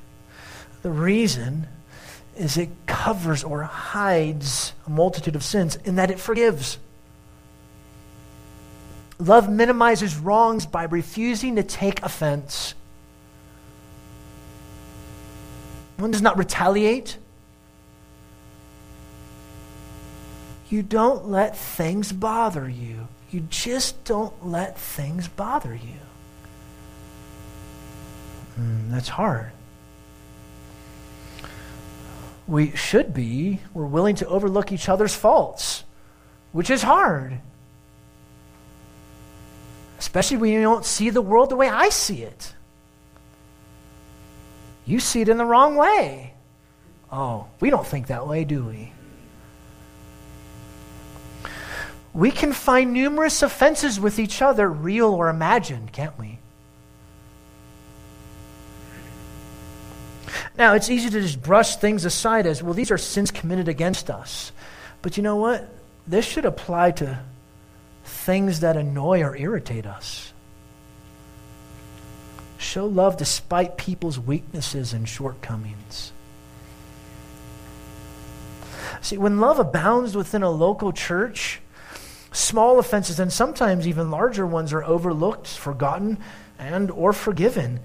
The 0.83 0.91
reason 0.91 1.67
is 2.37 2.59
it 2.59 2.69
covers 2.87 3.43
or 3.43 3.63
hides 3.63 4.75
a 4.87 4.91
multitude 4.91 5.35
of 5.35 5.43
sins 5.43 5.77
in 5.77 5.97
that 5.97 6.11
it 6.11 6.21
forgives. 6.21 6.79
Love 9.19 9.51
minimizes 9.51 10.19
wrongs 10.19 10.67
by 10.67 10.85
refusing 10.85 11.57
to 11.57 11.63
take 11.63 12.03
offense. 12.03 12.75
One 15.97 16.11
does 16.11 16.23
not 16.23 16.39
retaliate. 16.39 17.19
You 20.69 20.83
don't 20.83 21.29
let 21.29 21.57
things 21.57 22.13
bother 22.13 22.69
you. 22.69 23.09
You 23.31 23.41
just 23.49 24.05
don't 24.05 24.47
let 24.47 24.79
things 24.79 25.29
bother 25.29 25.75
you. 25.75 26.01
Mm, 28.59 28.91
that's 28.91 29.09
hard. 29.09 29.53
We 32.49 32.71
should 32.77 33.13
be, 33.13 33.61
we're 33.75 33.87
willing 33.87 34.17
to 34.17 34.27
overlook 34.29 34.71
each 34.73 34.89
other's 34.89 35.15
faults, 35.15 35.85
which 36.53 36.71
is 36.71 36.83
hard. 36.83 37.41
Especially 39.99 40.37
when 40.37 40.53
you 40.53 40.63
don't 40.63 40.85
see 40.85 41.11
the 41.11 41.23
world 41.23 41.51
the 41.51 41.57
way 41.57 41.69
I 41.69 41.89
see 41.89 42.23
it. 42.23 42.55
You 44.87 45.01
see 45.01 45.21
it 45.21 45.29
in 45.29 45.37
the 45.37 45.45
wrong 45.45 45.75
way. 45.77 46.33
Oh, 47.11 47.47
we 47.61 47.71
don't 47.71 47.87
think 47.87 48.07
that 48.07 48.27
way, 48.27 48.45
do 48.45 48.65
we? 48.65 48.93
We 52.15 52.31
can 52.31 52.53
find 52.53 52.93
numerous 52.93 53.43
offenses 53.43 54.01
with 54.01 54.19
each 54.19 54.41
other, 54.41 54.71
real 54.71 55.13
or 55.13 55.29
imagined, 55.29 55.93
can't 55.93 56.19
we? 56.19 56.39
Now, 60.57 60.75
it's 60.75 60.89
easy 60.89 61.11
to 61.11 61.21
just 61.21 61.43
brush 61.43 61.77
things 61.77 62.05
aside 62.05 62.47
as, 62.47 62.63
well, 62.63 62.73
these 62.73 62.91
are 62.91 62.99
sins 62.99 63.31
committed 63.31 63.69
against 63.69 64.09
us. 64.09 64.53
But 65.03 65.17
you 65.17 65.23
know 65.23 65.37
what? 65.37 65.69
This 66.07 66.25
should 66.25 66.47
apply 66.47 66.93
to 66.93 67.19
things 68.05 68.61
that 68.61 68.77
annoy 68.77 69.23
or 69.23 69.37
irritate 69.37 69.85
us. 69.85 70.33
Show 72.67 72.87
love 72.87 73.17
despite 73.17 73.77
people's 73.77 74.19
weaknesses 74.19 74.93
and 74.93 75.09
shortcomings. 75.09 76.13
See, 79.01 79.17
when 79.17 79.39
love 79.39 79.61
abounds 79.61 80.17
within 80.17 80.43
a 80.43 80.51
local 80.51 80.93
church, 80.93 81.61
small 82.33 82.81
offenses 82.81 83.21
and 83.21 83.33
sometimes 83.33 83.87
even 83.87 84.11
larger 84.11 84.45
ones 84.45 84.73
are 84.73 84.83
overlooked, 84.83 85.47
forgotten, 85.47 86.19
and 86.59 86.91
or 86.91 87.13
forgiven. 87.13 87.79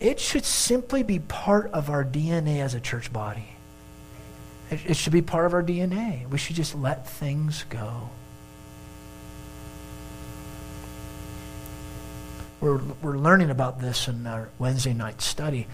It 0.00 0.18
should 0.18 0.44
simply 0.44 1.04
be 1.04 1.20
part 1.20 1.70
of 1.70 1.88
our 1.88 2.04
DNA 2.04 2.58
as 2.58 2.74
a 2.74 2.80
church 2.80 3.12
body. 3.12 3.50
It, 4.68 4.80
it 4.84 4.96
should 4.96 5.12
be 5.12 5.22
part 5.22 5.46
of 5.46 5.54
our 5.54 5.62
DNA. 5.62 6.28
We 6.28 6.38
should 6.38 6.56
just 6.56 6.74
let 6.74 7.06
things 7.08 7.64
go. 7.70 8.10
We're, 12.64 12.80
we're 13.02 13.18
learning 13.18 13.50
about 13.50 13.78
this 13.78 14.08
in 14.08 14.26
our 14.26 14.48
Wednesday 14.58 14.94
night 14.94 15.20
study, 15.20 15.66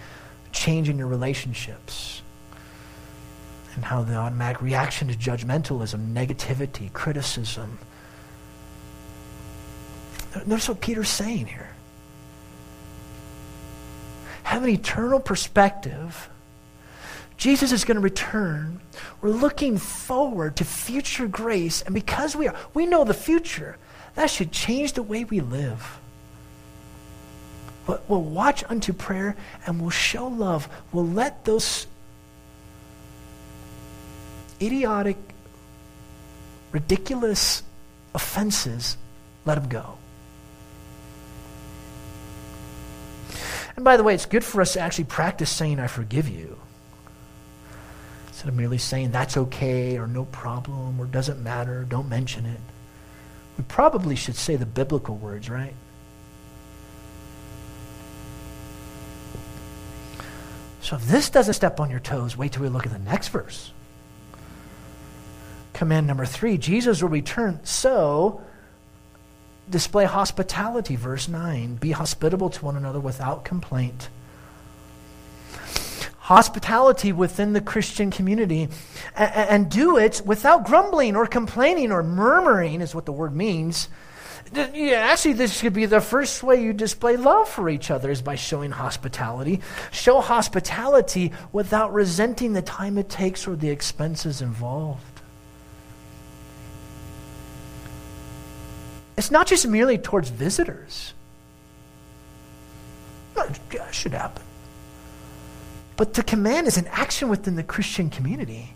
changing 0.51 0.97
your 0.97 1.07
relationships 1.07 2.21
and 3.75 3.85
how 3.85 4.03
the 4.03 4.15
automatic 4.15 4.61
reaction 4.61 5.07
to 5.07 5.13
judgmentalism, 5.13 6.11
negativity, 6.11 6.91
criticism. 6.91 7.79
Notice 10.45 10.67
what 10.67 10.81
Peter's 10.81 11.07
saying 11.07 11.45
here. 11.45 11.69
Have 14.43 14.65
an 14.65 14.69
eternal 14.71 15.21
perspective. 15.21 16.29
Jesus 17.37 17.71
is 17.71 17.85
going 17.85 17.95
to 17.95 18.01
return. 18.01 18.81
We're 19.21 19.29
looking 19.29 19.77
forward 19.77 20.57
to 20.57 20.65
future 20.65 21.29
grace, 21.29 21.83
and 21.83 21.95
because 21.95 22.35
we 22.35 22.49
are, 22.49 22.55
we 22.73 22.85
know 22.85 23.05
the 23.05 23.13
future. 23.13 23.77
That 24.15 24.29
should 24.29 24.51
change 24.51 24.91
the 24.91 25.03
way 25.03 25.23
we 25.23 25.39
live. 25.39 26.00
But 27.91 28.09
we'll 28.09 28.21
watch 28.21 28.63
unto 28.69 28.93
prayer 28.93 29.35
and 29.65 29.81
we'll 29.81 29.89
show 29.89 30.27
love. 30.27 30.69
We'll 30.93 31.09
let 31.09 31.43
those 31.43 31.87
idiotic, 34.61 35.17
ridiculous 36.71 37.63
offenses, 38.15 38.95
let 39.43 39.55
them 39.55 39.67
go. 39.67 39.97
And 43.75 43.83
by 43.83 43.97
the 43.97 44.03
way, 44.03 44.13
it's 44.13 44.25
good 44.25 44.45
for 44.45 44.61
us 44.61 44.71
to 44.75 44.79
actually 44.79 45.03
practice 45.03 45.49
saying, 45.49 45.81
I 45.81 45.87
forgive 45.87 46.29
you. 46.29 46.57
Instead 48.29 48.47
of 48.47 48.55
merely 48.55 48.77
saying, 48.77 49.11
that's 49.11 49.35
okay, 49.35 49.97
or 49.97 50.07
no 50.07 50.23
problem, 50.23 50.97
or 50.97 51.07
doesn't 51.07 51.43
matter, 51.43 51.83
don't 51.83 52.07
mention 52.07 52.45
it. 52.45 52.61
We 53.57 53.65
probably 53.65 54.15
should 54.15 54.37
say 54.37 54.55
the 54.55 54.65
biblical 54.65 55.17
words, 55.17 55.49
right? 55.49 55.73
So 60.91 60.97
if 60.97 61.07
this 61.07 61.29
doesn't 61.29 61.53
step 61.53 61.79
on 61.79 61.89
your 61.89 62.01
toes, 62.01 62.35
wait 62.35 62.51
till 62.51 62.63
we 62.63 62.67
look 62.67 62.85
at 62.85 62.91
the 62.91 62.99
next 62.99 63.29
verse. 63.29 63.71
Command 65.71 66.05
number 66.05 66.25
three 66.25 66.57
Jesus 66.57 67.01
will 67.01 67.07
return. 67.07 67.61
So, 67.63 68.41
display 69.69 70.03
hospitality, 70.03 70.97
verse 70.97 71.29
9. 71.29 71.75
Be 71.75 71.91
hospitable 71.91 72.49
to 72.49 72.65
one 72.65 72.75
another 72.75 72.99
without 72.99 73.45
complaint. 73.45 74.09
Hospitality 76.17 77.13
within 77.13 77.53
the 77.53 77.61
Christian 77.61 78.11
community, 78.11 78.67
and, 79.15 79.33
and 79.33 79.71
do 79.71 79.95
it 79.95 80.21
without 80.25 80.65
grumbling 80.65 81.15
or 81.15 81.25
complaining 81.25 81.93
or 81.93 82.03
murmuring, 82.03 82.81
is 82.81 82.93
what 82.93 83.05
the 83.05 83.13
word 83.13 83.33
means. 83.33 83.87
Actually, 84.55 85.33
this 85.33 85.61
could 85.61 85.73
be 85.73 85.85
the 85.85 86.01
first 86.01 86.43
way 86.43 86.61
you 86.61 86.73
display 86.73 87.15
love 87.15 87.47
for 87.47 87.69
each 87.69 87.89
other 87.91 88.11
is 88.11 88.21
by 88.21 88.35
showing 88.35 88.71
hospitality. 88.71 89.61
Show 89.91 90.19
hospitality 90.19 91.31
without 91.51 91.93
resenting 91.93 92.53
the 92.53 92.61
time 92.61 92.97
it 92.97 93.09
takes 93.09 93.47
or 93.47 93.55
the 93.55 93.69
expenses 93.69 94.41
involved. 94.41 95.21
It's 99.17 99.31
not 99.31 99.47
just 99.47 99.67
merely 99.67 99.97
towards 99.97 100.29
visitors. 100.29 101.13
It 103.37 103.59
should 103.91 104.13
happen. 104.13 104.43
But 105.95 106.13
the 106.13 106.23
command 106.23 106.67
is 106.67 106.77
an 106.77 106.87
action 106.87 107.29
within 107.29 107.55
the 107.55 107.63
Christian 107.63 108.09
community. 108.09 108.73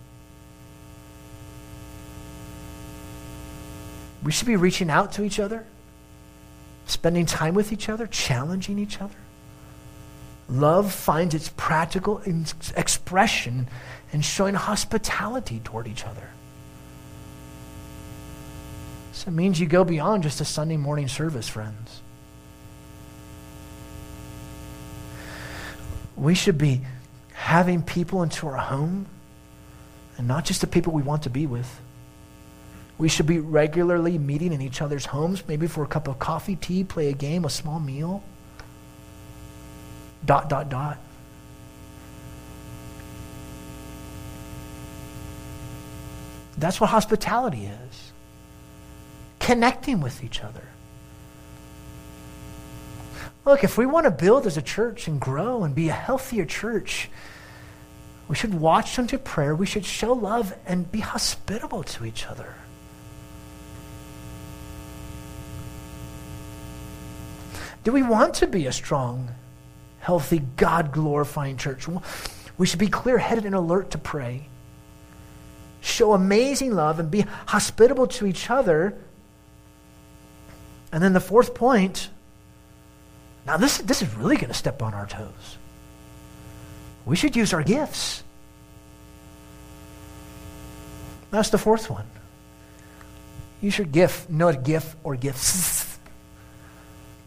We 4.25 4.31
should 4.31 4.47
be 4.47 4.55
reaching 4.55 4.89
out 4.89 5.11
to 5.13 5.23
each 5.23 5.39
other, 5.39 5.67
spending 6.87 7.27
time 7.27 7.53
with 7.53 7.71
each 7.71 7.89
other, 7.89 8.07
challenging 8.07 8.79
each 8.79 8.99
other. 8.99 9.15
Love 10.49 10.91
finds 10.91 11.35
its 11.35 11.49
practical 11.55 12.23
ex- 12.25 12.73
expression 12.75 13.67
in 14.11 14.21
showing 14.21 14.55
hospitality 14.55 15.61
toward 15.63 15.87
each 15.87 16.05
other. 16.05 16.27
So 19.11 19.27
it 19.27 19.33
means 19.33 19.59
you 19.59 19.67
go 19.67 19.83
beyond 19.83 20.23
just 20.23 20.41
a 20.41 20.45
Sunday 20.45 20.77
morning 20.77 21.07
service, 21.07 21.47
friends. 21.47 22.01
We 26.15 26.33
should 26.33 26.57
be 26.57 26.81
having 27.33 27.83
people 27.83 28.23
into 28.23 28.47
our 28.47 28.57
home, 28.57 29.05
and 30.17 30.27
not 30.27 30.45
just 30.45 30.61
the 30.61 30.67
people 30.67 30.93
we 30.93 31.03
want 31.03 31.23
to 31.23 31.29
be 31.29 31.45
with. 31.45 31.79
We 32.97 33.09
should 33.09 33.25
be 33.25 33.39
regularly 33.39 34.17
meeting 34.17 34.53
in 34.53 34.61
each 34.61 34.81
other's 34.81 35.05
homes, 35.05 35.43
maybe 35.47 35.67
for 35.67 35.83
a 35.83 35.87
cup 35.87 36.07
of 36.07 36.17
coffee, 36.17 36.55
tea, 36.55 36.83
play 36.83 37.09
a 37.09 37.13
game, 37.13 37.43
a 37.43 37.49
small 37.49 37.79
meal. 37.79 38.23
Dot, 40.25 40.49
dot, 40.49 40.69
dot. 40.69 40.97
That's 46.57 46.79
what 46.79 46.89
hospitality 46.89 47.65
is 47.65 48.11
connecting 49.39 50.01
with 50.01 50.23
each 50.23 50.41
other. 50.41 50.63
Look, 53.45 53.63
if 53.63 53.77
we 53.77 53.85
want 53.85 54.05
to 54.05 54.11
build 54.11 54.47
as 54.47 54.57
a 54.57 54.61
church 54.61 55.07
and 55.07 55.21
grow 55.21 55.63
and 55.63 55.75
be 55.75 55.89
a 55.89 55.93
healthier 55.93 56.45
church, 56.45 57.09
we 58.27 58.35
should 58.35 58.55
watch 58.55 58.97
unto 58.97 59.19
prayer. 59.19 59.53
We 59.53 59.67
should 59.67 59.85
show 59.85 60.13
love 60.13 60.55
and 60.65 60.91
be 60.91 61.01
hospitable 61.01 61.83
to 61.83 62.05
each 62.05 62.25
other. 62.25 62.55
Do 67.85 67.93
we 67.93 68.03
want 68.03 68.33
to 68.35 68.47
be 68.47 68.65
a 68.65 68.73
strong, 68.73 69.29
healthy, 69.99 70.39
God 70.57 70.91
glorifying 70.91 71.55
church? 71.55 71.87
We 72.57 72.65
should 72.65 72.79
be 72.79 72.89
clear 72.89 73.17
headed 73.17 73.45
and 73.45 73.55
alert 73.55 73.91
to 73.91 73.97
pray. 73.97 74.49
Show 75.79 76.13
amazing 76.13 76.73
love 76.73 76.99
and 76.99 77.09
be 77.09 77.21
hospitable 77.45 78.07
to 78.07 78.25
each 78.25 78.49
other. 78.49 78.97
And 80.91 81.01
then 81.01 81.13
the 81.13 81.19
fourth 81.21 81.53
point 81.53 82.09
now, 83.45 83.57
this, 83.57 83.77
this 83.77 84.01
is 84.01 84.13
really 84.15 84.37
going 84.37 84.47
to 84.47 84.55
step 84.55 84.81
on 84.81 84.93
our 84.93 85.05
toes. 85.05 85.57
We 87.05 87.15
should 87.15 87.35
use 87.35 87.53
our 87.53 87.61
gifts. 87.61 88.23
That's 91.29 91.49
the 91.49 91.57
fourth 91.57 91.89
one. 91.89 92.07
Use 93.61 93.77
your 93.77 93.87
gift, 93.87 94.29
not 94.29 94.63
gift 94.63 94.95
or 95.03 95.15
gifts. 95.15 95.91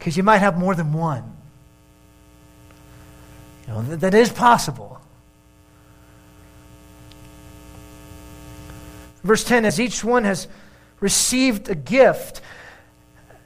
Because 0.08 0.16
you 0.16 0.22
might 0.22 0.38
have 0.38 0.56
more 0.56 0.74
than 0.74 0.94
one. 0.94 1.36
You 3.66 3.74
know, 3.74 3.82
that, 3.82 4.00
that 4.00 4.14
is 4.14 4.32
possible. 4.32 5.02
Verse 9.22 9.44
10 9.44 9.66
As 9.66 9.78
each 9.78 10.02
one 10.02 10.24
has 10.24 10.48
received 11.00 11.68
a 11.68 11.74
gift, 11.74 12.40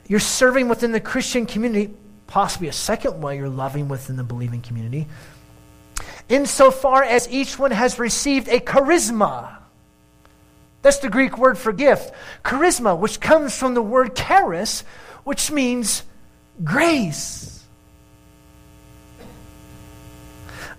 you're 0.07 0.21
serving 0.21 0.69
within 0.69 0.93
the 0.93 1.01
Christian 1.01 1.47
community. 1.47 1.93
possibly 2.29 2.69
a 2.69 2.73
second 2.73 3.21
way 3.21 3.39
you're 3.39 3.49
loving 3.49 3.89
within 3.89 4.15
the 4.15 4.23
believing 4.23 4.63
community. 4.63 5.09
Insofar 6.29 7.03
as 7.03 7.29
each 7.29 7.59
one 7.59 7.73
has 7.73 7.99
received 7.99 8.47
a 8.47 8.61
charisma. 8.61 9.57
That's 10.83 10.99
the 10.99 11.11
Greek 11.11 11.37
word 11.39 11.59
for 11.59 11.73
gift. 11.73 12.15
Charisma, 12.45 12.97
which 12.97 13.19
comes 13.19 13.59
from 13.59 13.75
the 13.75 13.83
word 13.83 14.15
charis, 14.15 14.85
which 15.25 15.51
means 15.51 16.05
grace. 16.63 17.65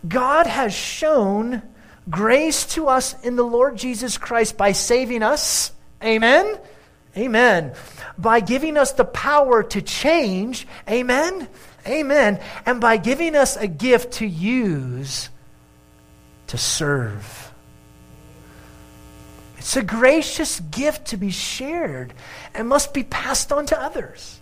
God 0.08 0.48
has 0.48 0.74
shown 0.74 1.62
grace 2.10 2.66
to 2.76 2.88
us 2.88 3.16
in 3.24 3.36
the 3.36 3.44
Lord 3.44 3.78
Jesus 3.78 4.18
Christ 4.18 4.58
by 4.58 4.74
saving 4.74 5.24
us. 5.24 5.72
Amen? 6.04 6.58
Amen. 7.16 7.74
By 8.18 8.40
giving 8.40 8.78
us 8.78 8.92
the 8.94 9.06
power 9.06 9.64
to 9.64 9.82
change. 9.82 10.68
Amen? 10.90 11.48
Amen. 11.88 12.40
And 12.66 12.82
by 12.82 12.98
giving 12.98 13.36
us 13.36 13.56
a 13.56 13.68
gift 13.68 14.14
to 14.14 14.26
use 14.26 15.30
to 16.48 16.58
serve. 16.58 17.52
It's 19.58 19.78
a 19.78 19.84
gracious 19.84 20.60
gift 20.60 21.08
to 21.08 21.18
be 21.18 21.32
shared 21.32 22.14
and 22.54 22.68
must 22.68 22.94
be 22.94 23.04
passed 23.04 23.52
on 23.54 23.66
to 23.68 23.82
others. 23.82 24.42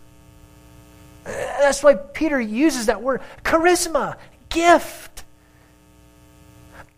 That's 1.23 1.83
why 1.83 1.95
Peter 1.95 2.39
uses 2.39 2.87
that 2.87 3.01
word 3.01 3.21
charisma, 3.43 4.17
gift. 4.49 5.23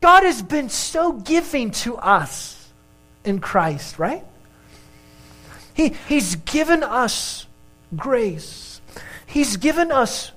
God 0.02 0.24
has 0.24 0.42
been 0.42 0.70
so 0.70 1.14
giving 1.14 1.72
to 1.72 1.96
us 1.98 2.72
in 3.24 3.40
Christ, 3.40 4.00
right? 4.00 4.24
He, 5.74 5.96
he's 6.08 6.36
given 6.36 6.84
us 6.84 7.48
grace. 7.96 8.82
He's 9.26 9.58
given 9.58 9.92
us 9.92 10.32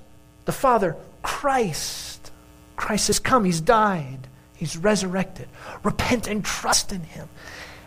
the 0.45 0.51
Father, 0.51 0.95
Christ. 1.21 2.31
Christ 2.75 3.07
has 3.07 3.19
come, 3.19 3.43
He's 3.43 3.61
died, 3.61 4.27
He's 4.55 4.77
resurrected. 4.77 5.47
Repent 5.83 6.27
and 6.27 6.43
trust 6.43 6.91
in 6.91 7.01
Him. 7.01 7.27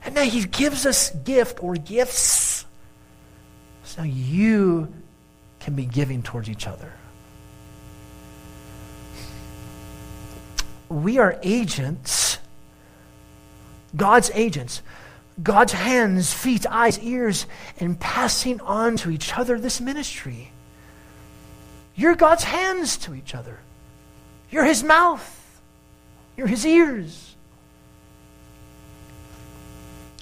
And 0.04 0.14
now 0.14 0.22
He 0.22 0.44
gives 0.44 0.86
us 0.86 1.10
gift 1.10 1.62
or 1.62 1.74
gifts 1.74 2.50
so 3.90 4.04
you 4.04 4.92
can 5.60 5.74
be 5.74 5.84
giving 5.84 6.22
towards 6.22 6.48
each 6.48 6.66
other. 6.66 6.92
We 10.88 11.18
are 11.18 11.38
agents, 11.42 12.38
God's 13.94 14.30
agents, 14.34 14.82
God's 15.42 15.72
hands, 15.72 16.32
feet, 16.32 16.66
eyes, 16.66 16.98
ears, 16.98 17.46
and 17.78 17.98
passing 17.98 18.60
on 18.62 18.96
to 18.98 19.10
each 19.10 19.36
other 19.38 19.58
this 19.58 19.80
ministry. 19.80 20.50
You're 21.94 22.16
God's 22.16 22.44
hands 22.44 22.96
to 22.98 23.14
each 23.14 23.34
other. 23.34 23.58
You're 24.50 24.64
His 24.64 24.82
mouth. 24.82 25.36
You're 26.36 26.46
His 26.46 26.66
ears. 26.66 27.34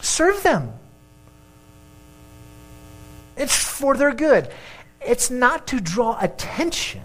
Serve 0.00 0.42
them. 0.42 0.72
It's 3.36 3.56
for 3.56 3.96
their 3.96 4.12
good. 4.12 4.50
It's 5.00 5.30
not 5.30 5.66
to 5.68 5.80
draw 5.80 6.18
attention, 6.20 7.02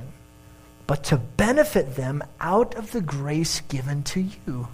but 0.88 1.04
to 1.06 1.18
benefit 1.18 1.96
them 1.96 2.24
out 2.40 2.76
of 2.76 2.92
the 2.92 3.02
grace 3.02 3.62
given 3.62 4.04
to 4.04 4.22
you. 4.22 4.68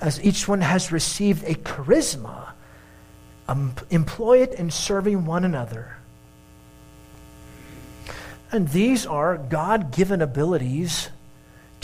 As 0.00 0.22
each 0.24 0.48
one 0.48 0.60
has 0.60 0.92
received 0.92 1.44
a 1.44 1.54
charisma, 1.54 2.50
um, 3.48 3.74
employ 3.90 4.42
it 4.42 4.54
in 4.54 4.70
serving 4.70 5.26
one 5.26 5.44
another. 5.44 5.96
And 8.52 8.68
these 8.68 9.06
are 9.06 9.36
God 9.36 9.92
given 9.92 10.22
abilities 10.22 11.08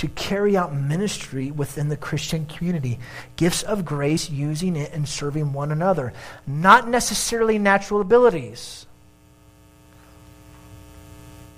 to 0.06 0.14
carry 0.14 0.56
out 0.56 0.74
ministry 0.74 1.50
within 1.50 1.88
the 1.88 1.96
Christian 1.96 2.46
community. 2.46 2.98
Gifts 3.36 3.62
of 3.62 3.84
grace, 3.84 4.30
using 4.30 4.76
it 4.76 4.92
and 4.92 5.08
serving 5.08 5.52
one 5.52 5.72
another. 5.72 6.12
Not 6.46 6.88
necessarily 6.88 7.58
natural 7.58 8.00
abilities. 8.00 8.86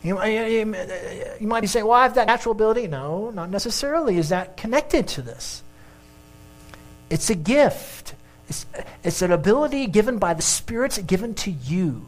You, 0.03 0.23
you, 0.25 1.47
might 1.47 1.61
be 1.61 1.67
saying, 1.67 1.85
well, 1.85 1.99
I 1.99 2.05
have 2.05 2.15
that 2.15 2.29
natural 2.29 2.53
ability. 2.53 2.87
No, 2.87 3.31
not 3.31 3.51
necessarily. 3.51 4.17
Is 4.17 4.29
that 4.29 4.57
connected 4.57 5.09
to 5.09 5.23
this? 5.23 5.63
It's 7.11 7.31
a 7.31 7.35
gift. 7.35 8.15
It's, 8.49 8.65
it's 9.03 9.23
an 9.23 9.33
ability 9.33 9.87
given 9.89 10.19
by 10.19 10.35
the 10.35 10.43
Spirit 10.43 11.03
given 11.07 11.35
to 11.37 11.51
you. 11.51 12.07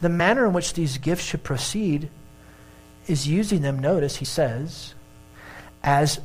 The 0.00 0.08
manner 0.08 0.46
in 0.46 0.52
which 0.52 0.74
these 0.74 0.98
gifts 0.98 1.24
should 1.24 1.42
proceed 1.42 2.10
is 3.06 3.26
using 3.26 3.62
them, 3.62 3.78
notice, 3.78 4.16
he 4.16 4.24
says, 4.24 4.94
as 5.82 6.20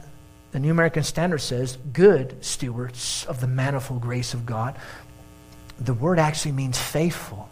the 0.52 0.60
New 0.60 0.72
American 0.72 1.04
Standard 1.04 1.40
says, 1.40 1.78
good 1.94 2.44
stewards 2.44 3.26
of 3.28 3.40
the 3.40 3.48
manifold 3.48 4.02
grace 4.02 4.34
of 4.34 4.46
God. 4.46 4.76
The 5.80 5.94
word 5.94 6.20
actually 6.20 6.52
means 6.52 6.78
faithful. 6.78 7.50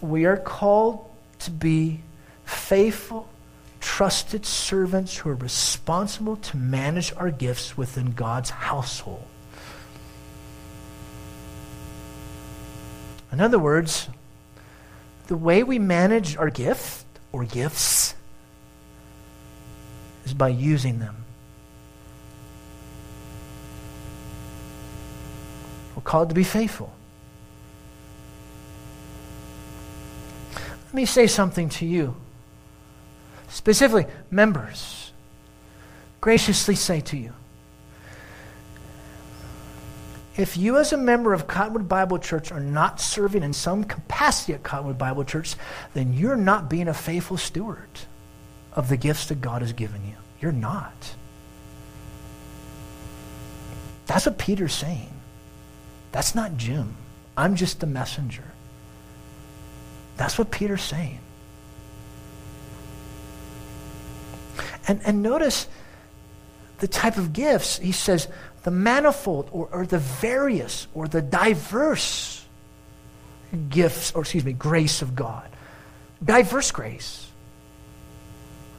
We 0.00 0.24
are 0.24 0.36
called 0.36 1.08
to 1.40 1.50
be 1.50 2.00
faithful, 2.44 3.28
trusted 3.80 4.44
servants 4.44 5.16
who 5.16 5.30
are 5.30 5.34
responsible 5.34 6.36
to 6.36 6.56
manage 6.56 7.12
our 7.16 7.30
gifts 7.30 7.76
within 7.76 8.10
God's 8.12 8.50
household. 8.50 9.26
In 13.32 13.40
other 13.40 13.58
words, 13.58 14.08
the 15.26 15.36
way 15.36 15.62
we 15.62 15.78
manage 15.78 16.36
our 16.36 16.50
gift 16.50 17.04
or 17.32 17.44
gifts 17.44 18.14
is 20.24 20.34
by 20.34 20.48
using 20.48 20.98
them. 20.98 21.16
We're 25.94 26.02
called 26.02 26.28
to 26.28 26.34
be 26.34 26.44
faithful. 26.44 26.92
Let 30.54 30.94
me 30.94 31.04
say 31.04 31.26
something 31.26 31.68
to 31.70 31.86
you. 31.86 32.16
Specifically, 33.48 34.06
members, 34.30 35.12
graciously 36.20 36.74
say 36.74 37.00
to 37.00 37.16
you 37.16 37.32
if 40.36 40.56
you, 40.56 40.76
as 40.76 40.92
a 40.92 40.96
member 40.96 41.32
of 41.32 41.46
Cottonwood 41.46 41.88
Bible 41.88 42.18
Church, 42.18 42.52
are 42.52 42.60
not 42.60 43.00
serving 43.00 43.42
in 43.42 43.52
some 43.52 43.84
capacity 43.84 44.52
at 44.52 44.62
Cottonwood 44.62 44.98
Bible 44.98 45.24
Church, 45.24 45.54
then 45.94 46.12
you're 46.12 46.36
not 46.36 46.68
being 46.68 46.88
a 46.88 46.94
faithful 46.94 47.38
steward 47.38 47.88
of 48.72 48.88
the 48.88 48.96
gifts 48.96 49.26
that 49.26 49.40
God 49.40 49.62
has 49.62 49.72
given 49.72 50.04
you. 50.06 50.16
You're 50.40 50.52
not. 50.52 51.14
That's 54.06 54.26
what 54.26 54.36
Peter's 54.36 54.74
saying. 54.74 55.12
That's 56.12 56.34
not 56.34 56.56
Jim. 56.56 56.96
I'm 57.36 57.56
just 57.56 57.80
the 57.80 57.86
messenger. 57.86 58.44
That's 60.16 60.38
what 60.38 60.50
Peter's 60.50 60.82
saying. 60.82 61.18
And, 64.88 65.00
and 65.04 65.22
notice 65.22 65.66
the 66.78 66.88
type 66.88 67.16
of 67.16 67.32
gifts. 67.32 67.78
He 67.78 67.92
says 67.92 68.28
the 68.66 68.72
manifold 68.72 69.48
or, 69.52 69.68
or 69.70 69.86
the 69.86 70.00
various 70.00 70.88
or 70.92 71.06
the 71.06 71.22
diverse 71.22 72.44
gifts, 73.68 74.10
or 74.12 74.22
excuse 74.22 74.44
me, 74.44 74.52
grace 74.52 75.02
of 75.02 75.14
God. 75.14 75.48
Diverse 76.24 76.72
grace. 76.72 77.30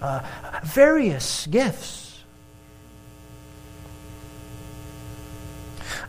Uh, 0.02 0.24
various 0.66 1.48
gifts. 1.48 2.22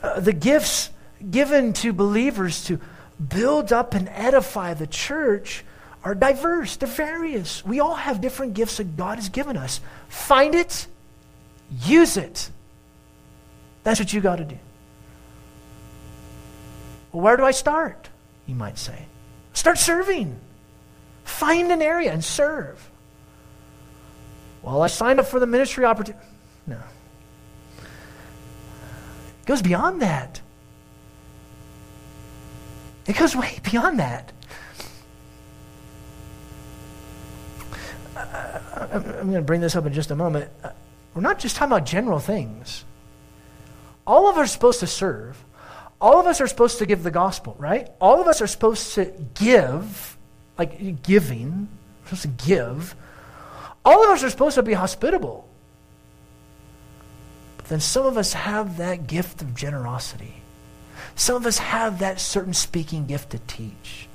Uh, 0.02 0.18
the 0.18 0.32
gifts 0.32 0.90
given 1.30 1.72
to 1.74 1.92
believers 1.92 2.64
to 2.64 2.80
build 3.28 3.72
up 3.72 3.94
and 3.94 4.08
edify 4.08 4.74
the 4.74 4.88
church 4.88 5.64
are 6.02 6.16
diverse, 6.16 6.74
they're 6.74 6.88
various. 6.88 7.64
We 7.64 7.78
all 7.78 7.94
have 7.94 8.20
different 8.20 8.54
gifts 8.54 8.78
that 8.78 8.96
God 8.96 9.18
has 9.18 9.28
given 9.28 9.56
us. 9.56 9.80
Find 10.08 10.56
it, 10.56 10.88
use 11.84 12.16
it. 12.16 12.50
That's 13.84 14.00
what 14.00 14.12
you 14.12 14.20
got 14.20 14.36
to 14.36 14.44
do. 14.44 14.58
Well, 17.12 17.22
where 17.22 17.36
do 17.36 17.44
I 17.44 17.52
start? 17.52 18.08
You 18.46 18.54
might 18.54 18.78
say. 18.78 19.06
Start 19.52 19.78
serving. 19.78 20.38
Find 21.24 21.72
an 21.72 21.82
area 21.82 22.12
and 22.12 22.24
serve. 22.24 22.90
Well, 24.62 24.82
I 24.82 24.88
signed 24.88 25.20
up 25.20 25.26
for 25.26 25.40
the 25.40 25.46
ministry 25.46 25.84
opportunity. 25.84 26.24
No. 26.66 26.78
It 27.78 29.46
goes 29.46 29.62
beyond 29.62 30.02
that. 30.02 30.40
It 33.06 33.16
goes 33.16 33.34
way 33.34 33.58
beyond 33.62 33.98
that. 34.00 34.32
I'm 38.16 39.02
going 39.02 39.32
to 39.34 39.42
bring 39.42 39.60
this 39.60 39.76
up 39.76 39.86
in 39.86 39.92
just 39.92 40.10
a 40.10 40.16
moment. 40.16 40.50
Uh, 40.62 40.70
We're 41.14 41.22
not 41.22 41.38
just 41.38 41.56
talking 41.56 41.72
about 41.72 41.86
general 41.86 42.18
things. 42.18 42.84
All 44.08 44.30
of 44.30 44.38
us 44.38 44.44
are 44.44 44.46
supposed 44.46 44.80
to 44.80 44.86
serve. 44.86 45.44
All 46.00 46.18
of 46.18 46.26
us 46.26 46.40
are 46.40 46.46
supposed 46.46 46.78
to 46.78 46.86
give 46.86 47.02
the 47.02 47.10
gospel, 47.10 47.54
right? 47.58 47.90
All 48.00 48.20
of 48.20 48.26
us 48.26 48.40
are 48.40 48.46
supposed 48.46 48.94
to 48.94 49.12
give, 49.34 50.16
like 50.56 51.02
giving, 51.02 51.68
supposed 52.04 52.22
to 52.22 52.28
give. 52.28 52.96
All 53.84 54.02
of 54.02 54.10
us 54.10 54.24
are 54.24 54.30
supposed 54.30 54.54
to 54.54 54.62
be 54.62 54.72
hospitable. 54.72 55.46
But 57.58 57.66
then 57.66 57.80
some 57.80 58.06
of 58.06 58.16
us 58.16 58.32
have 58.32 58.78
that 58.78 59.06
gift 59.06 59.42
of 59.42 59.54
generosity. 59.54 60.34
Some 61.14 61.36
of 61.36 61.44
us 61.44 61.58
have 61.58 61.98
that 61.98 62.18
certain 62.18 62.54
speaking 62.54 63.06
gift 63.06 63.30
to 63.30 63.38
teach. 63.40 64.08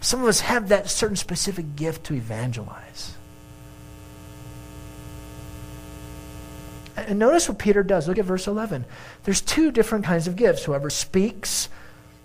Some 0.00 0.20
of 0.22 0.28
us 0.28 0.40
have 0.40 0.70
that 0.70 0.90
certain 0.90 1.16
specific 1.16 1.76
gift 1.76 2.04
to 2.04 2.14
evangelize. 2.14 3.14
And 7.06 7.18
notice 7.18 7.48
what 7.48 7.58
Peter 7.58 7.82
does. 7.82 8.08
Look 8.08 8.18
at 8.18 8.24
verse 8.24 8.46
11. 8.46 8.84
There's 9.24 9.40
two 9.40 9.70
different 9.70 10.04
kinds 10.04 10.26
of 10.26 10.36
gifts. 10.36 10.64
Whoever 10.64 10.90
speaks, 10.90 11.68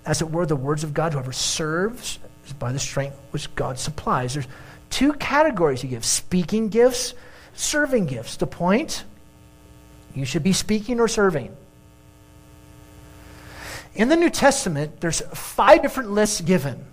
as 0.06 0.22
it 0.22 0.32
were, 0.32 0.46
the 0.46 0.56
words 0.56 0.84
of 0.84 0.94
God, 0.94 1.14
whoever 1.14 1.32
serves 1.34 2.20
is 2.46 2.54
by 2.54 2.72
the 2.72 2.80
strength 2.80 3.18
which 3.32 3.54
God 3.56 3.78
supplies. 3.80 4.34
There's 4.34 4.48
two 4.90 5.14
categories 5.14 5.82
he 5.82 5.88
gives 5.88 6.08
speaking 6.08 6.70
gifts, 6.70 7.14
serving 7.54 8.08
gifts. 8.08 8.38
The 8.38 8.48
point 8.48 9.04
you 10.16 10.26
should 10.26 10.44
be 10.44 10.54
speaking 10.54 11.00
or 11.00 11.08
serving. 11.08 11.56
In 13.96 14.10
the 14.10 14.16
New 14.16 14.30
Testament, 14.30 15.02
there's 15.02 15.22
five 15.34 15.82
different 15.82 16.12
lists 16.12 16.42
given 16.42 16.84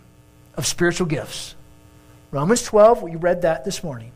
of 0.57 0.67
spiritual 0.67 1.07
gifts. 1.07 1.55
Romans 2.31 2.63
12, 2.63 3.03
we 3.03 3.17
read 3.17 3.43
that 3.43 3.65
this 3.65 3.83
morning. 3.83 4.13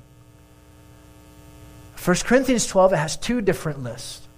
1 2.04 2.16
Corinthians 2.24 2.66
12, 2.66 2.92
it 2.92 2.96
has 2.96 3.16
two 3.16 3.40
different 3.40 3.82
lists. 3.82 4.28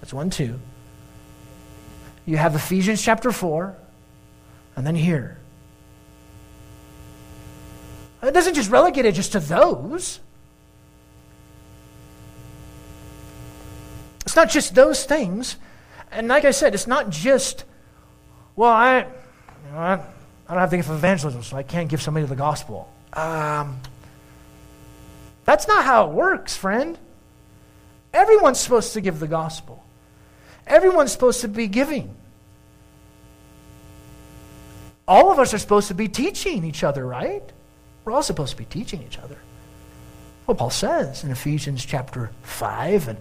That's 0.00 0.14
one, 0.14 0.30
two. 0.30 0.58
You 2.24 2.38
have 2.38 2.54
Ephesians 2.54 3.02
chapter 3.02 3.32
4, 3.32 3.76
and 4.76 4.86
then 4.86 4.94
here. 4.94 5.38
It 8.22 8.32
doesn't 8.32 8.54
just 8.54 8.70
relegate 8.70 9.04
it 9.04 9.12
just 9.12 9.32
to 9.32 9.40
those. 9.40 10.20
It's 14.24 14.36
not 14.36 14.48
just 14.48 14.74
those 14.74 15.04
things. 15.04 15.56
And 16.10 16.28
like 16.28 16.46
I 16.46 16.52
said, 16.52 16.72
it's 16.72 16.86
not 16.86 17.10
just, 17.10 17.64
well, 18.56 18.70
I, 18.70 19.00
you 19.00 19.72
know, 19.72 19.78
I, 19.78 19.96
don't 20.48 20.58
have 20.58 20.70
gift 20.70 20.88
of 20.88 20.94
evangelism, 20.94 21.42
so 21.42 21.56
I 21.56 21.62
can't 21.62 21.90
give 21.90 22.00
somebody 22.00 22.24
the 22.24 22.36
gospel. 22.36 22.90
Um, 23.12 23.78
that's 25.44 25.66
not 25.66 25.84
how 25.84 26.08
it 26.08 26.12
works, 26.12 26.56
friend. 26.56 26.98
Everyone's 28.12 28.60
supposed 28.60 28.92
to 28.92 29.00
give 29.00 29.18
the 29.18 29.28
gospel. 29.28 29.84
Everyone's 30.66 31.12
supposed 31.12 31.40
to 31.40 31.48
be 31.48 31.66
giving. 31.66 32.14
All 35.08 35.32
of 35.32 35.38
us 35.38 35.52
are 35.52 35.58
supposed 35.58 35.88
to 35.88 35.94
be 35.94 36.08
teaching 36.08 36.64
each 36.64 36.84
other, 36.84 37.06
right? 37.06 37.42
We're 38.04 38.12
all 38.12 38.22
supposed 38.22 38.52
to 38.52 38.56
be 38.56 38.64
teaching 38.64 39.02
each 39.02 39.18
other. 39.18 39.36
What 40.46 40.58
Paul 40.58 40.70
says 40.70 41.24
in 41.24 41.30
Ephesians 41.30 41.84
chapter 41.84 42.30
5 42.42 43.08
and 43.08 43.18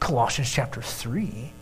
Colossians 0.00 0.50
chapter 0.50 0.82
3. 0.82 1.52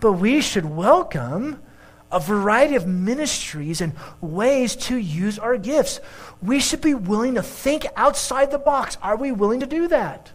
But 0.00 0.12
we 0.12 0.40
should 0.40 0.64
welcome 0.64 1.60
a 2.10 2.20
variety 2.20 2.74
of 2.74 2.86
ministries 2.86 3.80
and 3.80 3.92
ways 4.20 4.76
to 4.76 4.96
use 4.96 5.38
our 5.38 5.56
gifts. 5.56 6.00
We 6.42 6.60
should 6.60 6.80
be 6.80 6.94
willing 6.94 7.34
to 7.34 7.42
think 7.42 7.86
outside 7.96 8.50
the 8.50 8.58
box. 8.58 8.96
Are 9.02 9.16
we 9.16 9.32
willing 9.32 9.60
to 9.60 9.66
do 9.66 9.88
that? 9.88 10.32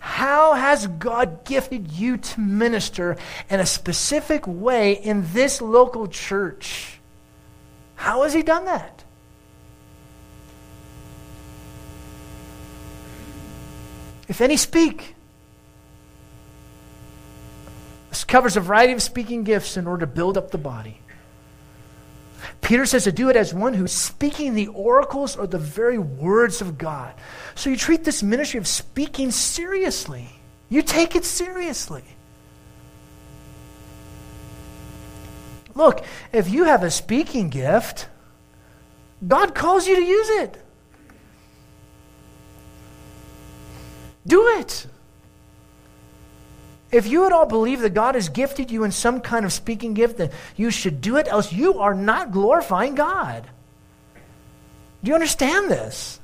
How 0.00 0.54
has 0.54 0.86
God 0.86 1.44
gifted 1.44 1.92
you 1.92 2.16
to 2.16 2.40
minister 2.40 3.16
in 3.50 3.60
a 3.60 3.66
specific 3.66 4.46
way 4.46 4.92
in 4.92 5.24
this 5.32 5.60
local 5.60 6.06
church? 6.06 6.98
How 7.96 8.22
has 8.22 8.32
He 8.32 8.42
done 8.42 8.64
that? 8.64 9.04
If 14.28 14.40
any 14.40 14.56
speak, 14.56 15.14
this 18.07 18.07
covers 18.24 18.56
a 18.56 18.60
variety 18.60 18.92
of 18.92 19.02
speaking 19.02 19.44
gifts 19.44 19.76
in 19.76 19.86
order 19.86 20.06
to 20.06 20.12
build 20.12 20.36
up 20.36 20.50
the 20.50 20.58
body. 20.58 21.00
Peter 22.60 22.86
says 22.86 23.04
to 23.04 23.12
do 23.12 23.28
it 23.30 23.36
as 23.36 23.54
one 23.54 23.74
who's 23.74 23.92
speaking 23.92 24.54
the 24.54 24.68
oracles 24.68 25.36
or 25.36 25.46
the 25.46 25.58
very 25.58 25.98
words 25.98 26.60
of 26.60 26.78
God. 26.78 27.14
So 27.54 27.70
you 27.70 27.76
treat 27.76 28.04
this 28.04 28.22
ministry 28.22 28.58
of 28.58 28.66
speaking 28.66 29.30
seriously. 29.30 30.28
You 30.68 30.82
take 30.82 31.16
it 31.16 31.24
seriously. 31.24 32.04
Look, 35.74 36.04
if 36.32 36.50
you 36.50 36.64
have 36.64 36.82
a 36.82 36.90
speaking 36.90 37.48
gift, 37.48 38.08
God 39.26 39.54
calls 39.54 39.86
you 39.86 39.96
to 39.96 40.02
use 40.02 40.28
it. 40.28 40.62
Do 44.26 44.46
it. 44.58 44.86
If 46.90 47.06
you 47.06 47.26
at 47.26 47.32
all 47.32 47.46
believe 47.46 47.80
that 47.80 47.94
God 47.94 48.14
has 48.14 48.28
gifted 48.28 48.70
you 48.70 48.84
in 48.84 48.92
some 48.92 49.20
kind 49.20 49.44
of 49.44 49.52
speaking 49.52 49.94
gift, 49.94 50.18
then 50.18 50.30
you 50.56 50.70
should 50.70 51.00
do 51.00 51.16
it, 51.16 51.28
else 51.28 51.52
you 51.52 51.80
are 51.80 51.94
not 51.94 52.32
glorifying 52.32 52.94
God. 52.94 53.46
Do 55.02 55.08
you 55.08 55.14
understand 55.14 55.70
this? 55.70 56.18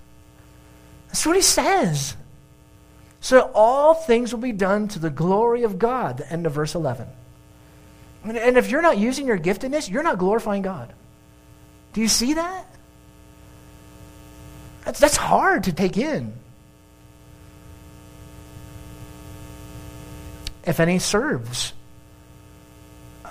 That's 1.09 1.27
what 1.27 1.37
he 1.37 1.43
says. 1.43 2.17
So 3.21 3.51
all 3.55 3.95
things 3.95 4.33
will 4.33 4.41
be 4.41 4.53
done 4.53 4.89
to 4.89 4.99
the 4.99 5.11
glory 5.11 5.63
of 5.63 5.79
God, 5.79 6.19
the 6.19 6.33
end 6.33 6.47
of 6.47 6.53
verse 6.53 6.75
11. 6.75 7.09
And- 8.25 8.57
if 8.57 8.71
you're 8.71 8.83
not 8.83 8.99
using 8.99 9.27
your 9.27 9.39
giftedness, 9.39 9.91
you're 9.91 10.03
not 10.03 10.19
glorifying 10.19 10.63
God. 10.63 10.93
Do 11.93 12.01
you 12.01 12.09
see 12.09 12.35
that? 12.35 12.67
That's, 14.85 14.99
that's 14.99 15.17
hard 15.17 15.65
to 15.65 15.73
take 15.73 15.97
in. 15.97 16.35
If 20.67 20.81
any 20.81 20.99
serves. 20.99 21.73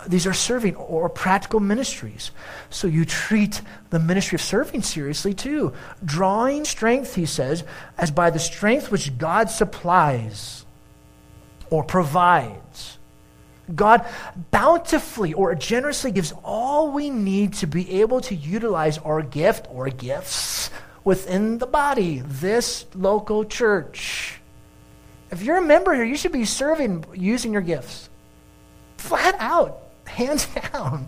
These 0.08 0.28
are 0.28 0.34
serving 0.34 0.76
or 0.76 1.08
practical 1.10 1.60
ministries. 1.60 2.32
So 2.70 2.88
you 2.88 3.06
treat 3.06 3.62
the 3.90 4.00
ministry 4.00 4.36
of 4.36 4.42
serving 4.42 4.82
seriously 4.82 5.34
too. 5.34 5.74
Drawing 6.04 6.66
strength, 6.66 7.16
he 7.16 7.26
says, 7.26 7.64
as 7.98 8.12
by 8.12 8.30
the 8.30 8.40
strength 8.40 8.92
which 8.92 9.18
God 9.18 9.50
supplies 9.50 10.66
or 11.70 11.84
provides. 11.84 12.98
God 13.74 14.06
bountifully 14.52 15.34
or 15.34 15.56
generously 15.56 16.12
gives 16.12 16.34
all 16.44 16.92
we 16.92 17.10
need 17.10 17.54
to 17.56 17.68
be 17.68 18.02
able 18.02 18.20
to 18.22 18.36
utilize 18.36 18.98
our 18.98 19.22
gift 19.22 19.68
or 19.70 19.90
gifts 19.90 20.70
within 21.04 21.60
the 21.60 21.66
body, 21.66 22.22
this 22.26 22.86
local 22.94 23.46
church. 23.46 24.40
If 25.34 25.42
you're 25.42 25.58
a 25.58 25.64
member 25.64 25.96
here, 25.96 26.04
you 26.04 26.16
should 26.16 26.32
be 26.32 26.46
serving 26.46 27.06
using 27.16 27.54
your 27.54 27.64
gifts. 27.64 28.08
Flat 28.98 29.36
out, 29.40 29.82
hands 30.06 30.46
down. 30.72 31.08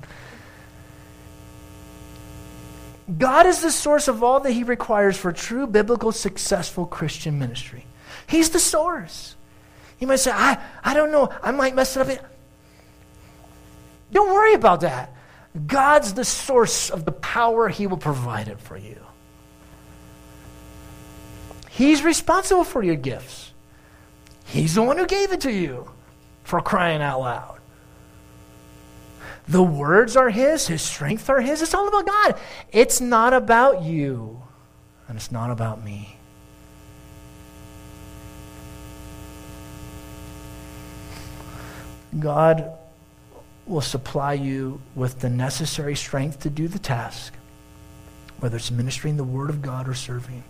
God 3.19 3.45
is 3.45 3.61
the 3.61 3.69
source 3.69 4.07
of 4.07 4.23
all 4.23 4.39
that 4.39 4.51
He 4.51 4.63
requires 4.63 5.15
for 5.15 5.31
true 5.31 5.67
biblical, 5.67 6.11
successful 6.11 6.87
Christian 6.87 7.37
ministry. 7.37 7.85
He's 8.25 8.49
the 8.49 8.59
source. 8.59 9.35
You 9.99 10.07
might 10.07 10.15
say, 10.15 10.31
I, 10.31 10.57
I 10.83 10.95
don't 10.95 11.11
know, 11.11 11.31
I 11.43 11.51
might 11.51 11.75
mess 11.75 11.95
it 11.95 12.09
up. 12.09 12.25
Don't 14.11 14.33
worry 14.33 14.55
about 14.55 14.81
that. 14.81 15.13
God's 15.67 16.15
the 16.15 16.25
source 16.25 16.89
of 16.89 17.05
the 17.05 17.11
power, 17.11 17.69
He 17.69 17.85
will 17.85 17.97
provide 17.97 18.47
it 18.47 18.59
for 18.59 18.75
you. 18.75 18.97
He's 21.69 22.03
responsible 22.03 22.63
for 22.63 22.81
your 22.81 22.95
gifts. 22.95 23.44
He's 24.45 24.75
the 24.75 24.83
one 24.83 24.97
who 24.97 25.05
gave 25.05 25.31
it 25.31 25.41
to 25.41 25.51
you 25.51 25.89
for 26.43 26.61
crying 26.61 27.01
out 27.01 27.19
loud. 27.19 27.59
The 29.47 29.63
words 29.63 30.15
are 30.15 30.29
His, 30.29 30.67
His 30.67 30.81
strength 30.81 31.29
are 31.29 31.41
His. 31.41 31.61
It's 31.61 31.73
all 31.73 31.87
about 31.87 32.05
God. 32.05 32.39
It's 32.71 33.01
not 33.01 33.33
about 33.33 33.83
you, 33.83 34.41
and 35.07 35.17
it's 35.17 35.31
not 35.31 35.51
about 35.51 35.83
me. 35.83 36.17
God 42.19 42.71
will 43.67 43.81
supply 43.81 44.33
you 44.33 44.79
with 44.95 45.19
the 45.19 45.29
necessary 45.29 45.95
strength 45.95 46.39
to 46.41 46.49
do 46.49 46.67
the 46.67 46.79
task, 46.79 47.33
whether 48.39 48.57
it's 48.57 48.71
ministering 48.71 49.17
the 49.17 49.23
Word 49.23 49.49
of 49.49 49.61
God 49.61 49.87
or 49.87 49.93
serving. 49.93 50.43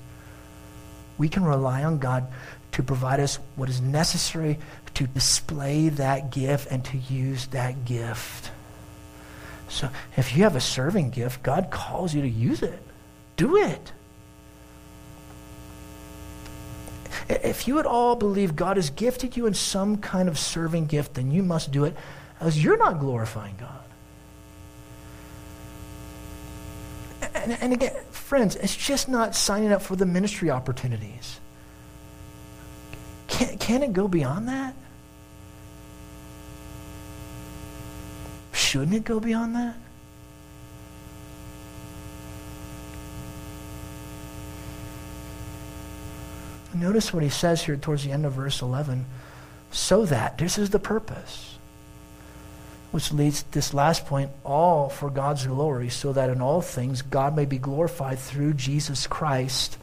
We 1.18 1.30
can 1.30 1.44
rely 1.44 1.84
on 1.84 1.98
God 1.98 2.28
to 2.76 2.84
provide 2.84 3.22
us 3.22 3.40
what 3.56 3.70
is 3.70 3.80
necessary 3.80 4.60
to 4.96 5.08
display 5.08 5.88
that 5.88 6.30
gift 6.30 6.70
and 6.70 6.84
to 6.84 6.98
use 6.98 7.48
that 7.48 7.86
gift. 7.86 8.52
So 9.70 9.90
if 10.18 10.36
you 10.36 10.44
have 10.44 10.58
a 10.58 10.62
serving 10.62 11.12
gift, 11.12 11.42
God 11.42 11.72
calls 11.72 12.14
you 12.14 12.22
to 12.22 12.28
use 12.28 12.62
it. 12.62 12.78
Do 13.38 13.56
it. 13.56 13.94
If 17.30 17.66
you 17.66 17.80
at 17.80 17.86
all 17.86 18.18
believe 18.18 18.58
God 18.58 18.76
has 18.76 18.90
gifted 18.90 19.38
you 19.38 19.46
in 19.46 19.54
some 19.54 19.96
kind 20.00 20.28
of 20.28 20.38
serving 20.38 20.88
gift, 20.88 21.14
then 21.14 21.32
you 21.32 21.44
must 21.44 21.72
do 21.72 21.86
it 21.86 21.96
as 22.42 22.62
you're 22.62 22.78
not 22.78 23.00
glorifying 23.00 23.56
God. 23.58 23.72
And, 27.36 27.58
and 27.62 27.72
again, 27.72 27.96
friends, 28.12 28.58
it's 28.58 28.76
just 28.76 29.08
not 29.08 29.34
signing 29.34 29.72
up 29.72 29.82
for 29.82 29.96
the 29.96 30.06
ministry 30.06 30.50
opportunities. 30.50 31.40
Can, 33.36 33.58
can 33.58 33.84
it 33.84 33.92
go 33.92 34.08
beyond 34.08 34.48
that? 34.48 34.74
Shouldn't 38.54 38.94
it 38.94 39.04
go 39.04 39.20
beyond 39.20 39.56
that? 39.56 39.76
Notice 46.74 47.14
what 47.14 47.24
he 47.24 47.30
says 47.30 47.62
here 47.62 47.76
towards 47.76 48.06
the 48.06 48.12
end 48.14 48.26
of 48.26 48.34
verse 48.34 48.62
11. 48.62 49.06
So 49.70 50.06
that, 50.06 50.38
this 50.38 50.58
is 50.58 50.70
the 50.70 50.80
purpose. 50.80 51.58
Which 52.92 53.12
leads 53.12 53.44
to 53.44 53.52
this 53.52 53.74
last 53.74 54.06
point 54.06 54.32
all 54.46 54.88
for 54.88 55.10
God's 55.10 55.46
glory, 55.46 55.90
so 55.90 56.14
that 56.14 56.30
in 56.30 56.40
all 56.40 56.62
things 56.62 57.02
God 57.02 57.36
may 57.36 57.46
be 57.46 57.58
glorified 57.58 58.20
through 58.20 58.54
Jesus 58.54 59.08
Christ. 59.08 59.78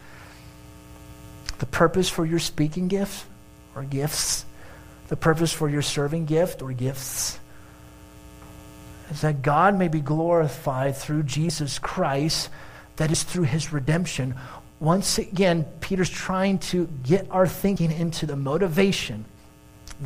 The 1.58 1.66
purpose 1.66 2.08
for 2.08 2.24
your 2.24 2.38
speaking 2.38 2.88
gift 2.88 3.26
or 3.74 3.82
gifts, 3.84 4.44
the 5.08 5.16
purpose 5.16 5.52
for 5.52 5.68
your 5.68 5.82
serving 5.82 6.26
gift 6.26 6.62
or 6.62 6.72
gifts, 6.72 7.38
is 9.10 9.20
that 9.20 9.42
God 9.42 9.78
may 9.78 9.88
be 9.88 10.00
glorified 10.00 10.96
through 10.96 11.24
Jesus 11.24 11.78
Christ, 11.78 12.48
that 12.96 13.10
is 13.10 13.22
through 13.22 13.44
his 13.44 13.72
redemption. 13.72 14.34
Once 14.80 15.18
again, 15.18 15.64
Peter's 15.80 16.10
trying 16.10 16.58
to 16.58 16.86
get 17.02 17.26
our 17.30 17.46
thinking 17.46 17.92
into 17.92 18.26
the 18.26 18.36
motivation, 18.36 19.24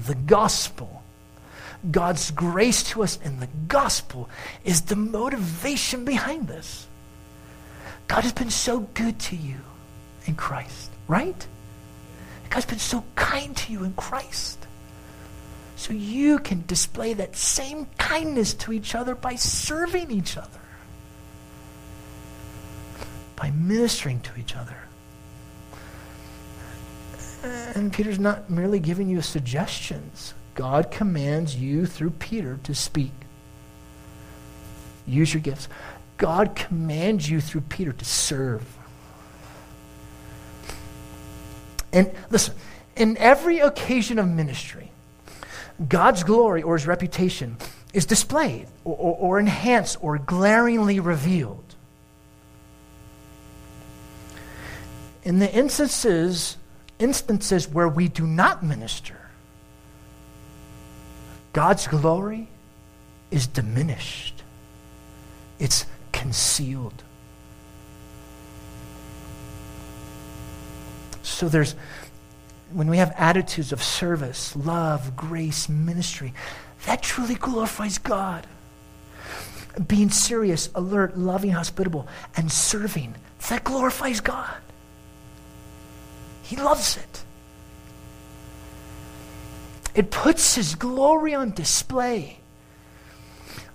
the 0.07 0.15
gospel. 0.15 1.03
God's 1.91 2.31
grace 2.31 2.83
to 2.91 3.03
us 3.03 3.19
in 3.23 3.39
the 3.39 3.49
gospel 3.69 4.29
is 4.65 4.83
the 4.83 4.97
motivation 4.97 6.05
behind 6.05 6.49
this. 6.49 6.87
God 8.09 8.23
has 8.23 8.33
been 8.33 8.51
so 8.51 8.81
good 8.81 9.19
to 9.21 9.37
you 9.37 9.57
in 10.27 10.35
Christ, 10.35 10.91
right? 11.07 11.47
God's 12.51 12.67
been 12.67 12.79
so 12.79 13.05
kind 13.15 13.57
to 13.57 13.73
you 13.73 13.85
in 13.85 13.93
Christ. 13.95 14.67
So 15.77 15.93
you 15.93 16.39
can 16.39 16.65
display 16.67 17.13
that 17.15 17.37
same 17.37 17.87
kindness 17.99 18.55
to 18.55 18.73
each 18.73 18.95
other 18.95 19.15
by 19.15 19.35
serving 19.35 20.11
each 20.11 20.37
other, 20.37 20.61
by 23.37 23.51
ministering 23.51 24.21
to 24.21 24.31
each 24.39 24.57
other. 24.57 24.77
And 27.75 27.93
Peter's 27.93 28.19
not 28.19 28.49
merely 28.49 28.81
giving 28.81 29.09
you 29.09 29.21
suggestions. 29.21 30.35
God 30.55 30.91
commands 30.91 31.55
you 31.55 31.87
through 31.87 32.11
Peter 32.11 32.59
to 32.65 32.75
speak. 32.75 33.13
Use 35.07 35.35
your 35.35 35.43
gifts. 35.43 35.69
God 36.17 36.57
commands 36.57 37.29
you 37.29 37.41
through 37.41 37.61
Peter 37.61 37.93
to 37.93 38.05
serve. 38.05 38.76
And 41.93 42.11
listen, 42.31 42.55
in 42.97 43.17
every 43.19 43.61
occasion 43.61 44.19
of 44.19 44.29
ministry, 44.29 44.91
God's 45.89 46.25
glory 46.25 46.63
or 46.63 46.77
his 46.77 46.87
reputation 46.87 47.57
is 47.93 48.07
displayed 48.07 48.67
or, 48.85 48.97
or, 48.97 49.17
or 49.17 49.39
enhanced 49.39 49.99
or 50.01 50.19
glaringly 50.19 51.01
revealed. 51.01 51.63
In 55.25 55.39
the 55.39 55.53
instances, 55.53 56.57
instances 56.99 57.69
where 57.69 57.89
we 57.89 58.09
do 58.09 58.27
not 58.27 58.63
minister, 58.63 59.17
God's 61.53 61.87
glory 61.87 62.49
is 63.31 63.47
diminished. 63.47 64.43
It's 65.59 65.87
concealed. 66.13 67.03
So 71.37 71.51
there's 71.51 71.75
when 72.73 72.89
we 72.89 72.97
have 72.97 73.13
attitudes 73.15 73.71
of 73.71 73.83
service, 73.83 74.57
love, 74.57 75.15
grace, 75.15 75.69
ministry, 75.69 76.33
that 76.87 77.03
truly 77.03 77.35
glorifies 77.35 77.99
God. 77.99 78.47
Being 79.87 80.09
serious, 80.09 80.71
alert, 80.75 81.19
loving, 81.19 81.51
hospitable, 81.51 82.09
and 82.39 82.51
serving, 82.51 83.17
that 83.51 83.65
glorifies 83.65 84.21
God. 84.21 84.57
He 86.43 86.57
loves 86.57 86.97
it. 86.97 87.23
It 89.95 90.11
puts 90.11 90.55
His 90.55 90.75
glory 90.75 91.35
on 91.35 91.51
display. 91.51 92.39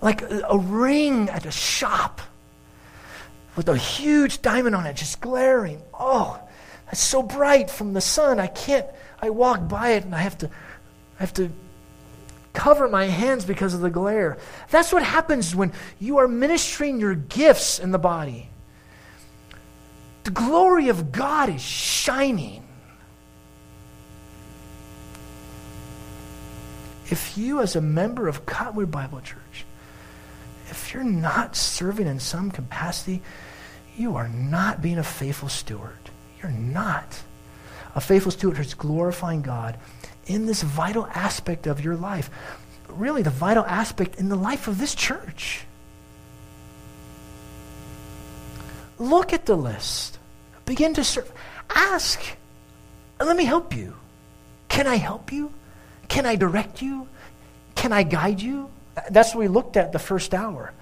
Like 0.02 0.24
a, 0.24 0.58
ring 0.58 1.30
at 1.30 1.46
a 1.46 1.52
shop 1.52 2.22
with 3.56 3.70
a 3.70 3.78
huge 3.78 4.42
diamond 4.42 4.76
on 4.76 4.88
it 4.88 4.96
just 4.96 5.22
glaring. 5.22 5.80
Oh, 5.94 6.41
it's 6.92 7.02
so 7.02 7.24
bright 7.24 7.70
from 7.70 7.94
the 7.94 8.02
sun. 8.02 8.40
I 8.40 8.48
can't, 8.48 8.86
I 9.22 9.30
walk 9.30 9.68
by 9.68 9.92
it 9.92 10.04
and 10.04 10.14
I 10.14 10.20
have 10.20 10.38
to, 10.40 10.48
I 10.48 11.20
have 11.20 11.34
to 11.36 11.50
cover 12.54 12.88
my 12.88 13.06
hands 13.06 13.46
because 13.46 13.74
of 13.74 13.82
the 13.82 13.90
glare. 13.90 14.38
That's 14.70 14.92
what 14.92 15.04
happens 15.04 15.56
when 15.56 15.72
you 16.00 16.18
are 16.18 16.28
ministering 16.28 17.00
your 17.00 17.16
gifts 17.16 17.80
in 17.80 17.92
the 17.92 18.00
body. 18.00 18.50
The 20.24 20.32
glory 20.32 20.90
of 20.90 21.12
God 21.12 21.50
is 21.50 21.62
shining. 21.62 22.68
If 27.10 27.38
you, 27.38 27.60
as 27.62 27.76
a 27.76 27.82
member 27.82 28.28
of 28.28 28.46
Cottonwood 28.46 28.92
Bible 28.92 29.22
Church, 29.22 29.66
if 30.70 30.94
you're 30.94 31.04
not 31.04 31.56
serving 31.56 32.08
in 32.08 32.20
some 32.20 32.52
capacity, 32.52 33.22
you 33.98 34.16
are 34.16 34.30
not 34.30 34.82
being 34.82 34.98
a 34.98 35.04
faithful 35.04 35.50
steward. 35.50 36.01
You're 36.42 36.52
not. 36.52 37.22
A 37.96 38.02
faithful 38.02 38.32
steward 38.32 38.58
who's 38.58 38.74
glorifying 38.74 39.42
God 39.42 39.78
in 40.26 40.46
this 40.46 40.62
vital 40.62 41.08
aspect 41.08 41.68
of 41.68 41.84
your 41.84 41.96
life. 41.96 42.30
Really, 42.88 43.22
the 43.22 43.30
vital 43.30 43.66
aspect 43.66 44.16
in 44.16 44.30
the 44.30 44.36
life 44.36 44.68
of 44.68 44.78
this 44.78 44.96
church. 44.96 45.66
Look 48.98 49.34
at 49.34 49.46
the 49.46 49.56
list. 49.56 50.20
Begin 50.66 50.94
to 50.94 51.04
serve. 51.04 51.32
Ask. 51.70 52.22
Let 53.20 53.36
me 53.36 53.46
help 53.46 53.76
you. 53.76 53.96
Can 54.70 54.88
I 54.88 54.96
help 54.96 55.32
you? 55.32 55.52
Can 56.08 56.26
I 56.26 56.36
direct 56.36 56.82
you? 56.82 57.08
Can 57.76 57.92
I 57.92 58.04
guide 58.04 58.42
you? 58.42 58.70
That's 59.10 59.34
what 59.34 59.42
we 59.42 59.48
looked 59.48 59.78
at 59.78 59.92
the 59.92 60.00
first 60.00 60.34
hour. 60.34 60.74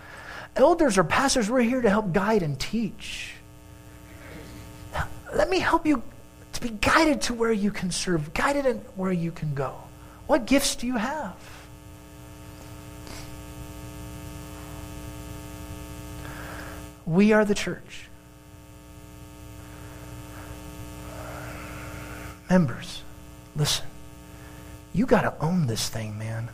Elders 0.56 0.98
or 0.98 1.04
pastors, 1.04 1.50
we're 1.50 1.62
here 1.62 1.82
to 1.82 1.90
help 1.90 2.12
guide 2.12 2.44
and 2.44 2.60
teach. 2.60 3.34
Let 5.33 5.49
me 5.49 5.59
help 5.59 5.85
you 5.85 6.01
to 6.53 6.61
be 6.61 6.69
guided 6.69 7.22
to 7.24 7.33
where 7.33 7.51
you 7.51 7.72
can 7.72 7.91
serve, 7.91 8.33
guided 8.33 8.66
in 8.66 8.77
where 8.95 9.11
you 9.11 9.32
can 9.32 9.53
go. 9.53 9.75
What 10.27 10.45
gifts 10.45 10.75
do 10.75 10.88
you 10.88 10.98
have? 10.98 11.35
We 17.06 17.33
are 17.33 17.45
the 17.45 17.56
church. 17.56 18.08
Members, 22.49 23.03
listen. 23.56 23.85
You 24.93 25.06
got 25.06 25.22
to 25.22 25.33
own 25.43 25.67
this 25.67 25.90
thing, 25.90 26.17
man. 26.17 26.49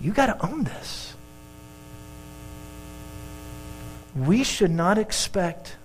You 0.00 0.12
got 0.12 0.26
to 0.26 0.46
own 0.46 0.64
this. 0.64 1.14
We 4.14 4.44
should 4.44 4.70
not 4.70 4.98
expect 4.98 5.76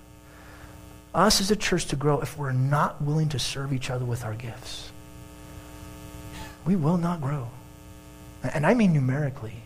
us 1.17 1.41
as 1.41 1.49
a 1.49 1.55
church 1.55 1.87
to 1.87 1.95
grow 1.95 2.21
if 2.21 2.37
we're 2.37 2.51
not 2.51 3.01
willing 3.01 3.29
to 3.29 3.39
serve 3.39 3.73
each 3.73 3.89
other 3.89 4.05
with 4.05 4.23
our 4.23 4.35
gifts. 4.35 4.91
We 6.65 6.75
will 6.75 6.97
not 6.97 7.21
grow. 7.21 7.49
And 8.43 8.65
I 8.65 8.75
mean 8.75 8.93
numerically. 8.93 9.63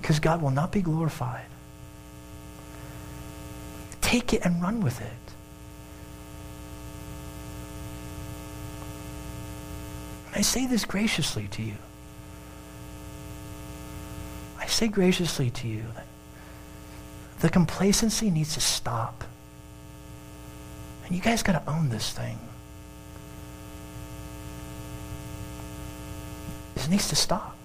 Because 0.00 0.18
God 0.18 0.40
will 0.40 0.50
not 0.50 0.72
be 0.72 0.80
glorified. 0.80 1.46
Take 4.00 4.32
it 4.32 4.44
and 4.44 4.62
run 4.62 4.80
with 4.80 5.00
it. 5.00 5.12
I 10.34 10.40
say 10.40 10.66
this 10.66 10.84
graciously 10.84 11.48
to 11.48 11.62
you. 11.62 11.76
I 14.58 14.66
say 14.66 14.88
graciously 14.88 15.50
to 15.50 15.68
you 15.68 15.84
that 15.94 16.06
the 17.40 17.50
complacency 17.50 18.30
needs 18.30 18.54
to 18.54 18.60
stop. 18.60 19.24
You 21.14 21.20
guys 21.20 21.44
got 21.44 21.64
to 21.64 21.70
own 21.70 21.90
this 21.90 22.10
thing. 22.10 22.40
This 26.74 26.88
needs 26.88 27.08
to 27.10 27.14
stop. 27.14 27.56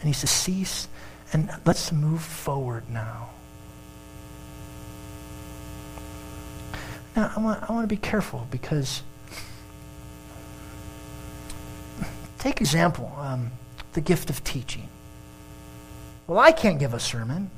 It 0.00 0.06
needs 0.06 0.22
to 0.22 0.26
cease. 0.26 0.88
And 1.34 1.50
let's 1.66 1.92
move 1.92 2.22
forward 2.22 2.88
now. 2.88 3.28
Now, 7.14 7.30
I 7.36 7.38
want, 7.38 7.68
I 7.68 7.72
want 7.74 7.84
to 7.84 7.94
be 7.94 8.00
careful 8.00 8.46
because, 8.50 9.02
take 12.38 12.62
example, 12.62 13.14
um, 13.18 13.50
the 13.92 14.00
gift 14.00 14.30
of 14.30 14.42
teaching. 14.42 14.88
Well, 16.26 16.38
I 16.38 16.52
can't 16.52 16.78
give 16.78 16.94
a 16.94 17.00
sermon. 17.00 17.50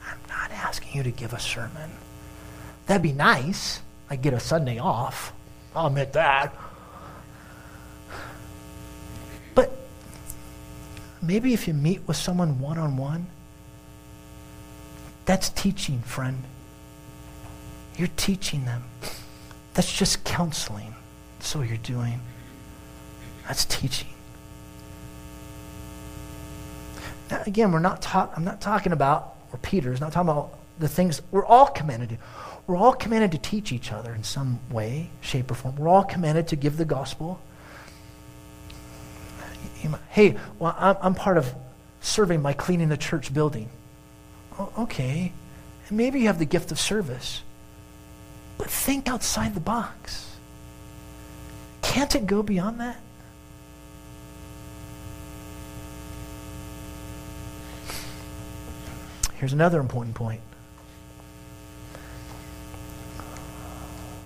I'm 0.00 0.18
not 0.28 0.50
asking 0.50 0.98
you 0.98 1.02
to 1.02 1.10
give 1.10 1.32
a 1.32 1.40
sermon. 1.40 1.92
That'd 2.84 3.02
be 3.02 3.12
nice. 3.12 3.80
I 4.12 4.16
get 4.16 4.34
a 4.34 4.40
Sunday 4.40 4.76
off. 4.76 5.32
I'll 5.74 5.86
admit 5.86 6.12
that. 6.12 6.54
But 9.54 9.74
maybe 11.22 11.54
if 11.54 11.66
you 11.66 11.72
meet 11.72 12.06
with 12.06 12.18
someone 12.18 12.60
one 12.60 12.76
on 12.76 12.98
one, 12.98 13.26
that's 15.24 15.48
teaching, 15.48 16.00
friend. 16.00 16.44
You're 17.96 18.10
teaching 18.18 18.66
them. 18.66 18.84
That's 19.72 19.90
just 19.90 20.22
counseling. 20.24 20.94
That's 21.38 21.56
what 21.56 21.66
you're 21.66 21.78
doing. 21.78 22.20
That's 23.48 23.64
teaching. 23.64 24.10
Now, 27.30 27.42
again, 27.46 27.72
we're 27.72 27.78
not 27.78 28.06
I'm 28.14 28.44
not 28.44 28.60
talking 28.60 28.92
about, 28.92 29.36
or 29.54 29.58
Peter's 29.62 30.02
not 30.02 30.12
talking 30.12 30.28
about 30.28 30.58
the 30.78 30.88
things 30.88 31.22
we're 31.30 31.46
all 31.46 31.68
commanded 31.68 32.10
to. 32.10 32.18
We're 32.66 32.76
all 32.76 32.92
commanded 32.92 33.32
to 33.32 33.38
teach 33.38 33.72
each 33.72 33.92
other 33.92 34.14
in 34.14 34.22
some 34.24 34.60
way, 34.70 35.10
shape, 35.20 35.50
or 35.50 35.54
form. 35.54 35.76
We're 35.76 35.88
all 35.88 36.04
commanded 36.04 36.48
to 36.48 36.56
give 36.56 36.76
the 36.76 36.84
gospel. 36.84 37.40
Hey, 40.10 40.36
well, 40.58 40.76
I'm, 40.78 40.96
I'm 41.02 41.14
part 41.14 41.38
of 41.38 41.52
serving 42.00 42.40
by 42.40 42.52
cleaning 42.52 42.88
the 42.88 42.96
church 42.96 43.34
building. 43.34 43.68
Okay. 44.78 45.32
And 45.88 45.96
maybe 45.96 46.20
you 46.20 46.26
have 46.28 46.38
the 46.38 46.44
gift 46.44 46.70
of 46.70 46.78
service. 46.78 47.42
But 48.58 48.70
think 48.70 49.08
outside 49.08 49.54
the 49.54 49.60
box. 49.60 50.36
Can't 51.82 52.14
it 52.14 52.26
go 52.26 52.42
beyond 52.42 52.80
that? 52.80 52.96
Here's 59.34 59.52
another 59.52 59.80
important 59.80 60.14
point. 60.14 60.40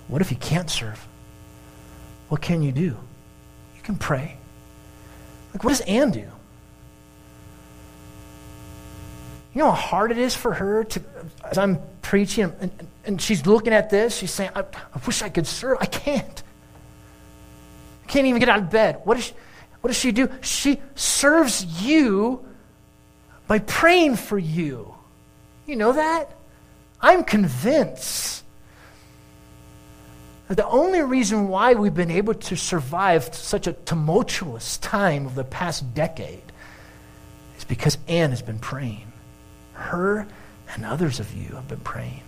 What 0.07 0.21
if 0.21 0.31
you 0.31 0.37
can't 0.37 0.69
serve? 0.69 1.05
What 2.29 2.41
can 2.41 2.61
you 2.61 2.71
do? 2.71 2.97
You 3.75 3.81
can 3.83 3.95
pray. 3.95 4.37
Like, 5.53 5.63
what 5.63 5.71
does 5.71 5.81
Anne 5.81 6.11
do? 6.11 6.27
You 9.53 9.63
know 9.63 9.71
how 9.71 9.81
hard 9.81 10.11
it 10.11 10.17
is 10.17 10.35
for 10.35 10.53
her 10.53 10.83
to, 10.83 11.01
as 11.43 11.57
I'm 11.57 11.79
preaching, 12.01 12.53
and, 12.59 12.87
and, 13.05 13.21
she's 13.21 13.45
looking 13.45 13.73
at 13.73 13.89
this, 13.89 14.15
she's 14.15 14.31
saying, 14.31 14.51
I, 14.55 14.61
I 14.61 14.99
wish 15.05 15.21
I 15.21 15.29
could 15.29 15.47
serve. 15.47 15.77
I 15.81 15.87
can't. 15.87 16.43
I 18.03 18.07
can't 18.07 18.27
even 18.27 18.39
get 18.39 18.49
out 18.49 18.59
of 18.59 18.69
bed. 18.69 19.01
What, 19.03 19.17
is 19.17 19.25
she, 19.25 19.33
what 19.81 19.87
does 19.87 19.97
she 19.97 20.11
do? 20.11 20.29
She 20.41 20.79
serves 20.95 21.83
you 21.83 22.45
by 23.47 23.59
praying 23.59 24.17
for 24.17 24.37
you. 24.37 24.93
You 25.65 25.75
know 25.75 25.93
that? 25.93 26.37
I'm 27.01 27.23
convinced 27.23 28.43
the 30.55 30.67
only 30.67 31.01
reason 31.01 31.49
why 31.49 31.73
we've 31.73 31.93
been 31.93 32.11
able 32.11 32.33
to 32.33 32.55
survive 32.55 33.35
such 33.35 33.67
a 33.67 33.73
tumultuous 33.73 34.77
time 34.77 35.25
of 35.25 35.35
the 35.35 35.43
past 35.43 35.93
decade 35.93 36.41
is 37.57 37.65
because 37.65 37.97
Anne 38.07 38.29
has 38.29 38.41
been 38.41 38.59
praying. 38.59 39.11
Her 39.73 40.25
and 40.73 40.85
others 40.85 41.19
of 41.19 41.33
you 41.33 41.55
have 41.55 41.67
been 41.67 41.81
praying. 41.81 42.21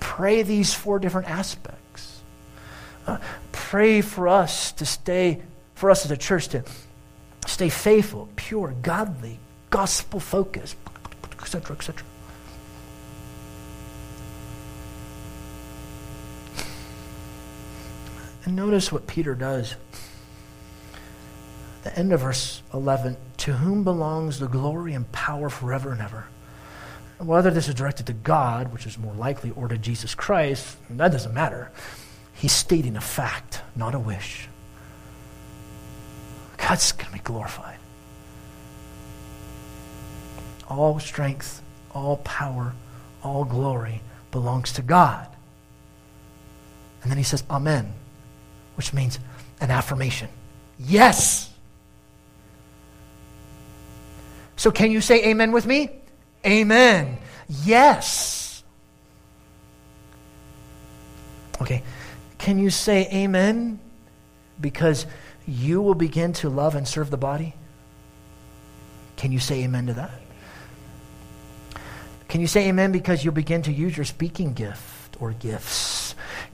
Pray 0.00 0.42
these 0.42 0.72
four 0.72 0.98
different 0.98 1.28
aspects. 1.28 2.22
Uh, 3.06 3.18
pray 3.52 4.00
for 4.00 4.28
us 4.28 4.72
to 4.72 4.86
stay, 4.86 5.42
for 5.74 5.90
us 5.90 6.04
as 6.04 6.10
a 6.10 6.16
church 6.16 6.48
to 6.48 6.64
stay 7.46 7.68
faithful, 7.68 8.28
pure, 8.36 8.74
godly, 8.82 9.38
gospel 9.68 10.20
focused, 10.20 10.76
etc., 11.38 11.76
etc. 11.76 12.04
And 18.50 18.56
notice 18.56 18.90
what 18.90 19.06
Peter 19.06 19.36
does. 19.36 19.76
The 21.84 21.96
end 21.96 22.12
of 22.12 22.18
verse 22.18 22.64
11 22.74 23.16
To 23.36 23.52
whom 23.52 23.84
belongs 23.84 24.40
the 24.40 24.48
glory 24.48 24.92
and 24.92 25.10
power 25.12 25.48
forever 25.48 25.92
and 25.92 26.00
ever? 26.00 26.24
Whether 27.18 27.52
this 27.52 27.68
is 27.68 27.76
directed 27.76 28.06
to 28.06 28.12
God, 28.12 28.72
which 28.72 28.88
is 28.88 28.98
more 28.98 29.14
likely, 29.14 29.52
or 29.52 29.68
to 29.68 29.78
Jesus 29.78 30.16
Christ, 30.16 30.76
that 30.90 31.12
doesn't 31.12 31.32
matter. 31.32 31.70
He's 32.34 32.50
stating 32.50 32.96
a 32.96 33.00
fact, 33.00 33.62
not 33.76 33.94
a 33.94 34.00
wish. 34.00 34.48
God's 36.56 36.90
going 36.90 37.06
to 37.06 37.12
be 37.12 37.20
glorified. 37.20 37.78
All 40.68 40.98
strength, 40.98 41.62
all 41.94 42.16
power, 42.16 42.72
all 43.22 43.44
glory 43.44 44.02
belongs 44.32 44.72
to 44.72 44.82
God. 44.82 45.28
And 47.02 47.12
then 47.12 47.16
he 47.16 47.22
says, 47.22 47.44
Amen, 47.48 47.94
which 48.80 48.94
means 48.94 49.18
an 49.60 49.70
affirmation. 49.70 50.26
Yes. 50.78 51.52
So 54.56 54.70
can 54.70 54.90
you 54.90 55.02
say 55.02 55.22
amen 55.28 55.52
with 55.52 55.66
me? 55.66 55.90
Amen. 56.46 57.18
Yes. 57.46 58.62
Okay. 61.60 61.82
Can 62.38 62.58
you 62.58 62.70
say 62.70 63.06
amen 63.12 63.80
because 64.58 65.04
you 65.46 65.82
will 65.82 65.94
begin 65.94 66.32
to 66.40 66.48
love 66.48 66.74
and 66.74 66.88
serve 66.88 67.10
the 67.10 67.18
body? 67.18 67.54
Can 69.18 69.30
you 69.30 69.40
say 69.40 69.64
amen 69.64 69.88
to 69.88 69.92
that? 69.92 70.22
Can 72.28 72.40
you 72.40 72.46
say 72.46 72.66
amen 72.70 72.92
because 72.92 73.22
you'll 73.22 73.34
begin 73.34 73.60
to 73.64 73.72
use 73.72 73.94
your 73.94 74.06
speaking 74.06 74.54
gift 74.54 75.18
or 75.20 75.32
gifts? 75.32 75.99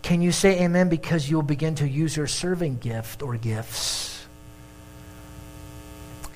Can 0.06 0.22
you 0.22 0.30
say 0.30 0.62
amen 0.62 0.88
because 0.88 1.28
you'll 1.28 1.42
begin 1.42 1.74
to 1.74 1.88
use 1.88 2.16
your 2.16 2.28
serving 2.28 2.78
gift 2.78 3.24
or 3.24 3.36
gifts? 3.36 4.24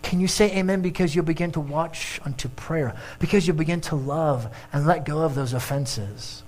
Can 0.03 0.19
you 0.19 0.27
say 0.27 0.51
amen 0.59 0.83
because 0.83 1.15
you'll 1.15 1.25
begin 1.25 1.53
to 1.53 1.61
watch 1.61 2.21
unto 2.25 2.49
prayer? 2.49 2.97
Because 3.21 3.47
you'll 3.47 3.57
begin 3.57 3.81
to 3.83 3.95
love 3.95 4.53
and 4.73 4.89
let 4.89 5.05
go 5.05 5.21
of 5.21 5.37
those 5.37 5.53
offenses? 5.53 6.43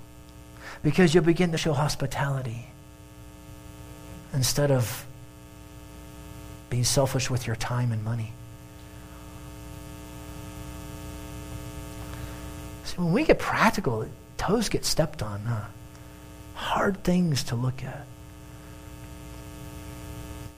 Because 0.83 1.13
you'll 1.13 1.23
begin 1.23 1.53
to 1.53 1.57
show 1.57 1.71
hospitality 1.71 2.67
instead 4.33 4.69
of 4.69 5.05
being 6.69 6.83
selfish 6.83 7.29
with 7.29 7.47
your 7.47 7.55
time 7.55 7.93
and 7.93 8.03
money? 8.03 8.33
See, 12.83 12.97
when 12.97 13.13
we 13.13 13.23
get 13.23 13.39
practical, 13.39 14.09
toes 14.35 14.67
get 14.67 14.83
stepped 14.83 15.23
on. 15.23 15.39
Huh? 15.45 15.67
Hard 16.55 17.03
things 17.03 17.43
to 17.45 17.55
look 17.55 17.83
at. 17.83 18.05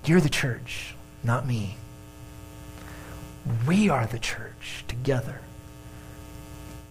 You're 0.05 0.21
the 0.21 0.29
church, 0.29 0.95
not 1.23 1.47
me. 1.47 1.77
We 3.67 3.89
are 3.89 4.05
the 4.05 4.19
church 4.19 4.83
together. 4.87 5.41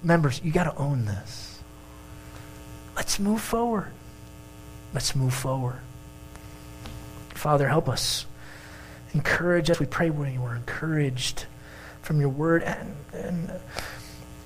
Members, 0.03 0.41
you 0.45 0.53
got 0.53 0.65
to 0.65 0.77
own 0.77 1.05
this. 1.05 1.61
Let's 2.97 3.19
move 3.19 3.41
forward. 3.41 3.91
Let's 4.93 5.17
move 5.17 5.35
forward. 5.35 5.81
Father, 7.31 7.69
help 7.69 7.89
us. 7.89 8.27
Encourage 9.13 9.71
us. 9.71 9.81
We 9.81 9.87
pray 9.87 10.11
when 10.11 10.41
we're 10.41 10.57
encouraged 10.57 11.47
from 12.03 12.21
your 12.21 12.29
word 12.29 12.63
and, 12.63 12.95
and 13.13 13.53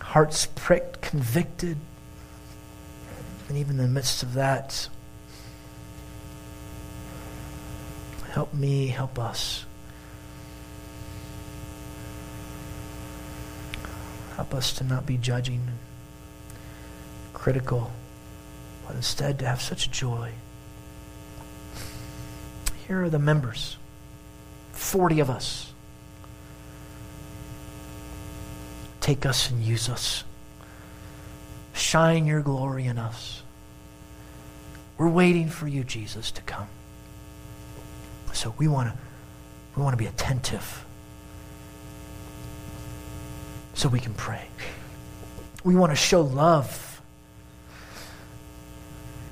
hearts 0.00 0.46
pricked, 0.54 1.00
convicted. 1.00 1.76
And 3.48 3.56
even 3.56 3.80
in 3.80 3.86
the 3.86 3.88
midst 3.88 4.22
of 4.22 4.34
that, 4.34 4.88
help 8.30 8.52
me, 8.52 8.88
help 8.88 9.18
us. 9.18 9.64
Help 14.36 14.54
us 14.54 14.72
to 14.74 14.84
not 14.84 15.06
be 15.06 15.16
judging, 15.16 15.66
critical, 17.32 17.90
but 18.86 18.94
instead 18.94 19.38
to 19.38 19.46
have 19.46 19.60
such 19.60 19.90
joy. 19.90 20.30
Here 22.86 23.02
are 23.02 23.10
the 23.10 23.18
members 23.18 23.76
40 24.72 25.20
of 25.20 25.30
us. 25.30 25.72
Take 29.00 29.26
us 29.26 29.50
and 29.50 29.62
use 29.62 29.88
us. 29.88 30.24
Shine 31.78 32.26
your 32.26 32.42
glory 32.42 32.86
in 32.86 32.98
us. 32.98 33.42
We're 34.98 35.08
waiting 35.08 35.48
for 35.48 35.68
you, 35.68 35.84
Jesus, 35.84 36.32
to 36.32 36.42
come. 36.42 36.66
So 38.32 38.52
we 38.58 38.66
want 38.66 38.92
to 38.92 38.98
we 39.76 39.82
want 39.82 39.92
to 39.92 39.96
be 39.96 40.08
attentive 40.08 40.84
so 43.74 43.88
we 43.88 44.00
can 44.00 44.12
pray. 44.12 44.48
We 45.62 45.76
want 45.76 45.92
to 45.92 45.96
show 45.96 46.22
love 46.22 47.00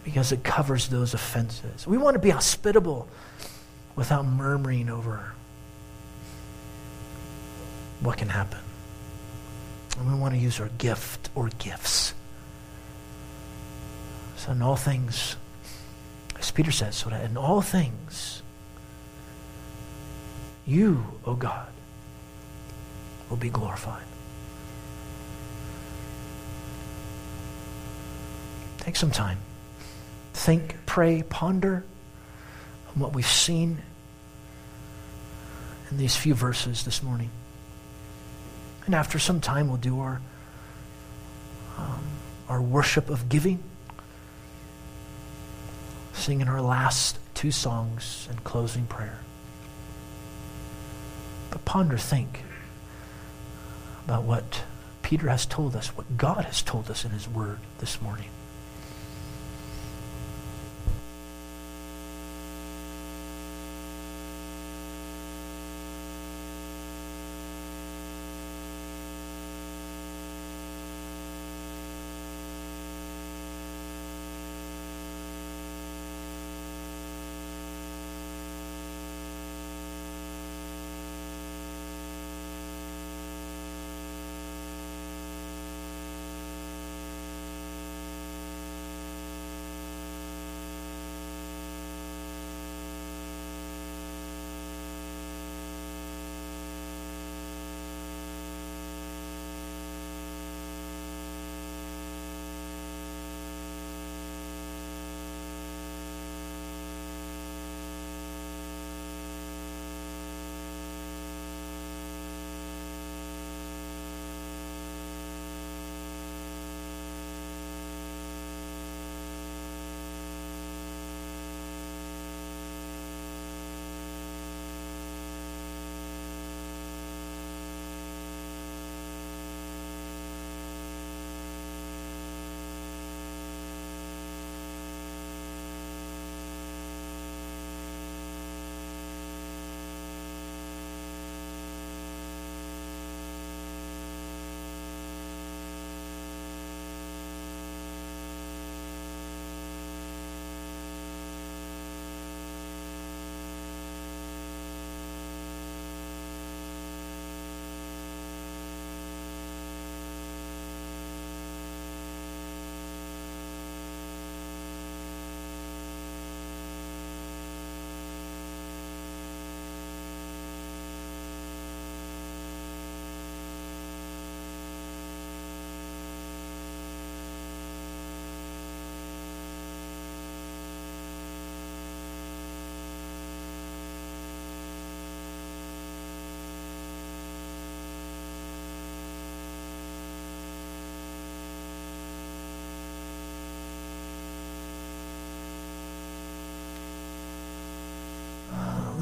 because 0.05 0.31
it 0.31 0.45
covers 0.45 0.87
those 0.87 1.15
offenses. 1.15 1.85
We 1.85 1.99
want 1.99 2.15
to 2.15 2.21
be 2.21 2.31
hospitable 2.31 3.09
without 3.97 4.25
murmuring 4.25 4.89
over 4.89 5.33
what 7.99 8.19
can 8.19 8.29
happen. 8.29 8.61
And 9.99 10.13
we 10.13 10.17
want 10.17 10.35
to 10.35 10.41
use 10.41 10.61
our 10.61 10.69
gift 10.79 11.29
or 11.35 11.49
gifts. 11.59 12.15
In 14.49 14.63
all 14.63 14.77
things, 14.77 15.37
as 16.39 16.51
Peter 16.51 16.71
says, 16.71 16.97
so 16.97 17.11
in 17.11 17.37
all 17.37 17.61
things, 17.63 18.43
you, 20.67 21.05
O 21.25 21.35
God, 21.35 21.69
will 23.29 23.37
be 23.37 23.51
glorified. 23.51 24.05
Take 28.79 28.97
some 28.97 29.11
time. 29.11 29.39
Think, 30.33 30.77
pray, 30.87 31.25
ponder 31.29 31.85
on 32.89 33.01
what 33.01 33.15
we've 33.15 33.27
seen 33.27 33.79
in 35.91 35.97
these 35.97 36.17
few 36.17 36.35
verses 36.35 36.85
this 36.85 37.03
morning. 37.03 37.31
And 38.87 38.95
after 38.95 39.19
some 39.19 39.41
time, 39.41 39.67
we'll 39.67 39.77
do 39.77 40.01
our, 40.01 40.21
um, 41.79 42.05
our 42.49 42.63
worship 42.63 43.11
of 43.11 43.29
giving, 43.29 43.63
singing 46.17 46.49
our 46.49 46.63
last 46.63 47.19
two 47.35 47.51
songs 47.51 48.27
and 48.31 48.43
closing 48.43 48.87
prayer. 48.87 49.21
But 51.51 51.65
ponder, 51.65 51.99
think 51.99 52.43
about 54.05 54.25
what 54.25 54.65
Peter 55.03 55.29
has 55.29 55.47
told 55.47 55.77
us, 55.77 55.89
what 55.89 56.17
God 56.17 56.45
has 56.45 56.63
told 56.63 56.91
us 56.91 57.05
in 57.05 57.11
his 57.11 57.29
word 57.29 57.59
this 57.79 58.01
morning. 58.01 58.31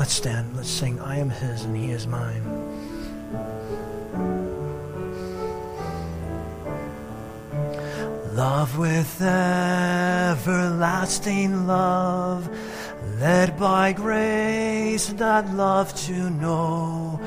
Let's 0.04 0.16
stand. 0.16 0.54
Let's 0.54 0.68
sing, 0.68 1.00
I 1.00 1.16
am 1.16 1.30
his 1.30 1.64
and 1.64 1.74
he 1.74 1.90
is 1.90 2.06
mine. 2.06 2.44
Love 8.34 8.76
with 8.76 9.22
everlasting 10.42 10.86
love, 11.66 12.50
led 13.18 13.58
by 13.58 13.94
grace 13.94 15.06
that 15.14 15.50
love 15.54 15.94
to 16.02 16.28
know. 16.28 17.18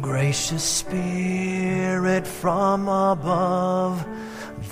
Gracious 0.00 0.64
Spirit 0.64 2.26
from 2.26 2.88
above, 2.88 4.04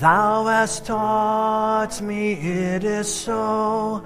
thou 0.00 0.46
hast 0.46 0.86
taught 0.86 2.00
me 2.02 2.32
it 2.32 2.82
is 2.82 3.06
so. 3.06 4.02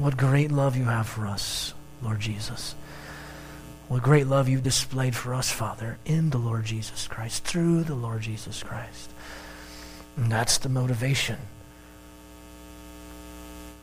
What 0.00 0.16
great 0.16 0.50
love 0.50 0.78
you 0.78 0.84
have 0.84 1.06
for 1.06 1.26
us, 1.26 1.74
Lord 2.02 2.20
Jesus. 2.20 2.74
What 3.88 4.02
great 4.02 4.26
love 4.26 4.48
you've 4.48 4.62
displayed 4.62 5.14
for 5.14 5.34
us, 5.34 5.50
Father, 5.50 5.98
in 6.06 6.30
the 6.30 6.38
Lord 6.38 6.64
Jesus 6.64 7.06
Christ, 7.06 7.44
through 7.44 7.84
the 7.84 7.94
Lord 7.94 8.22
Jesus 8.22 8.62
Christ. 8.62 9.10
And 10.16 10.32
that's 10.32 10.56
the 10.56 10.70
motivation. 10.70 11.36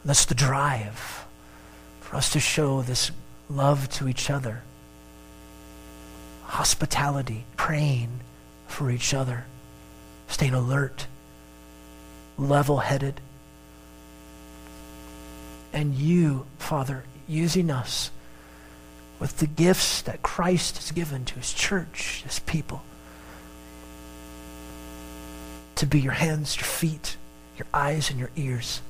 That's 0.04 0.26
the 0.26 0.34
drive 0.34 1.24
for 2.00 2.16
us 2.16 2.32
to 2.32 2.40
show 2.40 2.82
this 2.82 3.12
love 3.48 3.88
to 3.90 4.08
each 4.08 4.32
other, 4.32 4.64
hospitality, 6.46 7.46
praying 7.58 8.22
for 8.66 8.90
each 8.90 9.14
other, 9.14 9.46
staying 10.28 10.56
alert, 10.56 11.06
level 12.40 12.80
headed. 12.80 13.22
And 15.78 15.94
you, 15.94 16.48
Father, 16.58 17.04
using 17.28 17.70
us 17.70 18.10
with 19.20 19.38
the 19.38 19.46
gifts 19.46 20.02
that 20.02 20.24
Christ 20.24 20.78
has 20.78 20.90
given 20.90 21.24
to 21.26 21.36
his 21.36 21.54
church, 21.54 22.24
his 22.24 22.40
people, 22.40 22.82
to 25.76 25.86
be 25.86 26.00
your 26.00 26.14
hands, 26.14 26.58
your 26.58 26.66
feet, 26.66 27.16
your 27.60 27.68
eyes, 27.76 28.10
and 28.10 28.18
your 28.18 28.32
ears, 28.36 28.82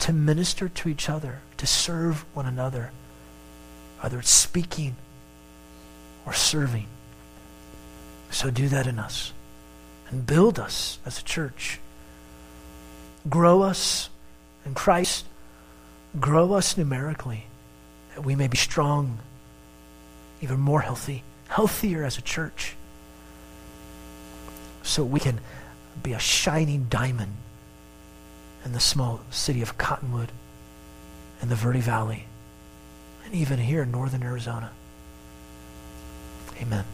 to 0.00 0.12
minister 0.12 0.68
to 0.68 0.90
each 0.90 1.08
other, 1.08 1.40
to 1.56 1.66
serve 1.66 2.26
one 2.34 2.44
another, 2.44 2.90
whether 4.00 4.18
it's 4.18 4.28
speaking 4.28 4.94
or 6.26 6.34
serving. 6.34 6.86
So 8.30 8.50
do 8.50 8.68
that 8.68 8.86
in 8.86 8.98
us 8.98 9.32
and 10.10 10.26
build 10.26 10.58
us 10.58 10.98
as 11.06 11.18
a 11.18 11.24
church. 11.24 11.80
Grow 13.26 13.62
us 13.62 14.10
in 14.66 14.74
Christ. 14.74 15.24
Grow 16.20 16.52
us 16.52 16.76
numerically 16.76 17.46
that 18.14 18.22
we 18.22 18.36
may 18.36 18.46
be 18.46 18.56
strong, 18.56 19.18
even 20.40 20.60
more 20.60 20.82
healthy, 20.82 21.22
healthier 21.48 22.04
as 22.04 22.18
a 22.18 22.22
church, 22.22 22.76
so 24.82 25.04
we 25.04 25.20
can 25.20 25.40
be 26.02 26.12
a 26.12 26.18
shining 26.18 26.86
diamond 26.90 27.36
in 28.64 28.72
the 28.72 28.80
small 28.80 29.20
city 29.30 29.62
of 29.62 29.78
Cottonwood 29.78 30.30
and 31.40 31.50
the 31.50 31.56
Verde 31.56 31.80
Valley, 31.80 32.26
and 33.24 33.34
even 33.34 33.58
here 33.58 33.82
in 33.82 33.90
northern 33.90 34.22
Arizona. 34.22 34.70
Amen. 36.60 36.84